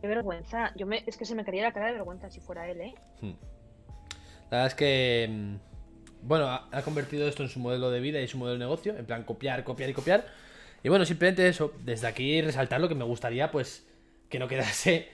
[0.01, 0.73] qué vergüenza.
[0.75, 2.95] Yo me, es que se me caería la cara de vergüenza si fuera él, ¿eh?
[3.21, 3.33] Hmm.
[4.49, 5.27] La verdad es que.
[5.29, 5.55] mm,
[6.27, 8.97] Bueno, ha convertido esto en su modelo de vida y su modelo de negocio.
[8.97, 10.25] En plan, copiar, copiar y copiar.
[10.83, 11.73] Y bueno, simplemente eso.
[11.83, 13.86] Desde aquí resaltar lo que me gustaría, pues.
[14.29, 15.07] Que no quedase.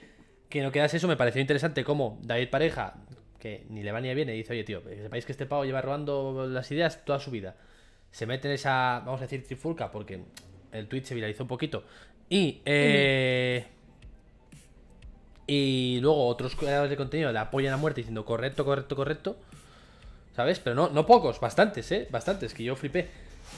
[0.48, 1.08] Que no quedase eso.
[1.08, 2.94] Me pareció interesante como David Pareja.
[3.38, 4.32] Que ni le va ni le viene.
[4.32, 7.56] Dice, oye, tío, que sepáis que este pavo lleva robando las ideas toda su vida.
[8.10, 9.02] Se mete en esa.
[9.04, 9.90] Vamos a decir trifulca.
[9.90, 10.20] Porque
[10.72, 11.84] el tweet se viralizó un poquito.
[12.28, 12.62] Y.
[12.64, 13.66] Eh.
[15.46, 19.36] Y luego otros creadores de contenido le apoyan a muerte diciendo correcto, correcto, correcto.
[20.34, 20.58] ¿Sabes?
[20.58, 22.08] Pero no, no pocos, bastantes, ¿eh?
[22.10, 23.08] Bastantes, que yo flipé.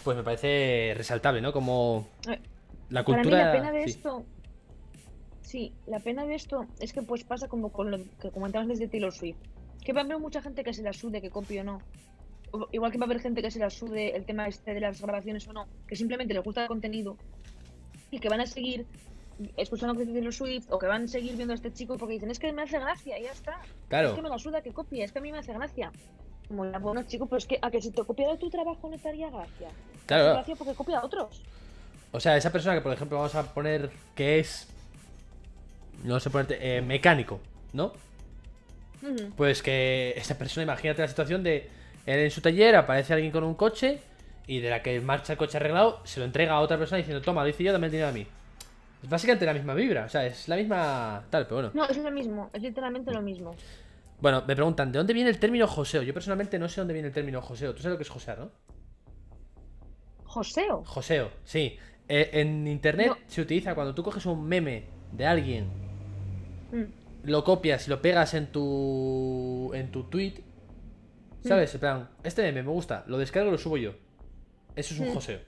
[0.02, 1.52] Pues me parece resaltable, ¿no?
[1.52, 2.40] Como Eh,
[2.90, 3.44] la Para mí cultura...
[3.46, 3.90] la pena de sí.
[3.90, 4.24] esto...
[5.56, 8.88] Sí, la pena de esto es que pues pasa como con lo que comentamos desde
[8.88, 9.38] Taylor Swift.
[9.82, 11.78] Que va a haber mucha gente que se la sude, que copie o no.
[12.50, 14.80] O- Igual que va a haber gente que se la sude el tema este de
[14.80, 15.66] las grabaciones o no.
[15.88, 17.16] Que simplemente les gusta el contenido.
[18.10, 18.84] Y que van a seguir
[19.56, 22.30] escuchando que Taylor Swift o que van a seguir viendo a este chico porque dicen
[22.30, 23.58] es que me hace gracia y ya está.
[23.88, 24.08] Claro.
[24.10, 25.90] Es que me la suda que copie, es que a mí me hace gracia.
[26.48, 28.98] Como ya, bueno, chico, pero es que a que si te copiara tu trabajo no
[28.98, 29.70] te haría gracia.
[30.04, 30.34] Claro.
[30.34, 31.40] gracia porque copia a otros.
[32.12, 34.68] O sea, esa persona que, por ejemplo, vamos a poner que es...
[36.04, 36.58] No sé ponerte...
[36.60, 37.40] eh, mecánico,
[37.72, 37.92] ¿no?
[39.36, 41.68] Pues que esa persona, imagínate la situación de...
[42.06, 44.00] Él en su taller aparece alguien con un coche
[44.46, 47.20] y de la que marcha el coche arreglado se lo entrega a otra persona diciendo,
[47.22, 48.26] toma, lo hice yo, dame el dinero a mí.
[49.02, 51.70] Es básicamente la misma vibra, o sea, es la misma tal, pero bueno.
[51.74, 53.54] No, es lo mismo, es literalmente lo mismo.
[54.20, 56.02] Bueno, me preguntan, ¿de dónde viene el término joseo?
[56.02, 57.74] Yo personalmente no sé dónde viene el término joseo.
[57.74, 58.50] ¿Tú sabes lo que es josear, no?
[60.24, 60.84] Joseo.
[60.84, 61.76] Joseo, sí.
[62.08, 63.16] Eh, en internet No.
[63.26, 65.68] se utiliza cuando tú coges un meme de alguien,
[66.72, 66.84] Mm.
[67.24, 70.42] lo copias y lo pegas en tu en tu tweet,
[71.42, 71.74] ¿sabes?
[71.74, 73.92] En plan, este meme me gusta, lo descargo y lo subo yo.
[74.74, 75.14] Eso es un Mm.
[75.14, 75.40] joseo.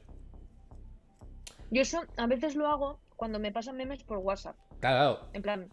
[1.70, 4.57] Yo eso a veces lo hago cuando me pasan memes por WhatsApp.
[4.81, 5.31] Claro, claro.
[5.35, 5.69] En plan,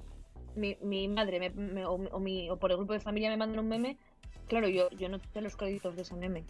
[0.56, 3.38] mi, mi madre me- me- o, o mi- o por el grupo de familia me
[3.38, 3.98] mandan un meme.
[4.48, 6.46] Claro, yo, yo no sé los créditos de ese meme.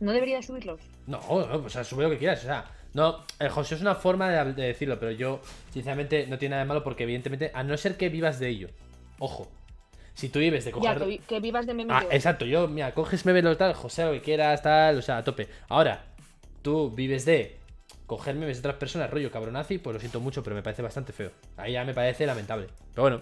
[0.00, 0.80] No debería subirlos.
[1.06, 2.40] No, no, o sea, sube lo que quieras.
[2.40, 2.64] O sea,
[2.94, 5.40] no, el joseo es una forma de, de decirlo, pero yo,
[5.72, 8.68] sinceramente, no tiene nada de malo porque, evidentemente, a no ser que vivas de ello.
[9.18, 9.48] Ojo.
[10.14, 10.98] Si tú vives de Ya, coger.
[10.98, 11.94] que, vi- que vivas de memes.
[11.96, 15.18] Ah, exacto, yo, mira, coges memes lo tal, José, lo que quieras, tal, o sea,
[15.18, 15.48] a tope.
[15.68, 16.02] Ahora,
[16.62, 17.58] tú vives de
[18.06, 21.12] coger memes de otras personas, rollo cabronazi, pues lo siento mucho, pero me parece bastante
[21.12, 21.30] feo.
[21.56, 22.66] Ahí ya me parece lamentable.
[22.92, 23.20] Pero bueno,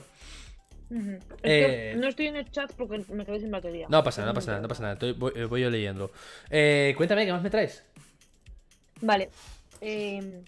[1.43, 3.86] Eh, no estoy en el chat porque me quedé sin batería.
[3.90, 4.94] No pasa nada, no pasa nada, no pasa nada.
[4.94, 6.10] Estoy- voy, voy yo leyendo.
[6.51, 7.85] Eh, cuéntame, ¿qué más me traes?
[9.01, 9.31] Vale.
[9.81, 10.43] eh,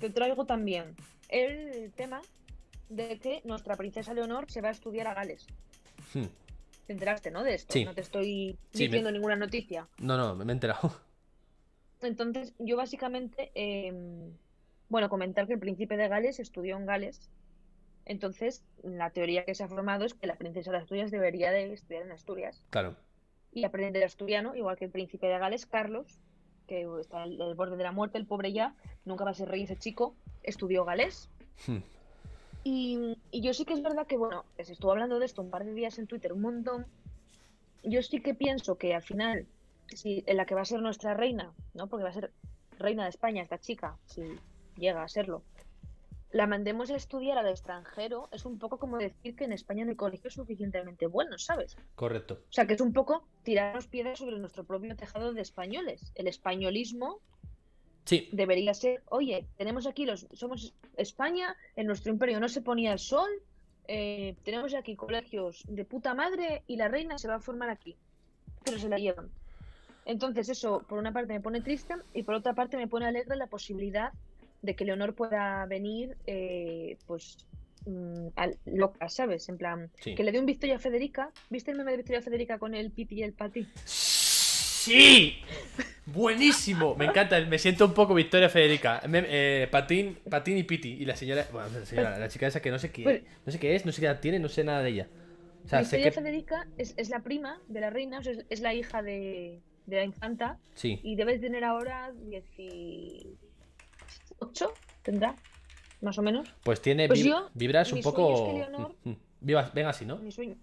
[0.00, 0.94] te traigo también
[1.28, 2.22] el tema
[2.88, 5.46] de que nuestra princesa Leonor se va a estudiar a Gales.
[6.14, 6.24] Hmm.
[6.86, 7.42] Te enteraste, ¿no?
[7.44, 7.72] De esto.
[7.72, 7.84] Sí.
[7.84, 9.86] No te estoy Sí, me- diciendo ninguna noticia.
[9.98, 10.92] No, no, me he enterado.
[12.02, 13.92] Entonces, yo básicamente, eh,
[14.88, 17.28] bueno, comentar que el príncipe de Gales estudió en Gales.
[18.06, 21.72] Entonces, la teoría que se ha formado es que la princesa de Asturias debería de
[21.72, 22.96] estudiar en Asturias Claro.
[23.52, 26.18] y aprender asturiano, igual que el príncipe de Gales, Carlos,
[26.66, 28.74] que está al, al borde de la muerte, el pobre ya,
[29.04, 31.28] nunca va a ser rey ese chico, estudió galés.
[31.66, 31.78] Hmm.
[32.64, 35.50] Y, y yo sí que es verdad que, bueno, se estuvo hablando de esto un
[35.50, 36.86] par de días en Twitter, un montón.
[37.82, 39.46] Yo sí que pienso que al final,
[39.88, 41.86] si en la que va a ser nuestra reina, ¿no?
[41.86, 42.30] Porque va a ser
[42.78, 44.22] reina de España esta chica, si
[44.76, 45.42] llega a serlo,
[46.32, 49.90] la mandemos a estudiar al extranjero, es un poco como decir que en España no
[49.90, 51.76] hay colegios suficientemente buenos, ¿sabes?
[51.96, 52.42] Correcto.
[52.48, 56.12] O sea, que es un poco tirarnos piedras sobre nuestro propio tejado de españoles.
[56.14, 57.20] El españolismo
[58.04, 62.92] Sí, debería ser, oye, tenemos aquí los, somos España, en nuestro imperio no se ponía
[62.92, 63.30] el sol,
[63.86, 67.96] eh, tenemos aquí colegios de puta madre y la reina se va a formar aquí,
[68.64, 69.30] pero se la llevan.
[70.06, 73.36] Entonces eso, por una parte me pone triste y por otra parte me pone alegre
[73.36, 74.12] la posibilidad
[74.62, 77.38] de que Leonor pueda venir, eh, pues,
[77.86, 79.48] mm, al- loca, ¿sabes?
[79.48, 80.14] En plan, Sí.
[80.14, 81.30] que le dé un Victoria Federica.
[81.48, 83.66] ¿Viste el meme de Victoria Federica con el pipi y el pati?
[83.84, 85.36] ¡Sí!
[86.06, 86.94] Buenísimo.
[86.96, 87.40] Me encanta.
[87.46, 89.00] Me siento un poco Victoria Federica.
[89.08, 90.88] Me- eh, patín, patín y Piti.
[90.90, 93.52] Y la señora, bueno, la señora, la chica esa que no sé qué, Pues- no
[93.52, 95.08] sé qué es, no sé qué edad tiene, no sé nada de ella.
[95.64, 98.44] O sea, Victoria que Federica es, es la prima de la reina, o sea, es,
[98.48, 100.98] es la hija de, de la infanta sí.
[101.02, 102.10] y debe tener ahora
[104.40, 104.72] 18,
[105.02, 105.34] tendrá,
[106.00, 106.48] más o menos.
[106.64, 108.36] Pues tiene Pues vib- yo, vibras un poco.
[108.36, 109.16] sueño es que Leonor- Mm, mm.
[109.42, 110.16] Viva- venga así, ¿no?
[110.16, 110.56] Mi sueño.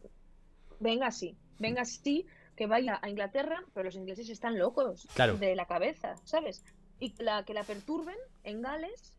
[0.79, 5.37] Venga así, venga así, que vaya a Inglaterra, pero los ingleses están locos Claro.
[5.37, 6.63] de la cabeza, ¿sabes?
[6.99, 9.13] Y que la, que la perturben en Gales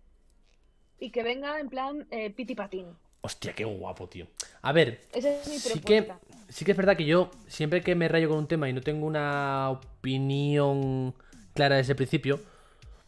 [1.01, 2.87] y que venga en plan eh, piti patín.
[3.21, 4.29] Hostia, qué guapo, tío.
[4.63, 6.13] A ver, Esa es mi sí que,
[6.49, 8.81] sí que es verdad que yo, siempre que me rayo con un tema y no
[8.81, 11.15] tengo una opinión
[11.55, 12.41] clara desde el principio,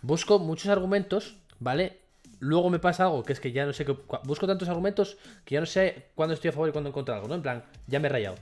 [0.03, 1.99] busco muchos argumentos, ¿vale?
[2.41, 3.95] Luego me pasa algo que es que ya no sé qué.
[4.25, 7.17] Busco tantos argumentos que ya no sé cuándo estoy a favor y cuándo en contra
[7.17, 7.35] algo, ¿no?
[7.35, 8.37] En plan, ya me he rayado,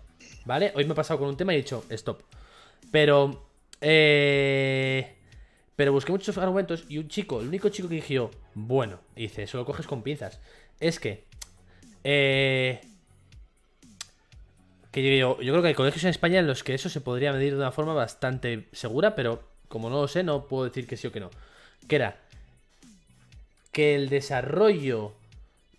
[0.45, 0.73] ¿vale?
[0.75, 2.23] Hoy me he pasado con un tema y he dicho, stop.
[2.91, 3.45] Pero.
[3.81, 5.15] Eh.
[5.77, 9.59] Pero busqué muchos argumentos y un chico, el único chico que dijo, bueno, dice, eso
[9.59, 10.41] lo coges con pinzas.
[10.81, 11.25] Es que.
[12.05, 12.81] Eh.
[14.93, 17.33] Que yo, yo creo que hay colegios en España en los que eso se podría
[17.33, 20.97] medir de una forma bastante segura, pero como no lo sé, no puedo decir que
[20.97, 21.31] sí o que no.
[21.87, 22.28] Que era
[23.79, 25.13] que el desarrollo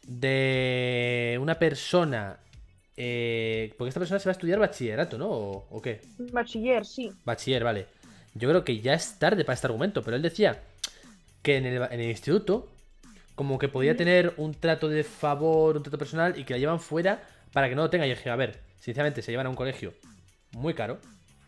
[0.07, 2.37] de una persona.
[2.95, 5.27] eh, porque esta persona se va a estudiar bachillerato, ¿no?
[5.29, 5.99] ¿O, o qué?
[6.31, 7.11] Bachiller, sí.
[7.25, 7.87] Bachiller, vale.
[8.35, 10.61] Yo creo que ya es tarde para este argumento, pero él decía
[11.41, 12.69] que en el, en el instituto,
[13.35, 16.79] como que podía tener un trato de favor, un trato personal, y que la llevan
[16.79, 17.21] fuera
[17.51, 18.07] para que no lo tenga.
[18.07, 19.93] Y dije, a ver, sinceramente, se llevan a un colegio
[20.53, 20.99] muy caro,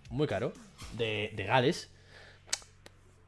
[0.10, 0.52] muy caro,
[0.98, 1.90] de, de Gales,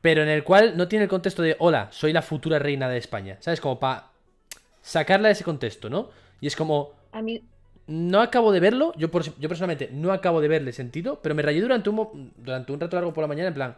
[0.03, 2.97] pero en el cual no tiene el contexto de, hola, soy la futura reina de
[2.97, 3.61] España, ¿sabes?
[3.61, 4.09] Como para
[4.81, 6.09] sacarla de ese contexto, ¿no?
[6.41, 7.41] Y es como, A mí,
[7.87, 11.41] no acabo de verlo, yo, por- yo personalmente no acabo de verle sentido, pero me
[11.41, 13.75] rayé durante un, durante un rato largo por la mañana en plan,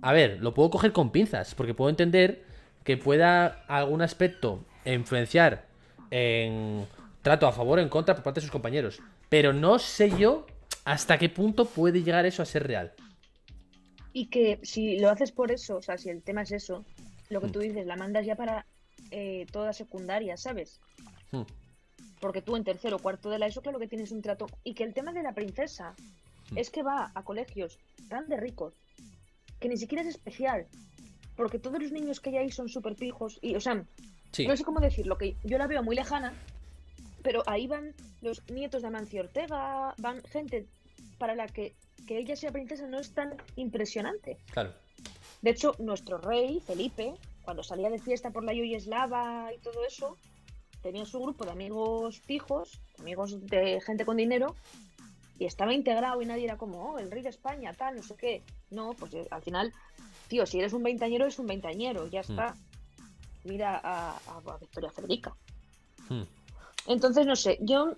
[0.00, 2.44] a ver, lo puedo coger con pinzas, porque puedo entender
[2.84, 5.64] que pueda algún aspecto influenciar
[6.12, 6.86] en
[7.22, 10.46] trato a favor o en contra por parte de sus compañeros, pero no sé yo
[10.84, 12.92] hasta qué punto puede llegar eso a ser real.
[14.14, 16.84] Y que si lo haces por eso, o sea, si el tema es eso,
[17.28, 17.52] lo que Mm.
[17.52, 18.64] tú dices, la mandas ya para
[19.10, 20.80] eh, toda secundaria, ¿sabes?
[21.30, 21.42] Hmm.
[22.20, 24.46] Porque tú en tercero o cuarto de la ESO, claro que tienes un trato.
[24.64, 25.94] Y que el tema de la princesa
[26.50, 26.58] Mm.
[26.58, 27.78] es que va a colegios
[28.08, 28.74] tan de ricos
[29.60, 30.66] que ni siquiera es especial.
[31.36, 33.38] Porque todos los niños que hay ahí son súper pijos.
[33.42, 33.84] Y, o sea,
[34.32, 36.32] Sí, no sé cómo decirlo, que yo la veo muy lejana,
[37.22, 40.66] pero ahí van los nietos de Amancio Ortega, van gente
[41.18, 41.74] para la que
[42.06, 44.38] que ella sea princesa no es tan impresionante.
[44.52, 44.72] claro.
[45.42, 50.16] De hecho, nuestro rey, Felipe, cuando salía de fiesta por la Yugoslava y todo eso,
[50.82, 54.56] tenía su grupo de amigos fijos, amigos de gente con dinero,
[55.38, 58.14] y estaba integrado y nadie era como, oh, el rey de España, tal, no sé
[58.16, 58.42] qué.
[58.70, 59.72] No, pues eh, al final,
[60.28, 62.54] tío, si eres un veintañero, eres un veintañero, ya está.
[63.44, 65.34] Mira a, a- a Victoria Federica.
[66.08, 66.22] Hmm.
[66.86, 67.92] Entonces, no sé, yo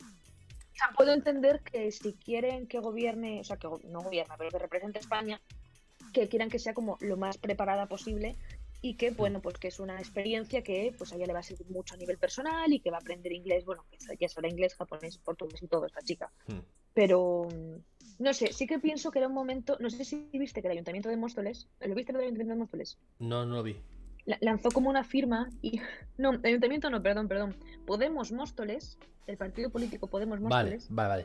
[0.77, 4.59] sea, puedo entender que si quieren que gobierne, o sea, que no gobierna, pero que
[4.59, 5.41] represente a España,
[6.13, 8.37] que quieran que sea como lo más preparada posible
[8.83, 11.43] y que, bueno, pues que es una experiencia que pues a ella le va a
[11.43, 14.49] servir mucho a nivel personal y que va a aprender inglés, bueno, que ya sabrá
[14.49, 16.31] inglés, japonés, portugués y todo esta chica.
[16.47, 16.61] Hmm.
[16.95, 17.49] Pero,
[18.19, 20.73] no sé, sí que pienso que era un momento, no sé si viste que el
[20.73, 22.99] Ayuntamiento de Móstoles, ¿lo viste el Ayuntamiento de Móstoles?
[23.19, 23.77] No, no lo vi.
[24.27, 25.81] La- lanzó como una firma y,
[26.19, 27.55] no, Ayuntamiento no, perdón, perdón,
[27.87, 31.25] Podemos Móstoles, el partido político Podemos Vale, Móstoles, vale, vale.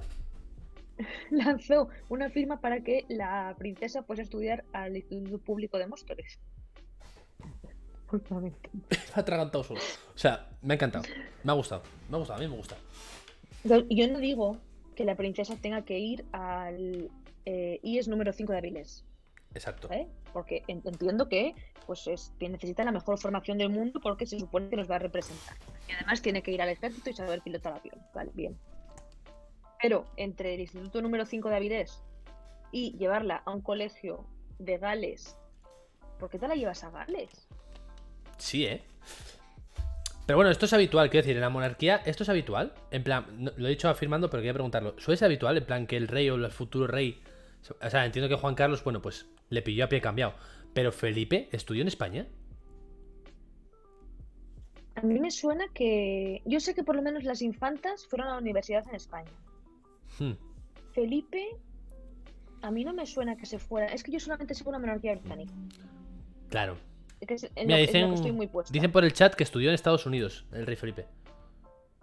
[1.32, 6.40] lanzó una firma para que la princesa fuese a estudiar al Instituto Público de Móstoles.
[8.08, 8.70] Justamente.
[8.74, 9.80] Me ha atragantado solo.
[10.14, 11.06] O sea, me ha encantado.
[11.44, 11.84] Me ha gustado.
[12.10, 12.76] Me ha gustado, a mí me gusta.
[13.64, 14.58] Yo yo no digo
[14.96, 17.10] que la princesa tenga que ir al
[17.46, 19.06] eh, IES número 5 de Avilés,
[19.54, 19.90] Exacto.
[19.92, 20.08] ¿eh?
[20.32, 21.54] porque en- entiendo que
[21.86, 24.96] pues es, que necesita la mejor formación del mundo porque se supone que nos va
[24.96, 25.58] a representar.
[25.90, 28.00] Y además tiene que ir al ejército y saber pilotar avión.
[28.14, 28.58] Vale, bien.
[29.82, 32.02] Pero entre el instituto número 5 de Avilés
[32.72, 34.26] y llevarla a un colegio
[34.60, 35.36] de Gales,
[36.20, 37.48] ¿por qué te la llevas a Gales?
[38.38, 38.82] Sí, ¿eh?
[40.28, 42.74] Pero bueno, esto es habitual, quiero decir, en la monarquía, ¿esto es habitual?
[42.92, 44.96] En plan, no- lo he dicho afirmando, pero quería preguntarlo.
[45.00, 47.22] ¿Suele ser habitual, en plan, que el rey o el futuro rey...
[47.82, 50.34] O sea, entiendo que Juan Carlos, bueno, pues le pilló a pie cambiado.
[50.74, 52.28] Pero Felipe estudió en España.
[54.96, 56.42] A mí me suena que...
[56.46, 59.32] Yo sé que por lo menos las infantas fueron a la universidad en España.
[60.20, 60.34] Hmm.
[60.94, 61.58] Felipe,
[62.62, 63.88] a mí no me suena que se fuera.
[63.88, 65.54] Es que yo solamente sigo una monarquía británica.
[66.50, 66.76] Claro.
[67.22, 68.74] Es en, Mira, lo, en lo dicen, que estoy muy puesta.
[68.74, 71.06] dicen por el chat que estudió en Estados Unidos, el rey Felipe.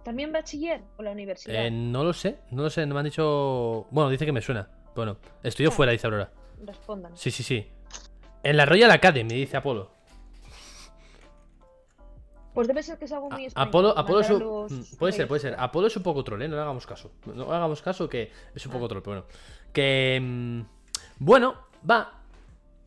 [0.04, 1.66] ¿También bachiller o la universidad?
[1.66, 3.86] Eh, no lo sé, no lo sé, no me han dicho...
[3.90, 4.70] Bueno, dice que me suena.
[4.94, 5.72] Bueno, estudió Ah.
[5.72, 6.32] fuera, dice Aurora.
[6.64, 7.16] Respondan.
[7.16, 7.66] Sí, sí, sí.
[8.42, 9.90] En la Royal Academy, dice Apolo.
[12.54, 13.68] Pues debe ser que es algo muy español.
[13.68, 15.54] Apolo, Apolo es un- mm, Puede ser, puede ser.
[15.58, 16.48] Apolo es un poco troll, ¿eh?
[16.48, 17.12] No le hagamos caso.
[17.26, 18.88] No le hagamos caso que es un poco Ah.
[18.88, 19.26] troll, pero bueno.
[19.72, 20.18] Que.
[20.20, 20.60] mm,
[21.20, 21.54] Bueno,
[21.88, 22.14] va.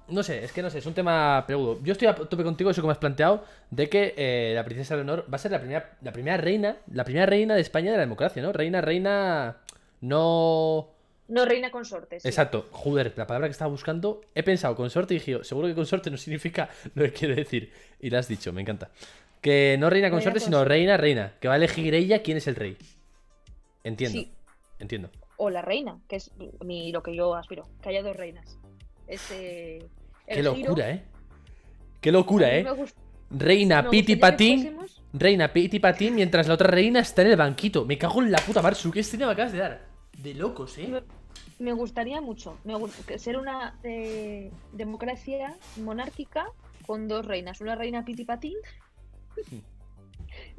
[0.10, 1.80] No sé, es que no sé, es un tema peludo.
[1.84, 4.96] Yo estoy a tope contigo, eso que me has planteado, de que eh, la princesa
[4.96, 7.98] Leonor va a ser la primera, la primera reina, la primera reina de España de
[7.98, 8.52] la democracia, ¿no?
[8.52, 9.58] Reina, reina.
[10.02, 10.90] No.
[11.28, 12.20] No, reina consorte.
[12.20, 12.28] sí.
[12.28, 16.10] Exacto, joder, la palabra que estaba buscando, he pensado consorte y dije, seguro que consorte
[16.12, 17.72] no significa lo que quiere decir.
[18.02, 18.90] Y lo has dicho, me encanta.
[19.42, 20.70] Que no reina consorte, sino consorte.
[20.74, 21.34] reina, reina.
[21.40, 22.78] Que va a elegir ella quién es el rey.
[23.84, 24.32] Entiendo, Sí.
[24.80, 25.10] entiendo.
[25.38, 26.32] O la reina, que es
[26.64, 27.68] mi, lo que yo aspiro.
[27.82, 28.60] Que haya dos reinas.
[29.08, 29.80] Ese.
[30.28, 31.04] Qué giro, locura, ¿eh?
[32.00, 32.66] Qué locura, ¿eh?
[32.66, 32.96] gust-
[33.32, 37.86] Reina Piti Patín, fuésemos- reina Piti Patín, mientras la otra reina está en el banquito.
[37.86, 39.91] Me cago en la puta Marsu, ¿qué estrella me acabas de dar?
[40.22, 41.04] De locos, ¿eh?
[41.58, 42.76] Me, gustaría mucho me
[43.18, 46.48] ser una eh, democracia monárquica
[46.86, 48.56] con dos reinas, una reina pitipatín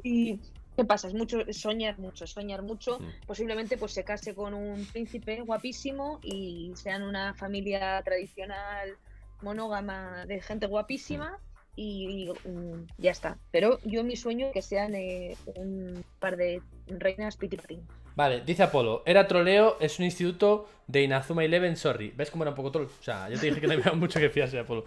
[0.03, 0.39] y
[0.75, 1.07] ¿qué pasa?
[1.07, 3.25] Es mucho soñar mucho, soñar mucho, Mm.
[3.27, 8.97] posiblemente pues se case con un príncipe guapísimo y sean una familia tradicional
[9.41, 11.37] monógama de gente guapísima
[11.75, 13.37] y, y, mm, ya está.
[13.51, 17.87] Pero yo mi sueño es que sean eh, un par de reinas pitipatín.
[18.15, 22.13] Vale, dice Apolo, era troleo, es un instituto de Inazuma Eleven, sorry.
[22.15, 22.85] ¿Ves cómo era un poco troll?
[22.85, 24.85] O sea, yo te dije que no había mucho que fiarse de Apolo.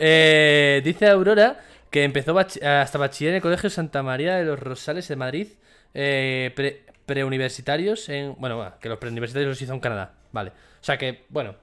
[0.00, 1.58] Eh, dice Aurora
[1.90, 5.48] que empezó bach- hasta bachiller en el Colegio Santa María de los Rosales en Madrid,
[5.94, 8.34] eh, pre- preuniversitarios en...
[8.38, 10.12] Bueno, que los preuniversitarios los hizo en Canadá.
[10.30, 10.50] Vale.
[10.50, 11.54] O sea que, bueno,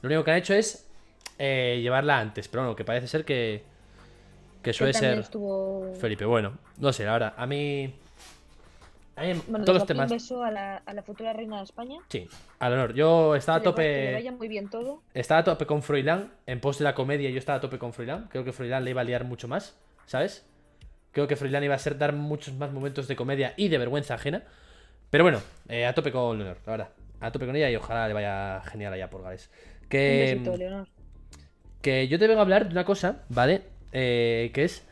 [0.00, 0.88] lo único que han hecho es
[1.38, 3.62] eh, llevarla antes, pero bueno, que parece ser que,
[4.62, 5.92] que suele ser estuvo...
[6.00, 6.24] Felipe.
[6.24, 7.92] Bueno, no sé, verdad, a mí...
[9.16, 10.10] A mí Bueno, todos los temas...
[10.10, 11.98] un beso a la, a la futura reina de España.
[12.08, 12.28] Sí,
[12.58, 12.94] al honor.
[12.94, 14.12] Yo estaba a va- que le tope.
[14.14, 15.02] vaya muy bien todo.
[15.12, 16.32] Estaba a tope con Froilán.
[16.46, 18.28] En pos de la comedia, yo estaba a tope con Froilán.
[18.30, 19.76] Creo que Froilán le iba a liar mucho más,
[20.06, 20.46] ¿sabes?
[21.12, 24.14] Creo que Froilán iba a ser dar muchos más momentos de comedia y de vergüenza
[24.14, 24.44] ajena.
[25.10, 26.88] Pero bueno, eh, a tope con Leonor, la verdad.
[27.20, 29.50] A tope con ella y ojalá le vaya genial allá por Gales.
[29.82, 30.88] Un Que, besito, Leonor.
[31.82, 33.62] que yo te vengo a hablar de una cosa, ¿vale?
[33.92, 34.88] Eh, que es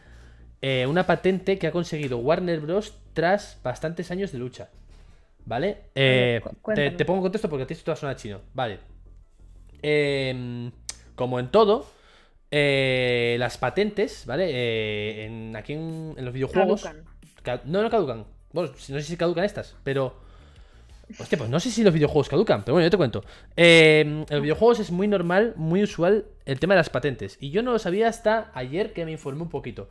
[0.63, 2.95] eh, una patente que ha conseguido Warner Bros.
[3.13, 4.71] tras bastantes años de lucha.
[5.47, 5.79] ¿Vale?
[5.95, 6.41] Eh,
[6.75, 8.41] te, pongo en contexto porque a ti esto te va a sonar chino.
[8.55, 8.79] Vale.
[9.83, 10.71] Em,
[11.15, 11.87] como en todo,
[12.51, 14.49] eh, las patentes, ¿vale?
[14.51, 16.83] Eh, en, aquí en, en los videojuegos.
[17.43, 17.73] Caducan.
[17.73, 18.27] No, no caducan.
[18.53, 20.29] Bueno, no sé si caducan estas, pero.
[21.19, 23.25] Hostia, pues no sé si los videojuegos caducan, pero bueno, yo te cuento.
[23.57, 27.37] Eh, en los videojuegos es muy normal, muy usual el tema de las patentes.
[27.41, 29.89] Y yo no lo sabía hasta ayer que me informé un poquito.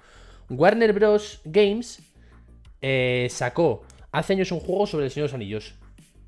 [0.50, 1.42] Warner Bros.
[1.46, 2.02] Games
[2.82, 5.76] eh, sacó hace años un juego sobre el Señor de los Anillos.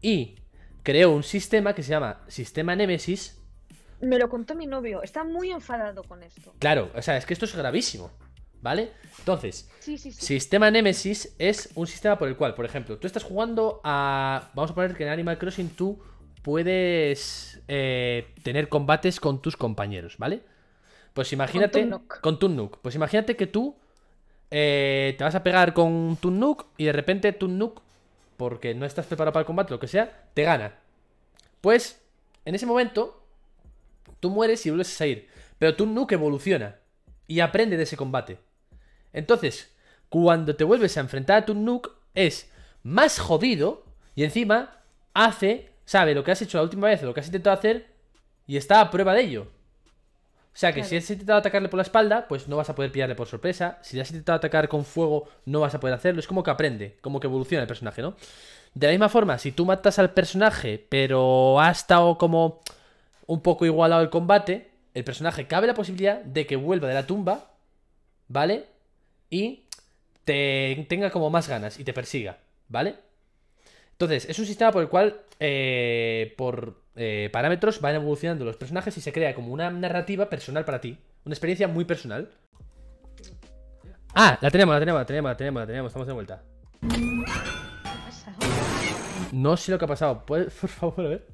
[0.01, 0.35] Y
[0.83, 3.39] creó un sistema que se llama Sistema Nemesis.
[4.01, 5.03] Me lo contó mi novio.
[5.03, 6.53] Está muy enfadado con esto.
[6.59, 8.11] Claro, o sea, es que esto es gravísimo.
[8.61, 8.91] ¿Vale?
[9.17, 10.23] Entonces, Sí, sí, sí.
[10.23, 14.51] Sistema Nemesis es un sistema por el cual, por ejemplo, tú estás jugando a.
[14.53, 15.99] Vamos a poner que en Animal Crossing tú
[16.43, 20.43] puedes eh, tener combates con tus compañeros, ¿vale?
[21.15, 21.89] Pues imagínate.
[22.21, 22.77] Con Tunnuk.
[22.83, 23.80] Pues imagínate que tú
[24.51, 27.81] eh, te vas a pegar con Tunnuk y de repente Tunnuk,
[28.37, 30.75] porque no estás preparado para el combate, lo que sea, te gana.
[31.61, 32.01] Pues,
[32.43, 33.23] en ese momento,
[34.19, 35.29] tú mueres y vuelves a salir.
[35.57, 36.75] Pero Tunnuk evoluciona
[37.27, 38.39] y aprende de ese combate.
[39.13, 39.73] Entonces,
[40.09, 42.51] cuando te vuelves a enfrentar a Tunnuk, es
[42.83, 44.81] más jodido y encima
[45.13, 47.87] hace, sabe lo que has hecho la última vez, lo que has intentado hacer
[48.47, 49.47] y está a prueba de ello.
[50.53, 52.91] O sea que si has intentado atacarle por la espalda, pues no vas a poder
[52.91, 53.79] pillarle por sorpresa.
[53.81, 56.19] Si le has intentado atacar con fuego, no vas a poder hacerlo.
[56.19, 58.15] Es como que aprende, como que evoluciona el personaje, ¿no?
[58.73, 62.61] De la misma forma, si tú matas al personaje, pero ha estado como
[63.27, 67.07] un poco igualado el combate, el personaje cabe la posibilidad de que vuelva de la
[67.07, 67.51] tumba,
[68.27, 68.65] ¿vale?
[69.29, 69.63] Y
[70.25, 72.37] te tenga como más ganas y te persiga,
[72.67, 72.95] ¿vale?
[73.93, 78.97] Entonces, es un sistema por el cual, eh, por eh, parámetros, van evolucionando los personajes
[78.97, 80.97] y se crea como una narrativa personal para ti.
[81.25, 82.29] Una experiencia muy personal.
[84.13, 86.43] Ah, la tenemos, la tenemos, la tenemos, la tenemos, la tenemos, estamos de vuelta.
[89.31, 90.25] No sé lo que ha pasado.
[90.25, 91.27] ¿Puedes, por favor, a ver?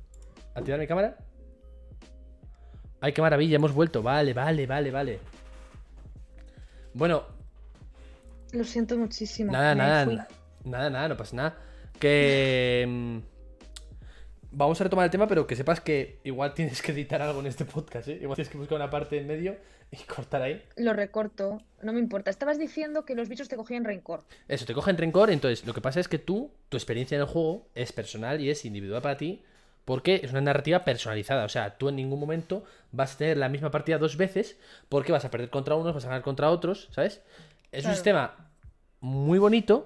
[0.54, 1.18] ¿Activar mi cámara?
[3.02, 4.04] Ay, qué maravilla, hemos vuelto.
[4.04, 5.20] Vale, vale, vale, vale.
[6.94, 7.24] Bueno.
[8.52, 9.52] Lo siento muchísimo.
[9.52, 10.28] Nada, nada,
[10.64, 11.58] nada, nada, no pasa nada.
[12.00, 13.22] Que...
[14.52, 17.48] Vamos a retomar el tema, pero que sepas que igual tienes que editar algo en
[17.48, 18.20] este podcast, ¿eh?
[18.22, 19.58] Igual tienes que buscar una parte en medio
[19.92, 20.64] y cortar ahí.
[20.76, 22.30] Lo recorto, no me importa.
[22.30, 24.24] Estabas diciendo que los bichos te cogían rencor.
[24.48, 27.28] Eso, te cogen rencor, entonces lo que pasa es que tú, tu experiencia en el
[27.28, 29.44] juego es personal y es individual para ti,
[29.86, 31.46] porque es una narrativa personalizada.
[31.46, 34.58] O sea, tú en ningún momento vas a tener la misma partida dos veces,
[34.90, 37.22] porque vas a perder contra unos, vas a ganar contra otros, ¿sabes?
[37.72, 38.50] Es un sistema
[39.00, 39.86] muy bonito,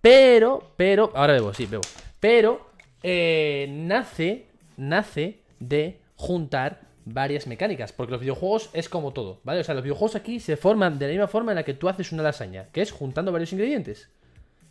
[0.00, 1.82] pero, pero, ahora bebo, sí, bebo.
[2.20, 2.69] Pero
[3.02, 4.46] eh, nace,
[4.76, 9.60] nace de juntar varias mecánicas, porque los videojuegos es como todo, ¿vale?
[9.60, 11.88] O sea, los videojuegos aquí se forman de la misma forma en la que tú
[11.88, 14.10] haces una lasaña, que es juntando varios ingredientes,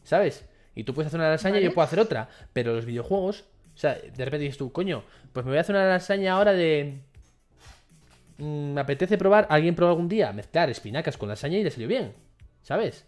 [0.04, 0.46] ¿sabes?
[0.76, 3.46] Y tú puedes hacer una lasaña y yo puedo hacer otra, pero los videojuegos,
[3.76, 5.04] o sea, de repente dices tú, coño,
[5.34, 7.00] pues me voy a hacer una lasaña ahora de...
[8.38, 11.88] Mm, me apetece probar, alguien probó algún día mezclar espinacas con lasaña y le salió
[11.88, 12.14] bien,
[12.62, 13.06] ¿sabes?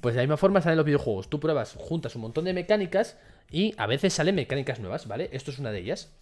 [0.00, 1.28] Pues de la misma forma salen los videojuegos.
[1.28, 3.18] Tú pruebas, juntas un montón de mecánicas
[3.50, 5.30] y a veces salen mecánicas nuevas, ¿vale?
[5.32, 6.12] Esto es una de ellas.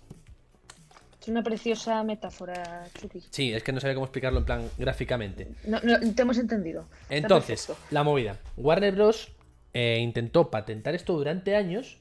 [1.20, 3.22] Es una preciosa metáfora, Chucky.
[3.30, 5.48] Sí, es que no sabía cómo explicarlo en plan gráficamente.
[5.66, 6.86] No, no te hemos entendido.
[7.10, 8.38] Entonces, la movida.
[8.56, 9.32] Warner Bros.
[9.78, 11.98] Eh, intentó patentar esto durante años.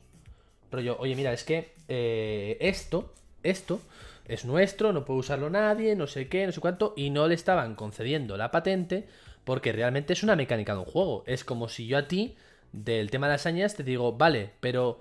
[0.72, 3.82] Rollo, oye, mira, es que eh, esto, esto
[4.30, 7.36] es nuestro, no puede usarlo nadie, no sé qué, no sé cuánto, y no le
[7.36, 9.08] estaban concediendo la patente
[9.44, 11.24] porque realmente es una mecánica de un juego.
[11.28, 12.38] Es como si yo a ti,
[12.72, 15.00] del tema de las hazañas, te digo, vale, pero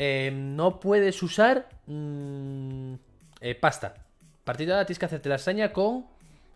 [0.00, 2.94] em, no puedes usar mm,
[3.40, 3.88] eh, pasta.
[4.42, 6.06] A partir de ahora tienes que hacerte la lasaña con...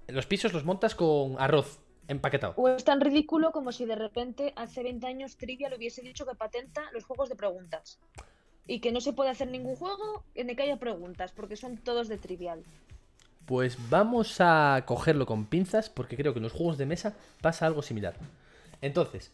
[0.08, 2.54] Los pisos los montas con arroz empaquetado.
[2.56, 6.34] O es tan ridículo como si de repente hace 20 años Trivial hubiese dicho que
[6.34, 7.98] patenta los juegos de preguntas.
[8.66, 11.76] Y que no se puede hacer ningún juego en el que haya preguntas, porque son
[11.76, 12.62] todos de Trivial.
[13.44, 17.66] Pues vamos a cogerlo con pinzas porque creo que en los juegos de mesa pasa
[17.66, 18.14] algo similar.
[18.80, 19.32] Entonces,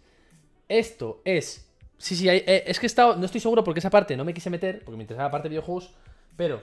[0.69, 1.70] esto es...
[2.01, 3.17] Sí, sí, eh, es que he estado...
[3.17, 5.49] No estoy seguro porque esa parte no me quise meter, porque me interesaba la parte
[5.49, 5.93] de videojuegos,
[6.37, 6.63] pero...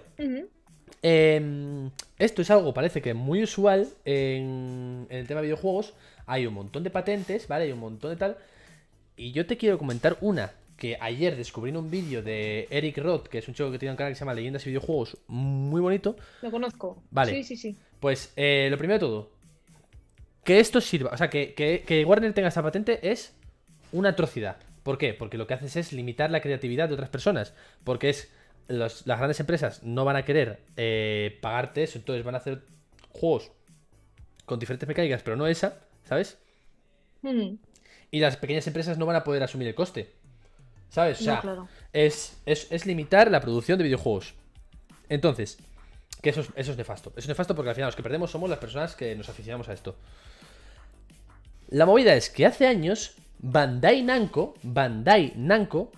[1.03, 5.93] Em, esto es algo, parece que muy usual en, en el tema de videojuegos.
[6.26, 7.65] Hay un montón de patentes, ¿vale?
[7.65, 8.38] Hay un montón de tal.
[9.15, 13.27] Y yo te quiero comentar una que ayer descubrí en un vídeo de Eric Roth,
[13.27, 15.81] que es un chico que tiene un canal que se llama Leyendas y Videojuegos, muy
[15.81, 16.15] bonito.
[16.41, 17.01] Lo conozco.
[17.09, 17.31] Vale.
[17.31, 17.77] Sí, sí, sí.
[17.99, 19.31] Pues eh, lo primero de todo,
[20.43, 23.34] que esto sirva, o sea, que, que, Warner tenga esta patente es
[23.91, 24.57] una atrocidad.
[24.88, 25.14] ¿Por qué?
[25.14, 27.53] Porque lo que haces es limitar la creatividad de otras personas.
[27.84, 28.31] Porque es.
[28.69, 32.61] las grandes empresas no van a querer eh, pagarte eso, entonces van a hacer
[33.09, 33.51] juegos
[34.45, 36.38] con diferentes mecánicas, pero no esa, ¿sabes?
[37.22, 37.55] Mm.
[38.11, 40.14] Y las pequeñas empresas no van a poder asumir el coste.
[40.88, 41.19] ¿Sabes?
[41.19, 41.43] O sea,
[41.91, 44.35] es, es, limitar la producción de videojuegos.
[45.09, 45.57] Entonces,
[46.22, 47.09] que eso es, eso es nefasto.
[47.09, 49.68] Eso es nefasto porque al final los que perdemos somos las personas que nos aficionamos
[49.68, 49.97] a esto.
[51.68, 55.91] La movida es que hace años Bandai Namco, Bandai Namco,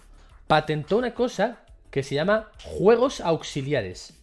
[0.48, 1.60] patentó una cosa
[1.92, 4.14] que se llama juegos auxiliares.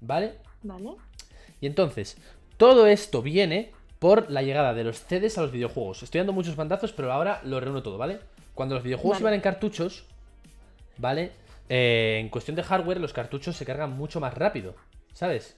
[0.00, 0.38] ¿Vale?
[0.62, 0.96] Vale.
[1.60, 2.16] Y entonces,
[2.56, 6.02] todo esto viene por la llegada de los CDs a los videojuegos.
[6.02, 8.18] Estoy dando muchos bandazos, pero ahora lo reúno todo, ¿vale?
[8.54, 10.04] Cuando los videojuegos iban en cartuchos,
[10.98, 11.30] ¿vale?
[11.68, 14.74] Eh, en cuestión de hardware, los cartuchos se cargan mucho más rápido,
[15.12, 15.56] ¿sabes?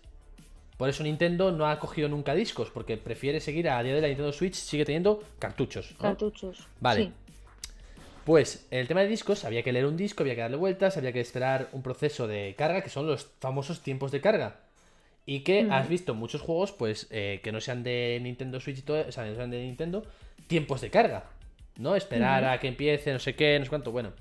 [0.76, 4.08] Por eso Nintendo no ha cogido nunca discos, porque prefiere seguir a día de la
[4.08, 5.94] Nintendo Switch, sigue teniendo cartuchos.
[6.00, 6.66] Cartuchos.
[6.80, 7.12] Vale.
[8.24, 10.96] Pues en el tema de discos había que leer un disco, había que darle vueltas,
[10.96, 14.60] había que esperar un proceso de carga, que son los famosos tiempos de carga.
[15.26, 18.82] Y que has visto muchos juegos, pues, eh, que no sean de Nintendo Switch y
[18.82, 20.04] todo, o sea, no sean de Nintendo,
[20.46, 21.24] tiempos de carga.
[21.76, 21.96] ¿No?
[21.96, 23.90] Esperar a que empiece, no sé qué, no sé cuánto.
[23.90, 24.12] Bueno.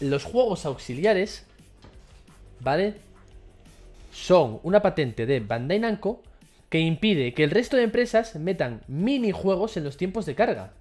[0.00, 1.46] Los juegos auxiliares,
[2.60, 2.94] ¿vale?
[4.16, 6.22] Son una patente de Bandai Namco
[6.70, 10.72] que impide que el resto de empresas metan minijuegos en los tiempos de carga.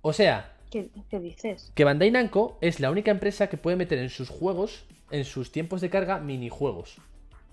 [0.00, 1.72] O sea, ¿Qué, qué dices?
[1.74, 5.50] que Bandai Namco es la única empresa que puede meter en sus juegos, en sus
[5.50, 6.98] tiempos de carga, minijuegos.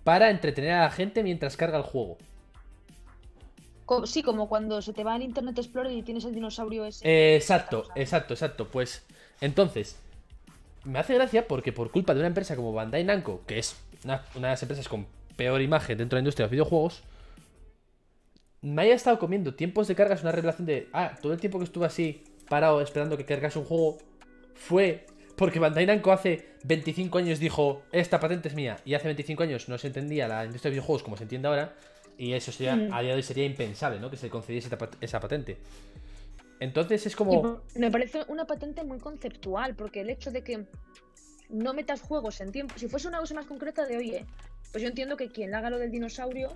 [0.03, 2.19] Para entretener a la gente mientras carga el juego.
[4.05, 7.05] Sí, como cuando se te va el Internet Explorer y tienes el dinosaurio ese.
[7.09, 8.67] Eh, exacto, exacto, exacto.
[8.67, 9.03] Pues
[9.41, 9.99] entonces,
[10.83, 14.23] me hace gracia porque por culpa de una empresa como Bandai Namco, que es una,
[14.35, 15.05] una de las empresas con
[15.35, 17.03] peor imagen dentro de la industria de los videojuegos,
[18.61, 21.59] me haya estado comiendo tiempos de carga es una revelación de, ah, todo el tiempo
[21.59, 23.97] que estuve así parado esperando que cargase un juego
[24.55, 25.05] fue
[25.35, 29.69] porque Bandai Namco hace 25 años dijo, esta patente es mía, y hace 25 años
[29.69, 31.75] no se entendía la industria de videojuegos como se entiende ahora,
[32.17, 32.91] y eso sería, Mm.
[32.91, 34.09] a día de hoy sería impensable, ¿no?
[34.09, 35.57] Que se concediese esa pat- esa patente.
[36.59, 37.61] Entonces es como...
[37.75, 40.65] me parece una patente muy conceptual, porque el hecho de que
[41.49, 42.75] no metas juegos en tiempo.
[42.77, 44.25] Si fuese una cosa más concreta de, oye,
[44.71, 46.55] pues yo entiendo que quien haga lo del dinosaurio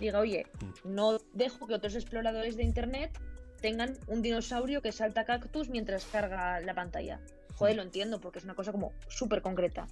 [0.00, 0.46] diga, oye,
[0.84, 3.18] no dejo que otros exploradores de internet
[3.60, 7.20] tengan un dinosaurio que salta cactus mientras carga la pantalla.
[7.54, 9.86] Joder, lo entiendo, porque es una cosa como súper concreta.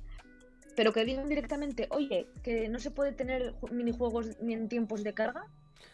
[0.74, 5.04] Pero que digan directamente, oye, que no se puede tener ju- minijuegos ni en tiempos
[5.04, 5.44] de carga.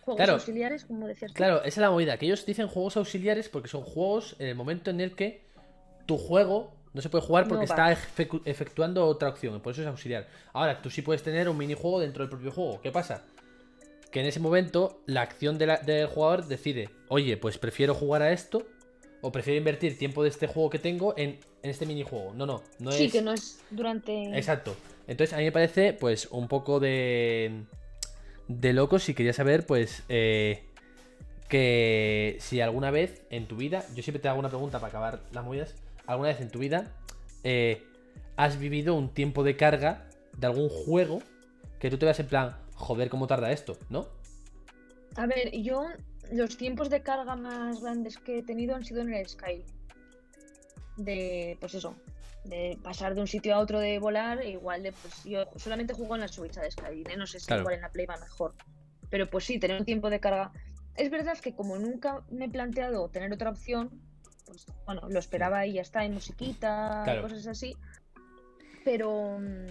[0.02, 0.32] Juegos Claro.
[0.34, 1.32] auxiliares, como decías.
[1.32, 4.54] Claro, esa es la movida, que ellos dicen juegos auxiliares porque son juegos en el
[4.54, 5.42] momento en el que
[6.06, 7.92] tu juego no se puede jugar porque No está
[8.46, 10.26] efectuando otra opción, por eso es auxiliar.
[10.54, 12.80] Ahora, tú sí puedes tener un minijuego dentro del propio juego.
[12.80, 13.22] ¿Qué pasa?
[14.10, 18.22] Que en ese momento la acción de la- del jugador decide, oye, pues prefiero jugar
[18.22, 18.66] a esto
[19.20, 22.32] o prefiero invertir tiempo de este juego que tengo en, en este minijuego.
[22.34, 23.12] No, no, no sí, es...
[23.12, 24.36] que no es durante.
[24.36, 24.74] Exacto.
[25.06, 27.64] Entonces a mí me parece pues un poco de...
[28.48, 30.02] De loco si quería saber pues...
[30.08, 30.64] eh,
[31.48, 35.20] que si alguna vez en tu vida, yo siempre te hago una pregunta para acabar
[35.32, 35.74] las movidas,
[36.06, 36.92] alguna vez en tu vida
[37.44, 37.82] eh,
[38.36, 41.20] has vivido un tiempo de carga de algún juego
[41.78, 43.76] que tú te veas en plan, joder, ¿cómo tarda esto?
[43.90, 44.06] ¿No?
[45.16, 45.84] A ver, yo
[46.32, 49.64] los tiempos de carga más grandes que he tenido han sido en el Sky.
[50.96, 51.94] De, pues eso,
[52.44, 56.14] de pasar de un sitio a otro de volar, igual de, pues yo solamente juego
[56.14, 57.16] en la Switch de Sky, ¿eh?
[57.16, 57.62] no sé si Claro.
[57.62, 58.54] igual en la Play va mejor.
[59.10, 60.52] Pero pues sí, tener un tiempo de carga.
[60.96, 64.00] Es verdad que como nunca me he planteado tener otra opción,
[64.46, 67.22] pues bueno, lo esperaba y ya está, en musiquita, Claro.
[67.22, 67.76] cosas así.
[68.84, 69.66] Pero mm,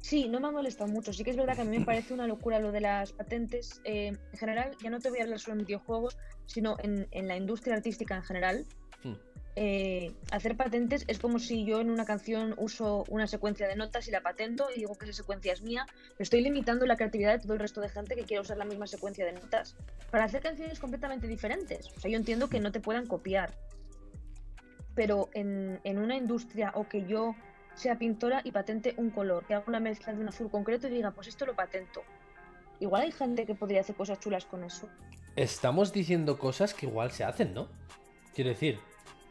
[0.00, 1.12] sí, no me ha molestado mucho.
[1.12, 3.80] Sí que es verdad que a mí me parece una locura lo de las patentes.
[3.84, 6.16] eh, en general, ya no te voy a hablar solo en videojuegos,
[6.46, 8.64] sino en, en la industria artística en general.
[9.04, 9.14] Hmm.
[9.56, 14.06] eh, hacer patentes es como si yo en una canción uso una secuencia de notas
[14.06, 15.86] y la patento y digo que esa secuencia es mía.
[16.20, 18.86] Estoy limitando la creatividad de todo el resto de gente que quiera usar la misma
[18.86, 19.74] secuencia de notas
[20.12, 21.90] para hacer canciones completamente diferentes.
[21.96, 23.52] O sea, yo entiendo que no te puedan copiar,
[24.94, 27.34] pero en, en una industria o que yo
[27.74, 30.90] sea pintora y patente un color, que haga una mezcla de un azul concreto y
[30.90, 32.02] diga, pues esto lo patento.
[32.80, 34.88] Igual hay gente que podría hacer cosas chulas con eso.
[35.36, 37.68] Estamos diciendo cosas que igual se hacen, ¿no?
[38.34, 38.78] Quiero decir,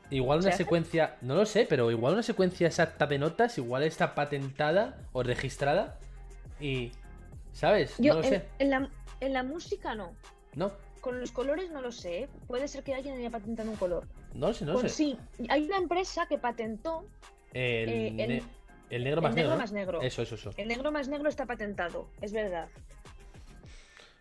[0.09, 0.65] igual ¿Se una hacen?
[0.65, 5.21] secuencia, no lo sé, pero igual una secuencia exacta de notas, igual está patentada o
[5.21, 5.99] registrada
[6.59, 6.91] y,
[7.51, 7.95] ¿sabes?
[7.99, 8.89] Yo no lo en, sé, en la,
[9.19, 10.13] en la música no.
[10.55, 10.71] ¿no?
[11.01, 12.23] Con los colores no lo sé.
[12.23, 12.29] ¿eh?
[12.47, 14.07] Puede ser que alguien haya patentado un color.
[14.33, 14.95] No lo sé, no lo Con sé.
[14.95, 15.17] sí,
[15.49, 17.05] hay una empresa que patentó
[17.53, 18.43] El, eh, el- ne-
[18.91, 19.49] el negro más el negro.
[19.49, 19.57] negro ¿no?
[19.61, 20.01] más negro.
[20.01, 20.51] Eso, eso, eso.
[20.57, 22.69] el negro más negro está patentado, es verdad.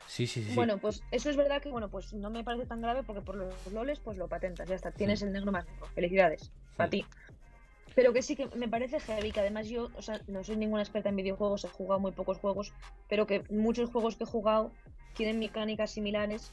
[0.07, 0.49] Sí, sí, sí.
[0.51, 0.55] sí.
[0.57, 3.37] Bueno, pues eso es verdad que bueno, pues no me parece tan grave porque por
[3.37, 5.87] los loles pues lo patentas, ya está, tienes el negro más negro.
[5.95, 6.91] Felicidades para Mm.
[6.91, 7.07] ti.
[7.95, 10.83] Pero que sí que me parece heavy, que además yo, o sea, no soy ninguna
[10.83, 12.73] experta en videojuegos, he jugado muy pocos juegos,
[13.09, 14.73] pero que muchos juegos que he jugado
[15.15, 16.51] tienen mecánicas similares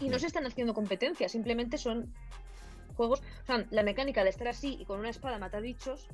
[0.00, 2.12] y no se están haciendo competencia, simplemente son
[2.96, 6.06] juegos, o sea, la mecánica de estar así y con una espada matar bichos,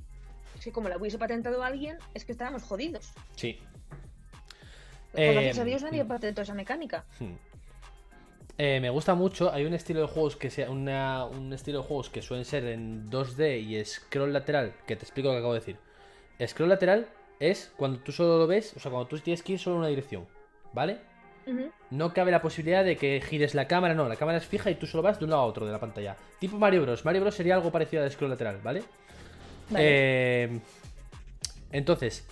[0.59, 3.12] es que como la hubiese patentado alguien, es que estábamos jodidos.
[3.36, 3.59] Sí.
[5.12, 6.09] Pues gracias Eh, a Dios nadie mm.
[6.09, 7.05] patentó esa mecánica.
[7.20, 7.35] Hmm.
[8.59, 9.52] Eh, me gusta mucho.
[9.52, 12.64] Hay un estilo de juegos que sea una- un estilo de juegos que suelen ser
[12.64, 14.74] en 2D y scroll lateral.
[14.86, 15.78] Que te explico lo que acabo de decir.
[16.47, 17.06] Scroll lateral
[17.39, 19.81] es cuando tú solo lo ves, o sea, cuando tú tienes que ir solo en
[19.81, 20.27] una dirección,
[20.73, 21.01] ¿vale?
[21.90, 24.74] No cabe la posibilidad de que gires la cámara, no, la cámara es fija y
[24.74, 26.16] tú solo vas de un lado a otro de la pantalla.
[26.40, 27.05] Tipo Mario Bros.
[27.05, 28.82] Mario Bros sería algo parecido al scroll lateral, ¿vale?
[29.70, 29.85] Vale.
[29.86, 30.60] Eh,
[31.73, 32.27] entonces,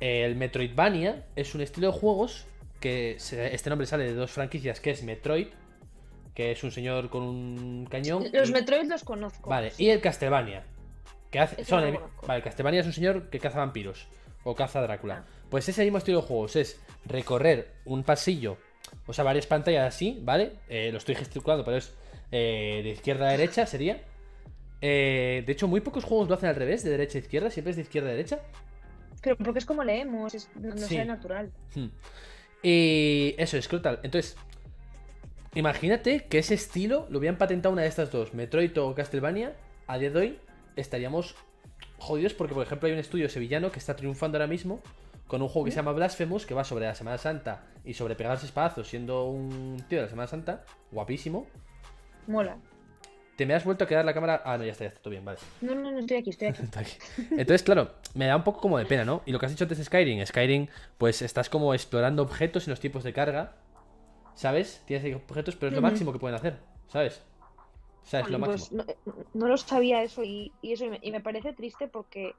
[0.00, 2.46] el Metroidvania es un estilo de juegos
[2.80, 5.48] que se- este nombre sale de dos franquicias, que es Metroid,
[6.34, 8.24] que es un señor con un cañón.
[8.32, 9.50] Los y- Metroid los conozco.
[9.50, 10.64] Vale, y el Castlevania.
[11.30, 14.06] Que hace, son no el- vale, Castlevania es un señor que caza vampiros.
[14.44, 15.24] o Caza Drácula.
[15.50, 18.58] Pues ese mismo estilo de juegos es recorrer un pasillo,
[19.06, 20.52] o sea, varias pantallas así, ¿vale?
[20.68, 21.94] Eh, lo estoy gesticulando, pero es
[22.30, 24.02] eh, de izquierda a derecha, sería.
[24.80, 27.70] Eh, de hecho, muy pocos juegos lo hacen al revés, de derecha a izquierda, siempre
[27.70, 28.40] es de izquierda a derecha.
[29.22, 30.96] Pero porque es como leemos, es- no, no Sí.
[30.98, 31.50] natural.
[31.74, 31.86] Hmm.
[32.62, 33.98] Y eso, es brutal.
[34.02, 34.36] Entonces,
[35.54, 39.54] imagínate que ese estilo lo hubieran patentado una de estas dos, Metroid o Castlevania,
[39.86, 40.38] a día de hoy
[40.76, 41.34] estaríamos
[41.98, 44.80] jodidos porque, por ejemplo, hay un estudio sevillano que está triunfando ahora mismo
[45.28, 48.16] con un juego que se llama Blasphemous, que va sobre la Semana Santa y sobre
[48.16, 51.46] pegarse espadazos siendo un tío de la Semana Santa, guapísimo.
[52.26, 52.58] Mola.
[53.36, 54.42] Te me has vuelto a quedar la cámara.
[54.44, 55.38] Ah, no, ya está, ya está todo bien, vale.
[55.60, 56.62] No, no, no estoy aquí, estoy aquí.
[57.30, 59.22] Entonces, claro, me da un poco como de pena, ¿no?
[59.26, 60.66] Y lo que has dicho antes de Skyrim, Skyrim,
[60.98, 63.54] pues estás como explorando objetos en los tipos de carga,
[64.34, 64.82] ¿sabes?
[64.86, 67.22] Tienes ahí objetos, pero es lo máximo que pueden hacer, ¿sabes?
[68.02, 68.84] O sea, es lo Pues máximo.
[69.04, 72.34] no, no lo sabía eso y, y eso y me, y me parece triste porque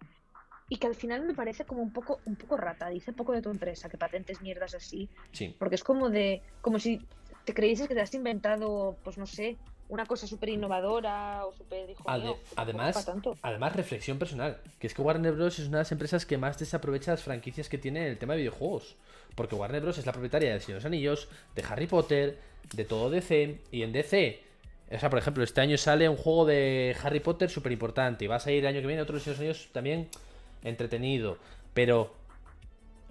[0.70, 3.42] y que al final me parece como un poco un poco rata dice poco de
[3.42, 5.56] tu empresa que patentes mierdas así Sí.
[5.58, 7.02] porque es como de como si
[7.46, 11.96] te creyeses que te has inventado pues no sé una cosa súper innovadora o súper
[12.06, 13.36] Ade- además, tanto.
[13.42, 14.60] además, reflexión personal.
[14.78, 15.58] Que es que Warner Bros.
[15.58, 18.34] es una de las empresas que más desaprovecha las franquicias que tiene en el tema
[18.34, 18.98] de videojuegos.
[19.34, 19.98] Porque Warner Bros.
[19.98, 22.38] es la propietaria de Señor de los Anillos, de Harry Potter,
[22.76, 23.62] de todo DC.
[23.72, 24.44] Y en DC,
[24.92, 28.26] o sea, por ejemplo, este año sale un juego de Harry Potter súper importante.
[28.26, 30.08] Y va a salir el año que viene otro de los Anillos también
[30.64, 31.38] entretenido.
[31.74, 32.14] Pero,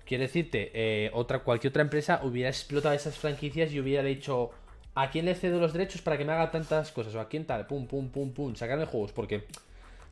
[0.05, 4.51] quiero decirte, eh, otra, cualquier otra empresa hubiera explotado esas franquicias y hubiera dicho.
[4.95, 7.15] ¿A quién le cedo los derechos para que me haga tantas cosas?
[7.15, 7.69] ¿O a quién tal?
[7.69, 8.57] Pum, pum, pum, pum.
[8.57, 9.13] Sacarme juegos.
[9.13, 9.45] Porque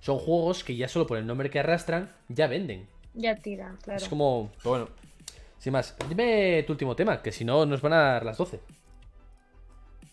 [0.01, 2.87] son juegos que ya solo por el nombre que arrastran, ya venden.
[3.15, 4.53] ya tira claro Es como.
[4.59, 4.89] pero bueno.
[5.59, 8.61] Sin más, dime tu último tema, que si no nos van a dar las 12.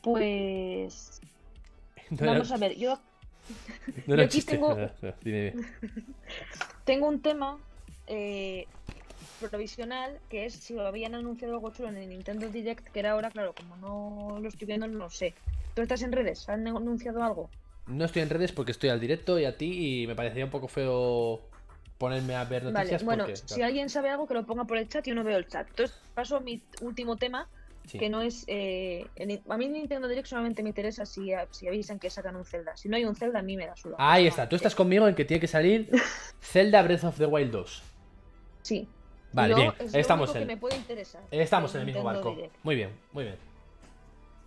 [0.01, 1.21] pues
[2.09, 2.99] No vamos a ver yo
[4.07, 4.53] no yo aquí chiste.
[4.53, 4.75] tengo-
[5.23, 5.65] dime, dime.
[6.85, 7.57] Tengo un tema
[8.07, 8.67] eh,
[9.39, 13.31] provisional que es si habían anunciado algo chulo en el Nintendo Direct que era ahora
[13.31, 15.33] claro como no lo estoy viendo no lo sé.
[15.75, 17.49] Tú estás en redes han anunciado algo
[17.87, 20.51] No estoy en redes porque estoy al directo y a ti y me parecería un
[20.51, 21.41] poco feo
[21.97, 24.77] ponerme a ver Vale, noticias bueno, porque, si alguien sabe algo que lo ponga por
[24.77, 25.67] el chat, yo no veo el chat.
[25.69, 27.47] Entonces paso a mi último tema,
[27.85, 27.97] sí.
[27.99, 28.43] que no es...
[28.47, 32.45] eh, en- a mí Nintendo Direct solamente me interesa si, si avisan que sacan un
[32.45, 32.75] Zelda.
[32.77, 33.95] Si no hay un Zelda, a mí me da suda.
[33.99, 35.89] Ahí está, tú estás conmigo en que tiene que salir
[36.41, 37.83] Zelda Breath of the Wild 2.
[38.61, 38.87] Sí.
[39.33, 41.21] Vale, Yo, bien, es lo estamos único en, que me puede interesar.
[41.31, 42.35] estamos en el mismo barco.
[42.35, 42.55] Direct.
[42.63, 43.35] Muy bien, muy bien.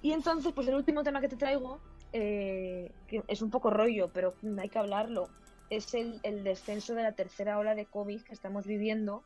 [0.02, 1.80] Y entonces, pues el último tema que te traigo,
[2.12, 5.28] eh, que es un poco rollo, pero hay que hablarlo,
[5.70, 9.24] es el, el descenso de la tercera ola de COVID que estamos viviendo.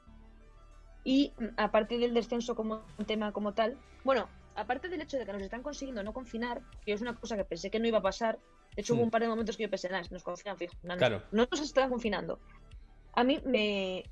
[1.05, 5.25] Y mm, aparte del descenso como un tema como tal, bueno, aparte del hecho de
[5.27, 7.99] que nos están consiguiendo no confinar, que es una cosa que pensé que no iba
[7.99, 8.39] a pasar,
[8.77, 9.05] de hecho hubo Hmm.
[9.05, 11.23] un par de momentos que yo pensé, "Nah, nos confinan fijo, nos- Claro.
[11.33, 12.39] no nos están confinando.
[13.15, 14.05] A mí me...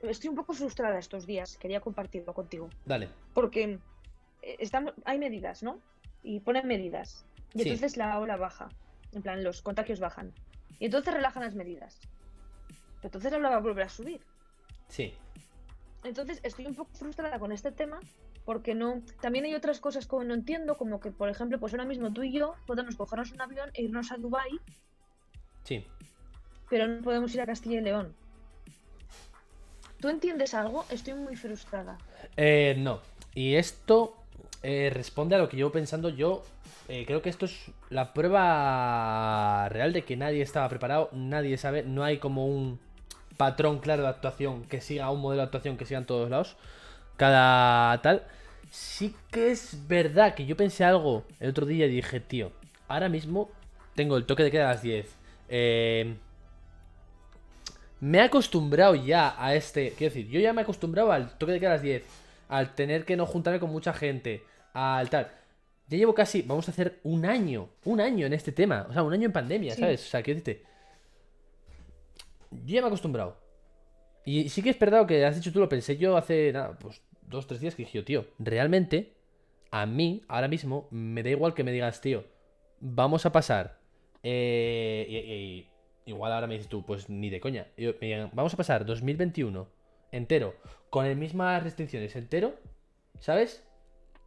[0.00, 3.08] Estoy un poco frustrada estos días, quería compartirlo contigo Dale.
[3.32, 3.78] porque
[4.42, 5.80] eh, estamos, hay medidas, ¿no?
[6.22, 7.24] Y ponen medidas.
[7.54, 7.68] Y Sí.
[7.70, 8.68] entonces la ola baja.
[9.12, 10.34] En plan, los contagios bajan.
[10.78, 11.98] Y entonces relajan las medidas.
[12.68, 14.20] Pero entonces la ola va a volver a subir.
[14.88, 15.14] Sí.
[16.04, 17.98] Entonces estoy un poco frustrada con este tema
[18.44, 19.00] porque no.
[19.20, 22.22] También hay otras cosas como no entiendo, como que, por ejemplo, pues ahora mismo tú
[22.22, 24.60] y yo podemos cogernos un avión e irnos a Dubai,
[25.64, 25.84] Sí.
[26.68, 28.14] pero no podemos ir a Castilla y León.
[30.00, 30.84] ¿Tú entiendes algo?
[30.90, 31.96] Estoy muy frustrada.
[32.36, 33.00] Eh, no.
[33.34, 34.14] Y esto
[34.62, 36.42] eh, responde a lo que llevo pensando yo.
[36.88, 41.82] eh, creo que esto es la prueba real de que nadie estaba preparado, nadie sabe,
[41.82, 42.78] no hay como un
[43.36, 46.56] patrón claro de actuación que siga un modelo de actuación que siga en todos lados.
[47.16, 48.24] Cada tal.
[48.70, 52.50] Sí que es verdad que yo pensé algo el otro día y dije, tío,
[52.88, 53.50] ahora mismo
[53.94, 55.06] tengo el toque de queda a las 10.
[55.48, 56.16] Eh,
[58.00, 59.90] me he acostumbrado ya a este.
[59.96, 62.02] Quiero decir, yo ya me he acostumbrado al toque de queda a las 10.
[62.48, 64.42] Al tener que no juntarme con mucha gente.
[64.72, 65.30] Al tal.
[65.88, 66.42] Ya llevo casi.
[66.42, 67.68] Vamos a hacer un año.
[67.84, 68.86] Un año en este tema.
[68.88, 69.80] O sea, un año en pandemia, Sí.
[69.80, 70.04] ¿sabes?
[70.06, 70.64] O sea, quiero decirte.
[72.64, 73.36] Yo ya me he acostumbrado.
[74.24, 76.52] Y sí que es verdad que has dicho tú, lo pensé yo hace.
[76.52, 79.12] Nada, pues dos, tres días que dije, tío, realmente.
[79.70, 82.24] A mí, ahora mismo, me da igual que me digas, tío.
[82.80, 83.78] Vamos a pasar.
[84.22, 85.66] eh,
[86.06, 87.66] Igual ahora me dices tú, pues ni de coña.
[87.76, 89.66] Me digan, vamos a pasar 2021
[90.12, 90.54] entero,
[90.90, 92.54] con las mismas restricciones, entero,
[93.18, 93.64] ¿sabes?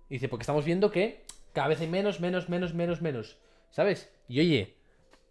[0.10, 1.24] Y dice, porque estamos viendo que
[1.54, 3.38] cada vez hay menos, menos, menos, menos, menos,
[3.70, 4.12] ¿sabes?
[4.28, 4.76] Y oye,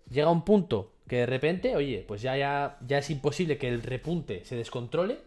[0.09, 3.83] llega un punto que de repente, oye, pues ya, ya, ya es imposible que el
[3.83, 5.19] repunte se descontrole,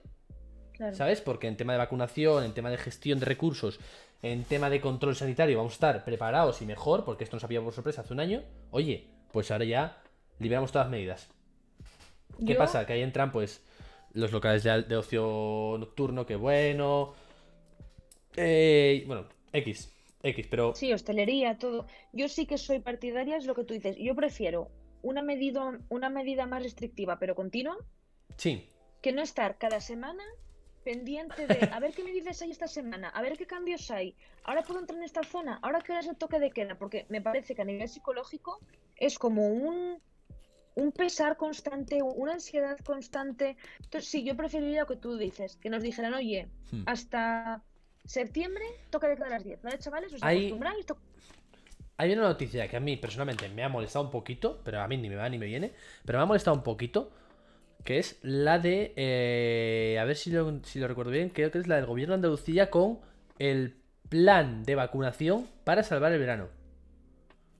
[0.73, 0.95] Claro.
[0.95, 1.21] ¿sabes?
[1.21, 3.79] Porque en tema de vacunación, en tema de gestión de recursos,
[4.21, 7.61] en tema de control sanitario, vamos a estar preparados y mejor, porque esto nos había
[7.61, 8.43] por sorpresa hace un año.
[8.71, 9.97] Oye, pues ahora ya
[10.39, 11.29] liberamos todas las medidas.
[12.39, 12.85] ¿Qué Yo- pasa?
[12.85, 13.61] Que ahí entran, pues,
[14.13, 17.13] Los locales de, de ocio nocturno, qué bueno.
[18.35, 19.93] Eh, bueno, X.
[20.23, 20.73] X, pero.
[20.75, 21.85] Sí, hostelería, todo.
[22.11, 23.97] Yo sí que soy partidaria, es lo que tú dices.
[23.97, 24.69] Yo prefiero
[25.01, 27.77] una medida, una medida más restrictiva, pero continua,
[28.37, 28.69] Sí.
[29.01, 30.23] que no estar cada semana
[30.83, 34.15] pendiente de a ver qué medidas hay esta semana, a ver qué cambios hay.
[34.43, 37.05] Ahora puedo entrar en esta zona, ahora que hora es el toque de queda, porque
[37.09, 38.59] me parece que a nivel psicológico
[38.95, 40.01] es como un,
[40.75, 43.57] un pesar constante, una ansiedad constante.
[43.83, 46.83] Entonces, sí, yo preferiría lo que tú dices, que nos dijeran, oye, Hmm.
[46.85, 47.63] hasta
[48.05, 50.13] septiembre toca de queda a las 10, ¿vale, chavales?
[50.13, 50.85] Os Hay- acostumbráis,
[51.99, 54.95] Hay una noticia que a mí personalmente me ha molestado un poquito, pero a mí
[54.95, 55.73] ni me va ni me viene,
[56.05, 57.11] pero me ha molestado un poquito,
[57.83, 61.57] que es la de, eh, a ver si lo, si lo recuerdo bien, creo que
[61.57, 62.99] es la del gobierno de Andalucía con
[63.37, 63.75] el
[64.07, 66.47] plan de vacunación para salvar el verano.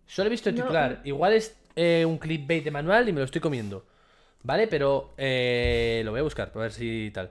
[0.06, 3.20] Solo he visto el No, titular, igual es eh, un clickbait de manual y me
[3.20, 3.86] lo estoy comiendo,
[4.44, 4.68] ¿vale?
[4.68, 7.30] Pero eh, lo voy a buscar para ver si tal.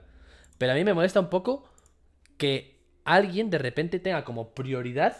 [0.59, 1.67] Pero a mí me molesta un poco
[2.37, 5.17] que alguien de repente tenga como prioridad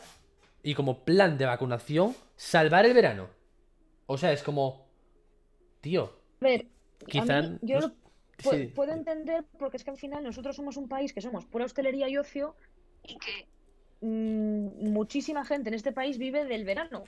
[0.64, 3.30] y como plan de vacunación salvar el verano.
[4.08, 4.86] O sea, es como,
[5.82, 6.68] tío, A ver,
[7.08, 7.38] quizá...
[7.40, 8.68] a mí, yo no- lo sí.
[8.68, 12.08] puedo entender porque es que al final nosotros somos un país que somos pura hostelería
[12.10, 12.56] y ocio
[13.04, 13.48] y que
[14.02, 17.04] mm, muchísima gente en este país vive del verano.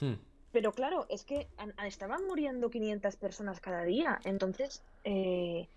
[0.00, 0.14] Hmm.
[0.52, 4.20] Pero claro, es que an- estaban muriendo 500 personas cada día.
[4.24, 5.68] Entonces, eh,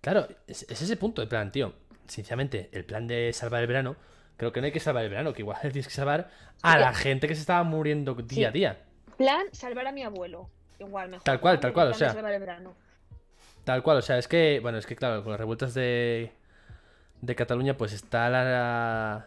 [0.00, 1.74] Claro, es, es ese punto de plan, tío.
[2.06, 3.96] Sinceramente, el plan de salvar el verano,
[4.36, 6.30] creo que no hay que salvar el verano, que igual tienes que salvar
[6.62, 8.78] a la gente que se estaba muriendo día a día.
[9.16, 10.50] plan salvar a mi abuelo.
[10.78, 11.24] Igual, mejor.
[11.24, 12.12] Tal cual, tal cual, o sea.
[12.12, 12.74] salvar el verano.
[13.64, 16.32] Tal cual, o sea, es que, bueno, es que claro, con las revueltas de,
[17.20, 19.26] de Cataluña, pues está la,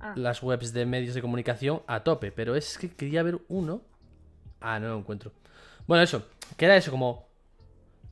[0.00, 3.80] Ah, las webs de medios de comunicación a tope, pero es que quería ver uno.
[4.60, 5.32] Ah, no lo encuentro.
[5.86, 6.26] Bueno, eso,
[6.56, 7.26] que era eso como...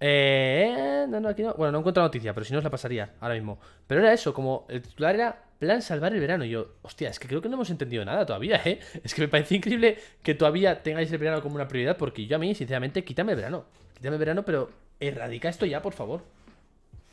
[0.01, 1.55] Eh, no, no, aquí no.
[1.55, 3.59] Bueno, no encuentro la noticia, pero si no os la pasaría ahora mismo.
[3.87, 6.45] Pero era eso, como el titular era Plan salvar el verano.
[6.45, 8.81] Y yo, hostia, es que creo que no hemos entendido nada todavía, ¿eh?
[9.03, 12.37] Es que me parece increíble que todavía tengáis el verano como una prioridad, porque yo
[12.37, 13.65] a mí, sinceramente, quítame el verano.
[13.95, 14.71] Quítame el verano, pero
[15.01, 16.23] erradica esto ya, por favor.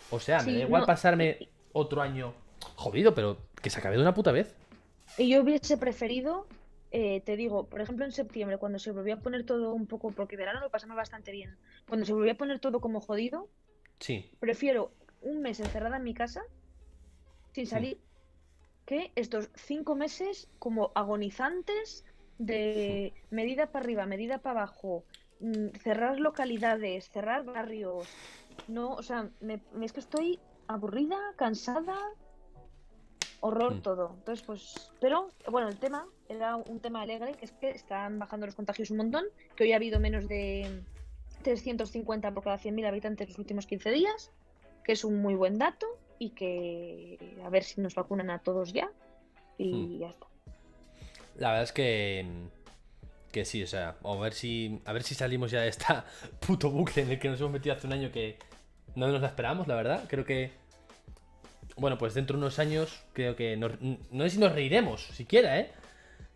[0.09, 2.33] O sea, me da igual no, pasarme otro año
[2.75, 4.55] jodido, pero que se acabe de una puta vez.
[5.17, 6.47] Y yo hubiese preferido,
[6.91, 10.11] eh, te digo, por ejemplo en septiembre, cuando se volvió a poner todo un poco,
[10.11, 11.55] porque verano lo pasamos bastante bien,
[11.87, 13.47] cuando se volvió a poner todo como jodido,
[13.99, 14.29] Sí.
[14.39, 14.91] prefiero
[15.21, 16.41] un mes encerrada en mi casa
[17.53, 17.97] sin salir
[18.85, 22.03] que estos cinco meses como agonizantes
[22.37, 25.03] de medida para arriba, medida para abajo,
[25.39, 28.07] mm, cerrar localidades, cerrar barrios.
[28.67, 31.97] No, o sea, me, me- es que estoy aburrida, cansada,
[33.41, 33.81] horror Mm.
[33.81, 34.13] todo.
[34.17, 38.45] Entonces, pues, pero bueno, el tema era un tema alegre, que es que están bajando
[38.45, 39.25] los contagios un montón,
[39.55, 40.83] que hoy ha habido menos de
[41.43, 44.31] 350 por cada 100.000 habitantes los últimos 15 días,
[44.83, 45.87] que es un muy buen dato
[46.23, 48.89] y que a ver si nos vacunan a todos ya
[49.57, 49.99] y Hmm.
[49.99, 50.27] ya está.
[51.37, 52.25] La verdad es que.
[53.31, 54.81] Que sí, o sea, a ver si.
[54.85, 56.05] A ver si salimos ya de esta
[56.45, 58.37] puto bucle en el que nos hemos metido hace un año que
[58.95, 60.03] no nos la esperamos, la verdad.
[60.07, 60.51] Creo que.
[61.77, 63.57] Bueno, pues dentro de unos años, creo que.
[63.57, 65.71] nos- no sé si nos reiremos, siquiera, ¿eh?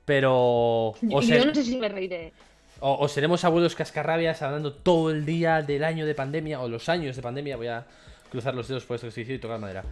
[0.06, 0.94] Pero.
[1.02, 2.34] Yo ser- no sé si me reiré.
[2.80, 6.90] o- o seremos abuelos cascarrabias hablando todo el día del año de pandemia o los
[6.90, 7.56] años de pandemia.
[7.58, 7.86] Voy a
[8.30, 9.84] cruzar los dedos por este ejercicio y tocar madera.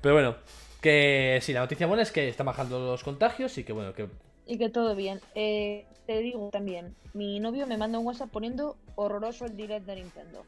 [0.00, 0.36] Pero bueno,
[0.80, 4.08] que sí, la noticia buena es que están bajando los contagios y que bueno, que
[4.46, 5.20] Y que todo bien.
[5.34, 9.96] Eh, te digo también, mi novio me manda un WhatsApp poniendo horroroso el direct de
[9.96, 10.44] Nintendo.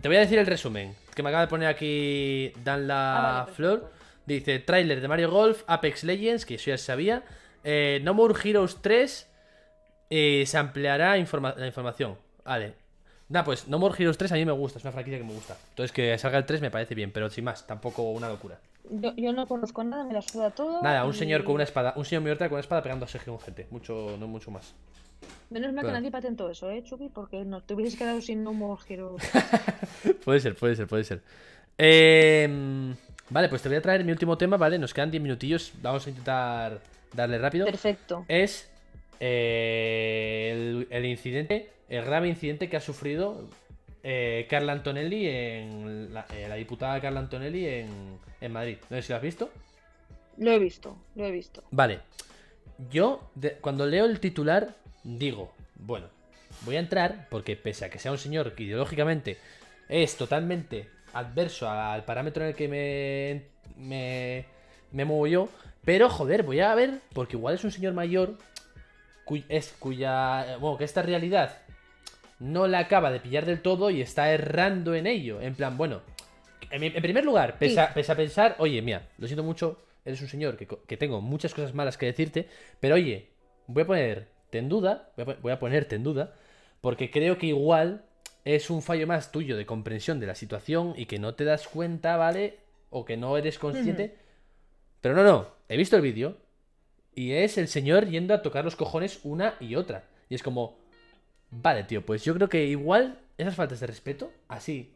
[0.00, 3.40] Te voy a decir el resumen que me acaba de poner aquí Dan la Ah,
[3.44, 3.90] vale, Flor.
[4.26, 7.22] Dice tráiler de Mario Golf, Apex Legends, que eso ya se sabía.
[7.64, 9.28] eh, no More Heroes 3.
[10.10, 12.16] eh, se ampliará informa- la información.
[12.44, 12.74] Vale.
[13.28, 15.32] Nada, pues No More Heroes 3 a mí me gusta, es una franquicia que me
[15.32, 15.56] gusta.
[15.70, 18.58] Entonces que salga el 3 me parece bien, pero sin más, tampoco una locura.
[18.90, 20.82] Yo, yo no conozco nada, me la suda todo.
[20.82, 23.32] Nada, un señor con una espada, un señor Miorta con una espada pegando a Sergio
[23.34, 23.66] con gente.
[23.70, 24.74] Mucho, no mucho más.
[25.48, 27.08] Menos mal que nadie patentó eso, ¿eh, Chucky?
[27.08, 29.22] Porque no te hubieses quedado sin No More Heroes.
[30.24, 31.22] Puede ser, puede ser, puede ser.
[31.78, 32.94] Eh,
[33.30, 34.78] vale, pues te voy a traer mi último tema, ¿vale?
[34.78, 35.72] Nos quedan 10 minutillos.
[35.82, 36.80] Vamos a intentar
[37.12, 37.66] darle rápido.
[37.66, 38.24] Perfecto.
[38.28, 38.68] Es
[39.20, 43.48] eh, el, el incidente, el grave incidente que ha sufrido
[44.02, 48.76] eh, Carla Antonelli en la, eh, la diputada Carla Antonelli en, en Madrid.
[48.90, 49.50] No sé si lo has visto.
[50.38, 51.62] Lo he visto, lo he visto.
[51.70, 52.00] Vale.
[52.90, 54.74] Yo, de- cuando leo el titular,
[55.04, 56.08] digo, bueno,
[56.62, 59.38] voy a entrar porque pese a que sea un señor que ideológicamente
[59.88, 63.42] es totalmente adverso al parámetro en el que me,
[63.76, 64.44] me,
[64.90, 65.48] me muevo yo,
[65.84, 68.36] pero joder, voy a ver, porque igual es un señor mayor
[69.24, 71.56] cuy- es, cuya, bueno, que esta realidad
[72.38, 75.40] no la acaba de pillar del todo y está errando en ello.
[75.40, 76.02] En plan, bueno,
[76.70, 80.20] en, en primer lugar, pese, a, pese a pensar, oye, mira, lo siento mucho, eres
[80.20, 82.48] un señor que, que tengo muchas cosas malas que decirte,
[82.80, 83.30] pero oye,
[83.66, 86.34] voy a ponerte en duda, voy a ponerte en duda,
[86.80, 88.04] porque creo que igual
[88.44, 91.66] es un fallo más tuyo de comprensión de la situación y que no te das
[91.66, 92.58] cuenta, ¿vale?
[92.90, 94.16] O que no eres consciente.
[95.00, 96.36] Pero no, no, he visto el vídeo
[97.14, 100.04] y es el señor yendo a tocar los cojones una y otra.
[100.28, 100.76] Y es como,
[101.62, 104.92] vale, tío, pues yo creo que igual esas faltas de respeto, así,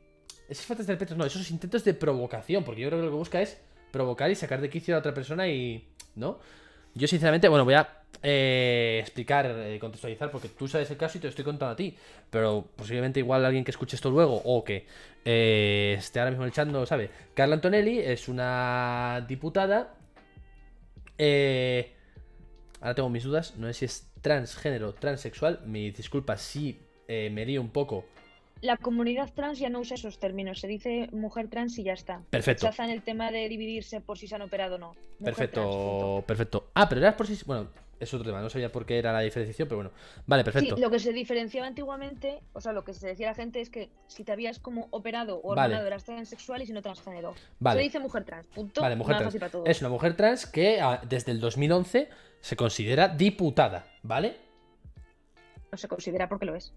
[0.49, 3.19] esas faltas de respeto, no, esos intentos de provocación, porque yo creo que lo que
[3.19, 3.59] busca es
[3.91, 6.39] provocar y sacar de quicio a otra persona y, ¿no?
[6.95, 11.21] Yo sinceramente, bueno, voy a eh, explicar, eh, contextualizar, porque tú sabes el caso y
[11.21, 11.97] te lo estoy contando a ti,
[12.31, 14.87] pero posiblemente igual alguien que escuche esto luego o que
[15.25, 17.11] eh, esté ahora mismo en el chat no lo sabe.
[17.35, 19.95] Carla Antonelli es una diputada.
[22.81, 25.61] ahora tengo mis dudas, no sé si es transgénero, transexual.
[25.67, 26.79] Mi disculpa si
[27.09, 28.05] me di un poco
[28.61, 32.23] la comunidad trans ya no usa esos términos, se dice mujer trans y ya está.
[32.31, 32.67] Perfecto.
[32.67, 34.97] Rechazan el tema de dividirse por si se han operado o no.
[35.23, 36.71] perfecto, perfecto.
[36.75, 37.39] Ah, pero eras por si.
[37.45, 37.69] Bueno,
[38.01, 39.91] es otro tema, no sabía por qué era la diferenciación, pero bueno.
[40.27, 40.77] Vale, perfecto.
[40.77, 43.61] Sí, lo que se diferenciaba antiguamente, o sea, lo que se decía a la gente
[43.61, 47.35] es que si te habías como operado o hormonado eras transexual y si no transgénero.
[47.61, 47.81] Vale.
[47.81, 48.81] Se dice mujer trans, punto.
[48.81, 49.37] Vale, mujer trans.
[49.67, 52.09] Es una mujer trans que ah, desde el 2011
[52.41, 54.37] se considera diputada, ¿vale?
[55.71, 56.73] No se considera porque lo es.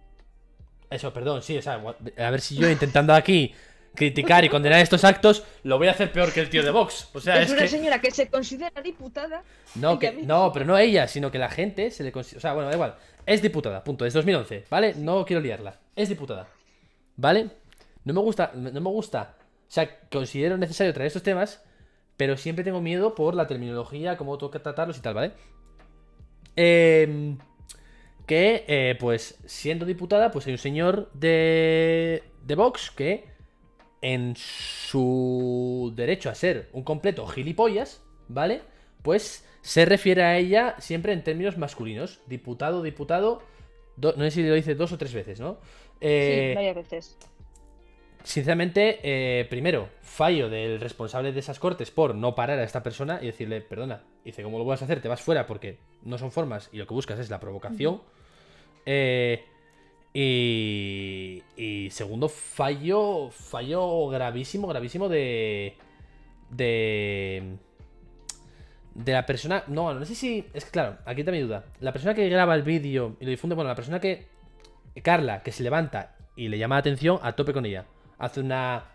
[0.89, 1.81] Eso, perdón, sí, o sea,
[2.17, 3.53] a ver si yo intentando aquí
[3.95, 7.09] criticar y condenar estos actos, lo voy a hacer peor que el tío de Vox.
[7.13, 9.43] O sea, es, una señora que se considera diputada.
[9.75, 12.37] No, que, no, pero no ella, sino que la gente se le considera.
[12.37, 12.95] O sea, bueno, da igual.
[13.25, 14.05] Es diputada, punto.
[14.05, 14.95] Es 2011, ¿vale?
[14.95, 15.79] No quiero liarla.
[15.95, 16.47] Es diputada.
[17.17, 17.49] ¿Vale?
[18.03, 19.35] No me gusta, no me gusta.
[19.39, 21.63] O sea, considero necesario traer estos temas,
[22.17, 25.31] pero siempre tengo miedo por la terminología, cómo tengo que tratarlos y tal, ¿vale?
[26.55, 27.37] Eh
[28.31, 33.25] que, eh, pues, siendo diputada, pues hay un señor de, de Vox que,
[34.01, 38.61] en su derecho a ser un completo gilipollas, ¿vale?
[39.01, 42.21] Pues se refiere a ella siempre en términos masculinos.
[42.25, 43.41] Diputado, diputado.
[43.97, 45.57] no sé si lo dice dos o tres veces, ¿no?
[45.99, 47.17] Eh, sí, varias veces.
[48.23, 53.19] Sinceramente, eh, primero, fallo del responsable de esas cortes por no parar a esta persona
[53.21, 55.01] y decirle, perdona, dice, ¿cómo lo vas a hacer?
[55.01, 58.01] Te vas fuera porque no son formas y lo que buscas es la provocación.
[58.85, 59.43] Eh,
[60.13, 65.77] y, y, segundo, fallo, fallo gravísimo, gravísimo de...
[66.49, 67.57] De...
[68.93, 69.63] De la persona...
[69.67, 70.45] No, no sé si...
[70.53, 71.65] Es que claro, aquí está mi duda.
[71.79, 74.27] La persona que graba el vídeo y lo difunde, bueno, la persona que...
[75.01, 77.85] Carla, que se levanta y le llama la atención, a tope con ella
[78.21, 78.85] hace una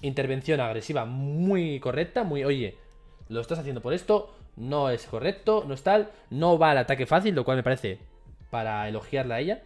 [0.00, 2.76] intervención agresiva muy correcta, muy, oye,
[3.28, 7.06] lo estás haciendo por esto, no es correcto, no es tal, no va al ataque
[7.06, 7.98] fácil, lo cual me parece
[8.50, 9.62] para elogiarla a ella.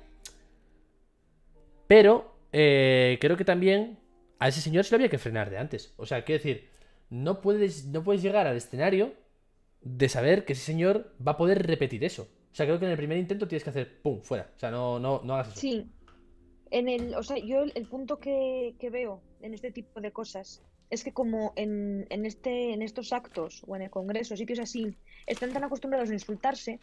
[1.87, 3.99] Pero eh, creo que también
[4.39, 5.95] a ese señor se lo había que frenar de antes.
[5.97, 6.69] O sea, quiero decir,
[7.11, 9.13] no puedes, no puedes llegar al escenario
[9.83, 12.29] de saber que ese señor va a poder repetir eso.
[12.53, 14.51] O sea, creo que en el primer intento tienes que hacer pum, fuera.
[14.57, 15.61] O sea, no, no, no hagas eso.
[15.61, 15.91] Sí,
[16.71, 21.05] en el, o sea, yo el, punto que, veo en este tipo de cosas es
[21.05, 24.97] que como en, en, este, en estos actos o en el Congreso, sitios así,
[25.27, 26.81] están tan acostumbrados a insultarse,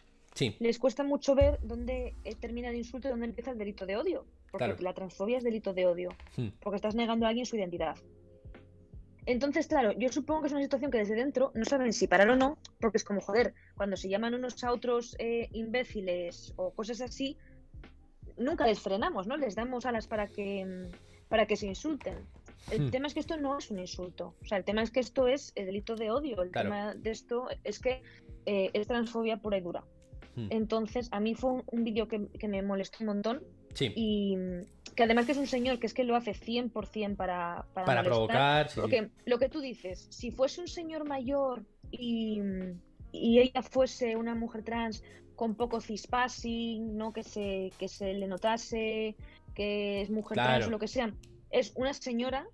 [0.58, 3.96] les cuesta mucho ver dónde eh, termina el insulto y dónde empieza el delito de
[3.96, 4.26] odio.
[4.50, 6.10] Porque la transfobia es delito de odio.
[6.36, 6.48] Hmm.
[6.60, 7.96] Porque estás negando a alguien su identidad.
[9.26, 12.28] Entonces, claro, yo supongo que es una situación que desde dentro no saben si parar
[12.28, 16.72] o no, porque es como, joder, cuando se llaman unos a otros eh, imbéciles o
[16.72, 17.38] cosas así,
[18.36, 19.36] nunca les frenamos, ¿no?
[19.36, 20.90] Les damos alas para que,
[21.28, 22.18] para que se insulten.
[22.70, 22.90] El hmm.
[22.90, 24.34] tema es que esto no es un insulto.
[24.42, 26.42] O sea, el tema es que esto es el delito de odio.
[26.42, 28.02] El tema de esto es que
[28.46, 29.84] eh, es transfobia pura y dura.
[30.36, 30.48] Hmm.
[30.50, 33.42] Entonces, a mí fue un, vídeo que, me molestó un montón.
[33.74, 33.92] Sí.
[33.96, 34.36] Y
[34.94, 38.02] que además que es un señor que es que lo hace 100% para, para, para
[38.04, 38.70] provocar.
[38.74, 42.40] porque lo que tú dices, si fuese un señor mayor y,
[43.10, 45.02] y ella fuese una mujer trans,
[45.34, 47.12] con poco cispassing, ¿no?
[47.12, 49.16] Que se, que se le notase
[49.54, 51.12] que es mujer trans o lo que sea.
[51.54, 52.48] Es una señora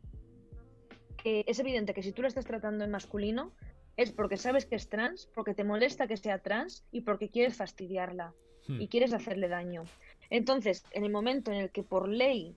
[1.16, 3.50] que es evidente que si tú la estás tratando en masculino
[3.96, 7.56] es porque sabes que es trans, porque te molesta que sea trans y porque quieres
[7.56, 8.34] fastidiarla
[8.68, 8.78] hmm.
[8.78, 9.84] y quieres hacerle daño.
[10.28, 12.54] Entonces, en el momento en el que por ley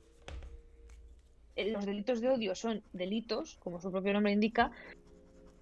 [1.56, 4.70] eh, los delitos de odio son delitos, como su propio nombre indica,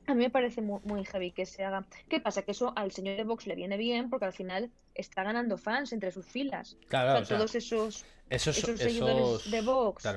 [0.08, 1.86] a mí me parece muy, heavy que se haga.
[2.10, 2.41] ¿Qué pasa?
[2.41, 5.94] Que eso al señor de Vox le viene bien porque al final está ganando fans
[5.94, 6.76] entre sus filas.
[6.88, 10.08] Claro, todos esos, esos, seguidores de Vox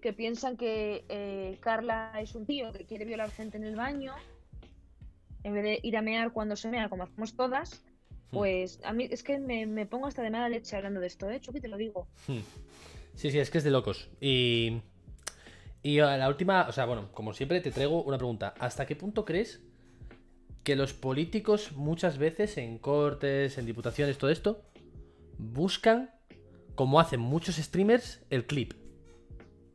[0.00, 4.14] que piensan que eh, Carla es un tío que quiere violar gente en el baño,
[5.44, 7.82] en vez de ir a mear cuando se mea, como hacemos todas,
[8.30, 8.36] hmm.
[8.36, 11.40] pues a mí es que me, pongo hasta de mala leche hablando de esto, ¿eh?
[11.40, 12.08] Chucky, te lo digo.
[12.26, 12.40] Hmm.
[13.14, 14.08] Sí, sí, es que es de locos.
[14.20, 14.80] Y.
[15.82, 18.52] Y la última, o sea, bueno, como siempre te traigo una pregunta.
[18.58, 19.62] ¿Hasta qué punto crees
[20.62, 24.62] que los políticos muchas veces en cortes, en diputaciones, todo esto,
[25.38, 26.10] buscan,
[26.74, 28.74] como hacen muchos streamers, el clip?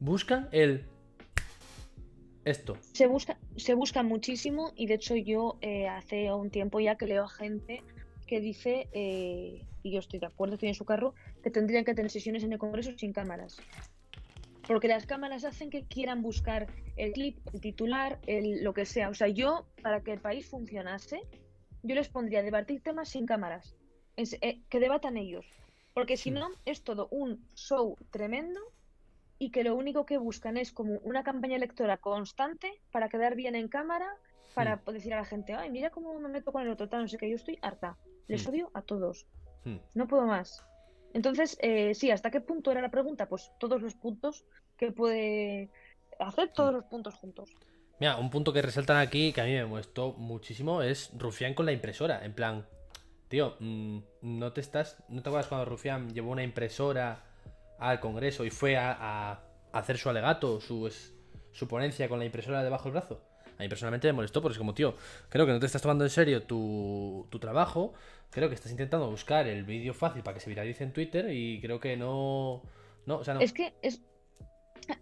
[0.06, 0.86] Buscan el...
[2.44, 2.78] Esto.
[2.94, 7.08] Se busca, se busca muchísimo y de hecho yo eh, hace un tiempo ya que
[7.08, 7.82] leo a gente
[8.28, 11.96] que dice, eh, y yo estoy de acuerdo, estoy en su carro, que tendrían que
[11.96, 13.58] tener sesiones en el Congreso sin cámaras.
[14.68, 16.68] Porque las cámaras hacen que quieran buscar
[16.98, 19.10] el clip, el titular, el, lo que sea.
[19.10, 21.22] O sea, yo, para que el país funcionase,
[21.82, 23.76] yo les pondría a debatir temas sin cámaras.
[24.18, 25.48] Es- eh, que debatan ellos.
[25.96, 28.60] Porque si no, es todo un show tremendo
[29.38, 33.56] y que lo único que buscan es como una campaña electoral constante para quedar bien
[33.56, 34.08] en cámara,
[34.54, 34.92] para Hmm.
[34.94, 37.18] decir a la gente, ay, mira cómo me meto con el otro, tal, no sé
[37.18, 37.98] qué, yo estoy harta.
[38.28, 38.50] Les Hmm.
[38.50, 39.28] odio a todos.
[39.66, 39.78] Hmm.
[39.94, 40.66] No puedo más.
[41.14, 43.28] Entonces, eh, sí, ¿hasta qué punto era la pregunta?
[43.28, 44.46] Pues todos los puntos
[44.78, 45.70] que puede
[46.20, 47.50] hacer, todos los puntos juntos.
[48.00, 51.66] Mira, un punto que resaltan aquí que a mí me molestó muchísimo es Rufián con
[51.66, 52.26] la impresora.
[52.26, 52.66] En plan,
[53.30, 55.02] tío, mm, no te estás.
[55.08, 57.24] ¿No te acuerdas cuando Rufián llevó una impresora
[57.80, 59.40] al Congreso y fue a, a
[59.74, 60.92] hacer su alegato, su,
[61.52, 63.22] su ponencia con la impresora debajo del brazo?
[63.58, 64.96] A mí personalmente me molestó porque es como, tío,
[65.30, 67.94] creo que no te estás tomando en serio tu, tu trabajo.
[68.30, 71.62] Creo que estás intentando buscar el vídeo fácil para que se viralice en Twitter y
[71.62, 72.64] creo que no.
[73.06, 73.40] No, o sea, no.
[73.40, 74.02] Es que es,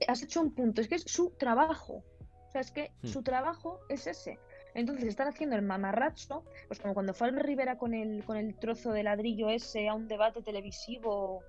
[0.08, 2.04] has hecho un punto, es que es su trabajo.
[2.48, 3.08] O sea, es que Hmm.
[3.08, 4.38] su trabajo es ese.
[4.76, 8.56] Entonces están haciendo el mamarracho, pues como cuando fue Albert Rivera con el, con el
[8.60, 11.44] trozo de ladrillo ese a un debate televisivo,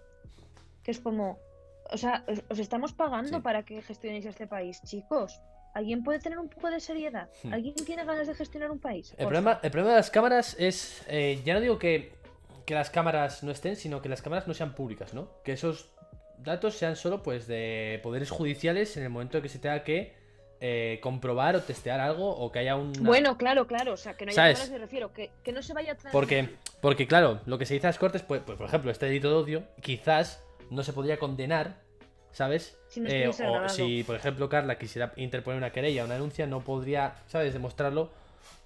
[0.84, 1.38] que es como,
[1.90, 3.42] o sea, os, os estamos pagando Sí.
[3.42, 5.40] para que gestionéis este país, chicos.
[5.74, 7.28] ¿Alguien puede tener un poco de seriedad?
[7.42, 7.52] Hmm.
[7.52, 9.10] ¿Alguien tiene ganas de gestionar un país?
[9.18, 11.02] El problema, el problema de las cámaras es.
[11.08, 12.12] eh, ya no digo que,
[12.64, 15.42] que las cámaras no estén, sino que las cámaras no sean públicas, ¿no?
[15.42, 15.90] Que esos
[16.38, 20.14] datos sean solo pues de poderes judiciales en el momento que se tenga que
[20.60, 22.92] eh, comprobar o testear algo o que haya un.
[23.00, 24.58] Bueno, claro, claro, o sea, que no haya ¿Sabes?
[24.58, 26.50] cámaras, me refiero, que, que no se vaya a Porque,
[26.80, 29.28] porque claro, lo que se dice a las cortes, pues, pues, por ejemplo, este delito
[29.30, 31.82] de odio, quizás no se podría condenar,
[32.32, 32.78] ¿sabes?
[32.88, 36.46] Si no Eh, o si, por ejemplo, Carla quisiera interponer una querella o una denuncia,
[36.46, 38.10] no podría, ¿sabes?, demostrarlo,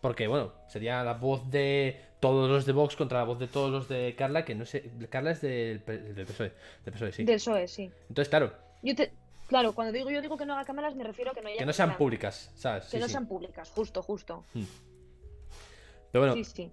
[0.00, 3.70] porque, bueno, sería la voz de todos los de Vox contra la voz de todos
[3.70, 6.52] los de Carla, que no sé, Carla es del, PSOE,
[6.84, 7.24] del PSOE, sí.
[7.24, 7.90] Del PSOE, sí.
[8.08, 8.52] Entonces, claro,
[8.82, 9.12] Yo te...
[9.48, 11.56] Claro, cuando digo yo digo que no haga cámaras, me refiero a que no haya
[11.56, 12.84] que no sean públicas, ¿sabes?
[12.84, 13.12] Que Sí, no sí.
[13.12, 14.44] sean públicas, justo, justo.
[16.12, 16.72] Pero bueno, Sí, sí.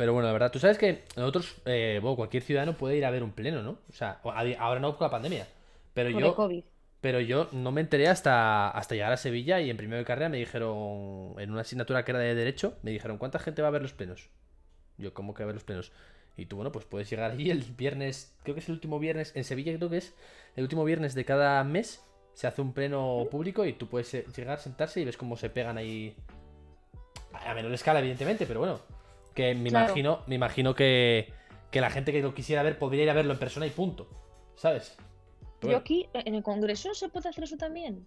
[0.00, 3.10] Pero bueno, la verdad, tú sabes que nosotros, eh, bueno, cualquier ciudadano puede ir a
[3.10, 3.72] ver un pleno, ¿no?
[3.86, 5.46] O sea, ahora no por la pandemia.
[5.92, 6.64] Pero Por yo, el COVID.
[7.02, 10.30] pero yo no me enteré hasta, hasta llegar a Sevilla y en primero de carrera
[10.30, 13.72] me dijeron, en una asignatura que era de Derecho, me dijeron, ¿cuánta gente va a
[13.72, 14.30] ver los plenos?
[14.96, 15.92] Yo, ¿cómo que va a ver los plenos?
[16.34, 19.36] Y tú, bueno, pues puedes llegar allí el viernes, creo que es el último viernes,
[19.36, 20.14] en Sevilla creo que es
[20.56, 22.02] el último viernes de cada mes,
[22.32, 25.50] se hace un pleno público y tú puedes eh, llegar, sentarse y ves cómo se
[25.50, 26.16] pegan ahí.
[27.34, 28.80] A menor escala, evidentemente, pero bueno.
[29.34, 29.86] Que me Claro.
[29.86, 31.32] imagino, me imagino que,
[31.70, 34.08] que la gente que lo quisiera ver podría ir a verlo en persona y punto.
[34.56, 34.96] ¿Sabes?
[35.60, 38.06] Pero Yo aquí, en el Congreso, ¿se puede hacer eso también?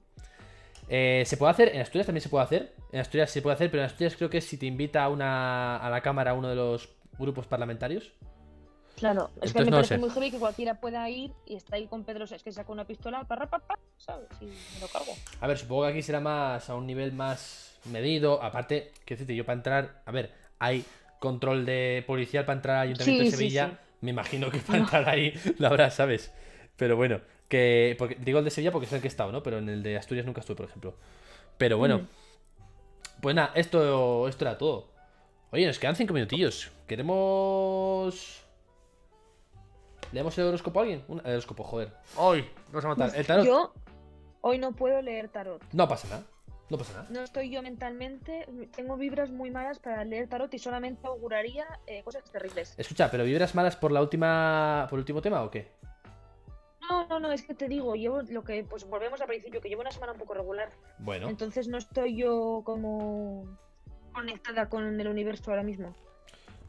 [0.89, 2.73] Eh, se puede hacer, en Asturias también se puede hacer.
[2.91, 5.09] En Asturias se puede hacer, pero en Asturias creo que es si te invita a,
[5.09, 8.11] una, a la Cámara uno de los grupos parlamentarios.
[8.97, 9.99] Claro, es Entonces que me no parece sé.
[9.99, 12.85] muy heavy que cualquiera pueda ir y está ahí con Pedro, es que saca una
[12.85, 14.27] pistola, para pa, pa, ¿sabes?
[14.39, 15.13] Y me lo cargo.
[15.41, 18.41] A ver, supongo que aquí será más a un nivel más medido.
[18.43, 20.85] Aparte, quiero decirte, yo para entrar, a ver, hay
[21.23, 23.67] control de policial para entrar al Ayuntamiento Sí, de Sevilla.
[23.69, 23.77] sí.
[24.01, 26.33] Me imagino que para entrar ahí la habrá, ¿sabes?
[26.75, 29.41] Pero bueno, que porque, digo el de Sevilla porque es el que he estado, ¿no?
[29.41, 30.95] Pero en el de Asturias nunca estuve, por ejemplo.
[31.57, 32.07] Pero bueno, Mm.
[33.21, 34.89] pues nada, esto, esto era todo.
[35.51, 36.71] Oye, nos quedan cinco minutillos.
[36.87, 38.41] Queremos.
[40.11, 41.03] ¿Leemos el horóscopo a alguien?
[41.07, 41.91] Un el horóscopo, joder.
[42.19, 42.47] ¡Ay!
[42.71, 43.17] Nos va a matar.
[43.17, 43.45] El tarot.
[43.45, 43.73] Yo
[44.41, 45.61] hoy no puedo leer tarot.
[45.71, 46.23] No pasa nada.
[46.73, 47.07] No pasa nada.
[47.11, 52.01] No estoy yo mentalmente, tengo vibras muy malas para leer tarot y solamente auguraría eh,
[52.01, 52.73] cosas terribles.
[52.79, 54.87] Escucha, ¿pero vibras malas por la última.
[54.89, 55.67] por el último tema o qué?
[56.89, 59.69] No, no, no, es que te digo, llevo lo que, pues volvemos al principio, que
[59.69, 60.71] llevo una semana un poco regular.
[60.97, 63.45] Bueno, Entonces no estoy yo como
[64.11, 65.95] conectada con el universo ahora mismo,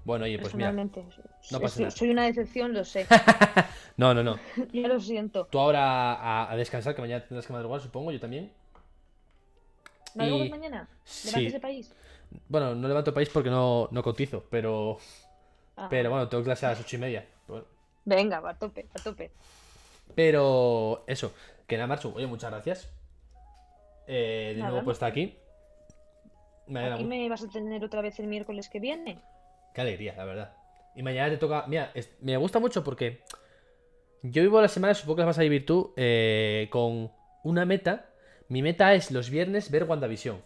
[0.04, 0.70] bueno, oye, pues mira.
[0.70, 1.90] no pasa soy, nada.
[1.90, 3.06] soy una decepción, lo sé.
[3.96, 4.38] No, no, no.
[4.72, 5.46] ya lo siento.
[5.46, 8.52] Tú ahora a, a descansar, que mañana tendrás que madrugar, supongo, yo también.
[10.14, 10.88] ¿Madrugas Y- mañana?
[11.04, 11.28] Sí.
[11.28, 11.94] ¿Levantas de país?
[12.48, 14.98] Bueno, no levanto país porque no, no cotizo, pero.
[15.76, 17.26] Ah, Pero bueno, tengo clase a las ocho y media.
[17.48, 17.64] Bueno,
[18.04, 19.30] Venga, va a tope, a tope.
[20.14, 21.32] Pero eso,
[21.66, 22.88] que nada, Marchu, oye, muchas gracias.
[24.06, 24.70] Eh, de Nada.
[24.70, 25.36] nuevo por estar aquí.
[26.66, 29.20] Me Aquí me vas a tener otra vez el miércoles que viene.
[29.74, 30.56] Qué alegría, la verdad.
[30.94, 31.64] Y mañana te toca.
[31.66, 33.22] Mira, es- me gusta mucho porque
[34.26, 37.12] Yo vivo las semanas, supongo que las vas a vivir tú, eh, con
[37.42, 38.06] una meta.
[38.54, 40.40] Mi meta es los viernes ver WandaVision.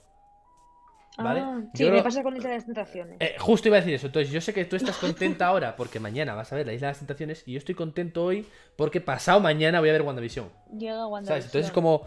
[1.18, 1.40] ¿Vale?
[1.40, 3.16] Ah, Yo sí, me lo- pasa con Isla de las Tentaciones.
[3.20, 4.06] Eh, justo iba a decir eso.
[4.06, 4.96] Entonces, yo sé que tú estás
[5.36, 7.74] contenta ahora porque mañana vas a ver la Isla de las Tentaciones y yo estoy
[7.74, 10.48] contento hoy porque pasado mañana voy a ver WandaVision.
[10.78, 11.26] Llega WandaVision.
[11.26, 11.44] ¿Sabes?
[11.44, 12.06] Entonces es como.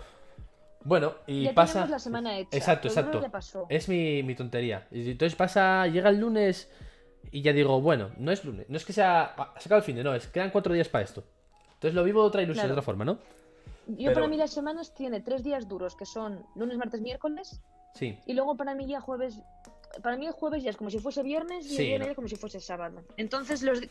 [0.83, 1.85] Bueno, y ya pasa.
[1.85, 2.57] la semana hecha.
[2.57, 3.21] Exacto, exacto.
[3.29, 3.67] pasó.
[3.69, 4.87] Es mi, mi tontería.
[4.89, 6.67] Y entonces pasa, llega el lunes
[7.31, 9.35] y ya digo, bueno, no es lunes, no es que sea.
[9.59, 11.23] Se acaba el fin de, no, es quedan cuatro días para esto.
[11.73, 13.19] Entonces lo vivo de otra ilusión, de otra forma, ¿no?
[13.97, 17.61] Yo pero- para mí las semanas tiene tres días duros, que son lunes, martes, miércoles,
[17.93, 18.18] Sí.
[18.26, 19.41] y luego para mí ya jueves,
[20.01, 22.11] para mí el jueves ya es como si fuese viernes y Sí, el viernes ¿no?
[22.11, 23.03] ya como si fuese sábado.
[23.18, 23.88] Entonces los, la,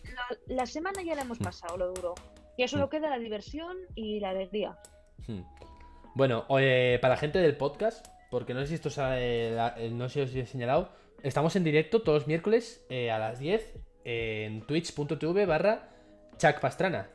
[0.46, 1.44] la semana ya la hemos Mm.
[1.44, 2.14] pasado, lo duro.
[2.58, 4.78] Ya solo queda la diversión y la alegría.
[5.26, 5.42] Hmm.
[6.14, 10.08] Bueno, para la gente del podcast, porque no sé si esto eh, la- eh, no
[10.08, 10.90] sé si os he señalado,
[11.22, 13.74] estamos en directo todos los miércoles eh, a las 10
[14.04, 15.88] en twitch.tv barra
[16.60, 17.10] Pastrana.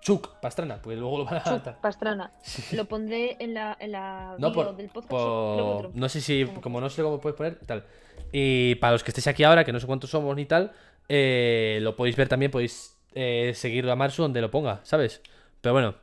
[0.00, 2.32] Chuck Pastrana, porque luego lo van a Chup, Pastrana.
[2.42, 2.76] Sí.
[2.76, 5.10] Lo pondré en la, en la No, por, del podcast.
[5.10, 7.84] por- no sé si, Como no sé cómo puedes poner, tal.
[8.32, 10.72] Y para los que estéis aquí ahora, que no sé cuántos somos ni tal,
[11.08, 15.20] eh, lo podéis ver también, podéis eh, seguirlo a Marsu donde lo ponga, ¿sabes?
[15.60, 15.94] Pero bueno,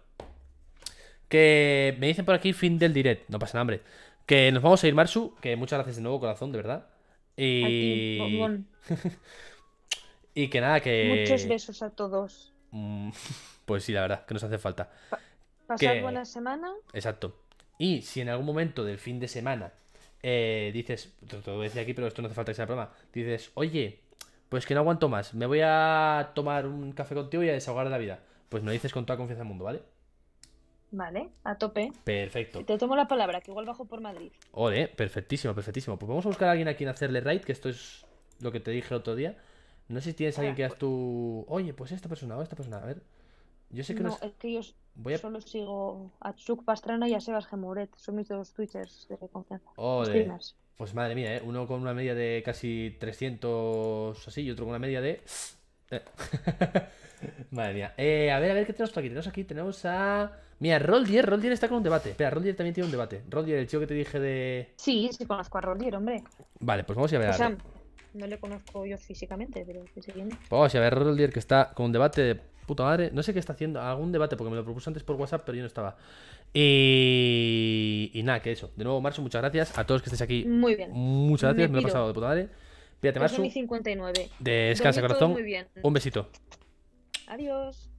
[1.30, 3.82] que me dicen por aquí fin del direct, no pasa nada, hombre.
[4.26, 6.86] Que nos vamos a ir, Marsu, que muchas gracias de nuevo, corazón, de verdad.
[7.36, 8.66] Y, ti,
[10.36, 11.26] y que nada, que...
[11.28, 12.54] Muchos besos a todos.
[13.66, 14.92] Pues sí, la verdad, que nos hace falta.
[15.68, 16.72] Pasad Que- buena semana.
[16.94, 17.36] Exacto.
[17.78, 19.72] Y si en algún momento del fin de semana
[20.22, 22.66] eh, dices, te lo voy a decir aquí, pero esto no hace falta que sea
[22.66, 24.00] broma, dices, oye,
[24.50, 27.86] pues que no aguanto más, me voy a tomar un café contigo y a desahogar
[27.86, 28.20] de la vida.
[28.50, 29.82] Pues me lo dices con toda confianza del mundo, ¿vale?
[30.92, 31.92] Vale, a tope.
[32.04, 32.64] Perfecto.
[32.64, 34.32] Te tomo la palabra, que igual bajo por Madrid.
[34.52, 35.98] Ole, perfectísimo, perfectísimo.
[35.98, 38.06] Pues vamos a buscar a alguien a quien hacerle raid, que esto es
[38.40, 39.36] lo que te dije el otro día.
[39.88, 41.46] No sé si tienes a alguien que hagas tú.
[41.48, 43.02] Oye, pues esta persona o esta persona, a ver.
[43.74, 44.24] Yo sé que no, No, es.
[44.24, 45.18] es que yo s- Voy a.
[45.18, 47.94] solo sigo a Chuk Pastrana y a Sebas Gemuret.
[47.96, 49.70] Son mis dos twitchers de confianza.
[50.06, 50.56] Streamers.
[50.78, 51.42] Pues madre mía, ¿eh?
[51.46, 55.22] Uno con una media de casi 300 así y otro con una media de...
[55.92, 56.02] Eh.
[57.52, 57.94] Madre mía.
[57.98, 59.10] Eh, a ver, a ver, ¿qué tenemos por aquí?
[59.10, 60.32] Tenemos aquí, tenemos a...
[60.60, 62.12] Mira, Roldier, Roldier está con un debate.
[62.12, 63.24] Espera, Roldier también tiene un debate.
[63.30, 64.74] Roldier, el chico que te dije de...
[64.78, 66.24] Sí, sí conozco a Roldier, hombre.
[66.60, 67.56] Vale, pues vamos a ver O sea,
[68.14, 70.38] no le conozco yo físicamente, pero sí sé quién es.
[70.50, 73.12] Vamos a ver Roldier que está con un debate de puta madre.
[73.14, 75.56] No sé qué está haciendo, algún debate porque me lo propuso antes por WhatsApp, pero
[75.56, 75.98] yo no estaba.
[76.54, 78.12] Y...
[78.14, 78.72] Y nada, que eso.
[78.76, 79.78] De nuevo, Marcio, muchas gracias.
[79.78, 80.92] A todos que estéis aquí, Muy bien.
[80.92, 81.70] muchas gracias.
[81.70, 82.50] Me Me, lo he pasado de puta madre.
[83.00, 84.30] Pídate, mi 59.
[84.40, 85.32] Descansa, corazón.
[85.32, 85.68] Muy bien.
[85.82, 86.30] Un besito.
[87.28, 87.90] Adiós.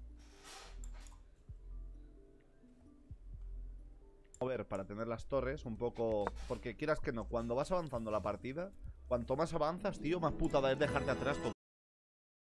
[4.45, 6.27] mover para tener las torres un poco.
[6.49, 8.73] Porque quieras que no, cuando vas avanzando la partida,
[9.09, 11.53] cuanto más avanzas, tío, más putada es dejarte atrás todo.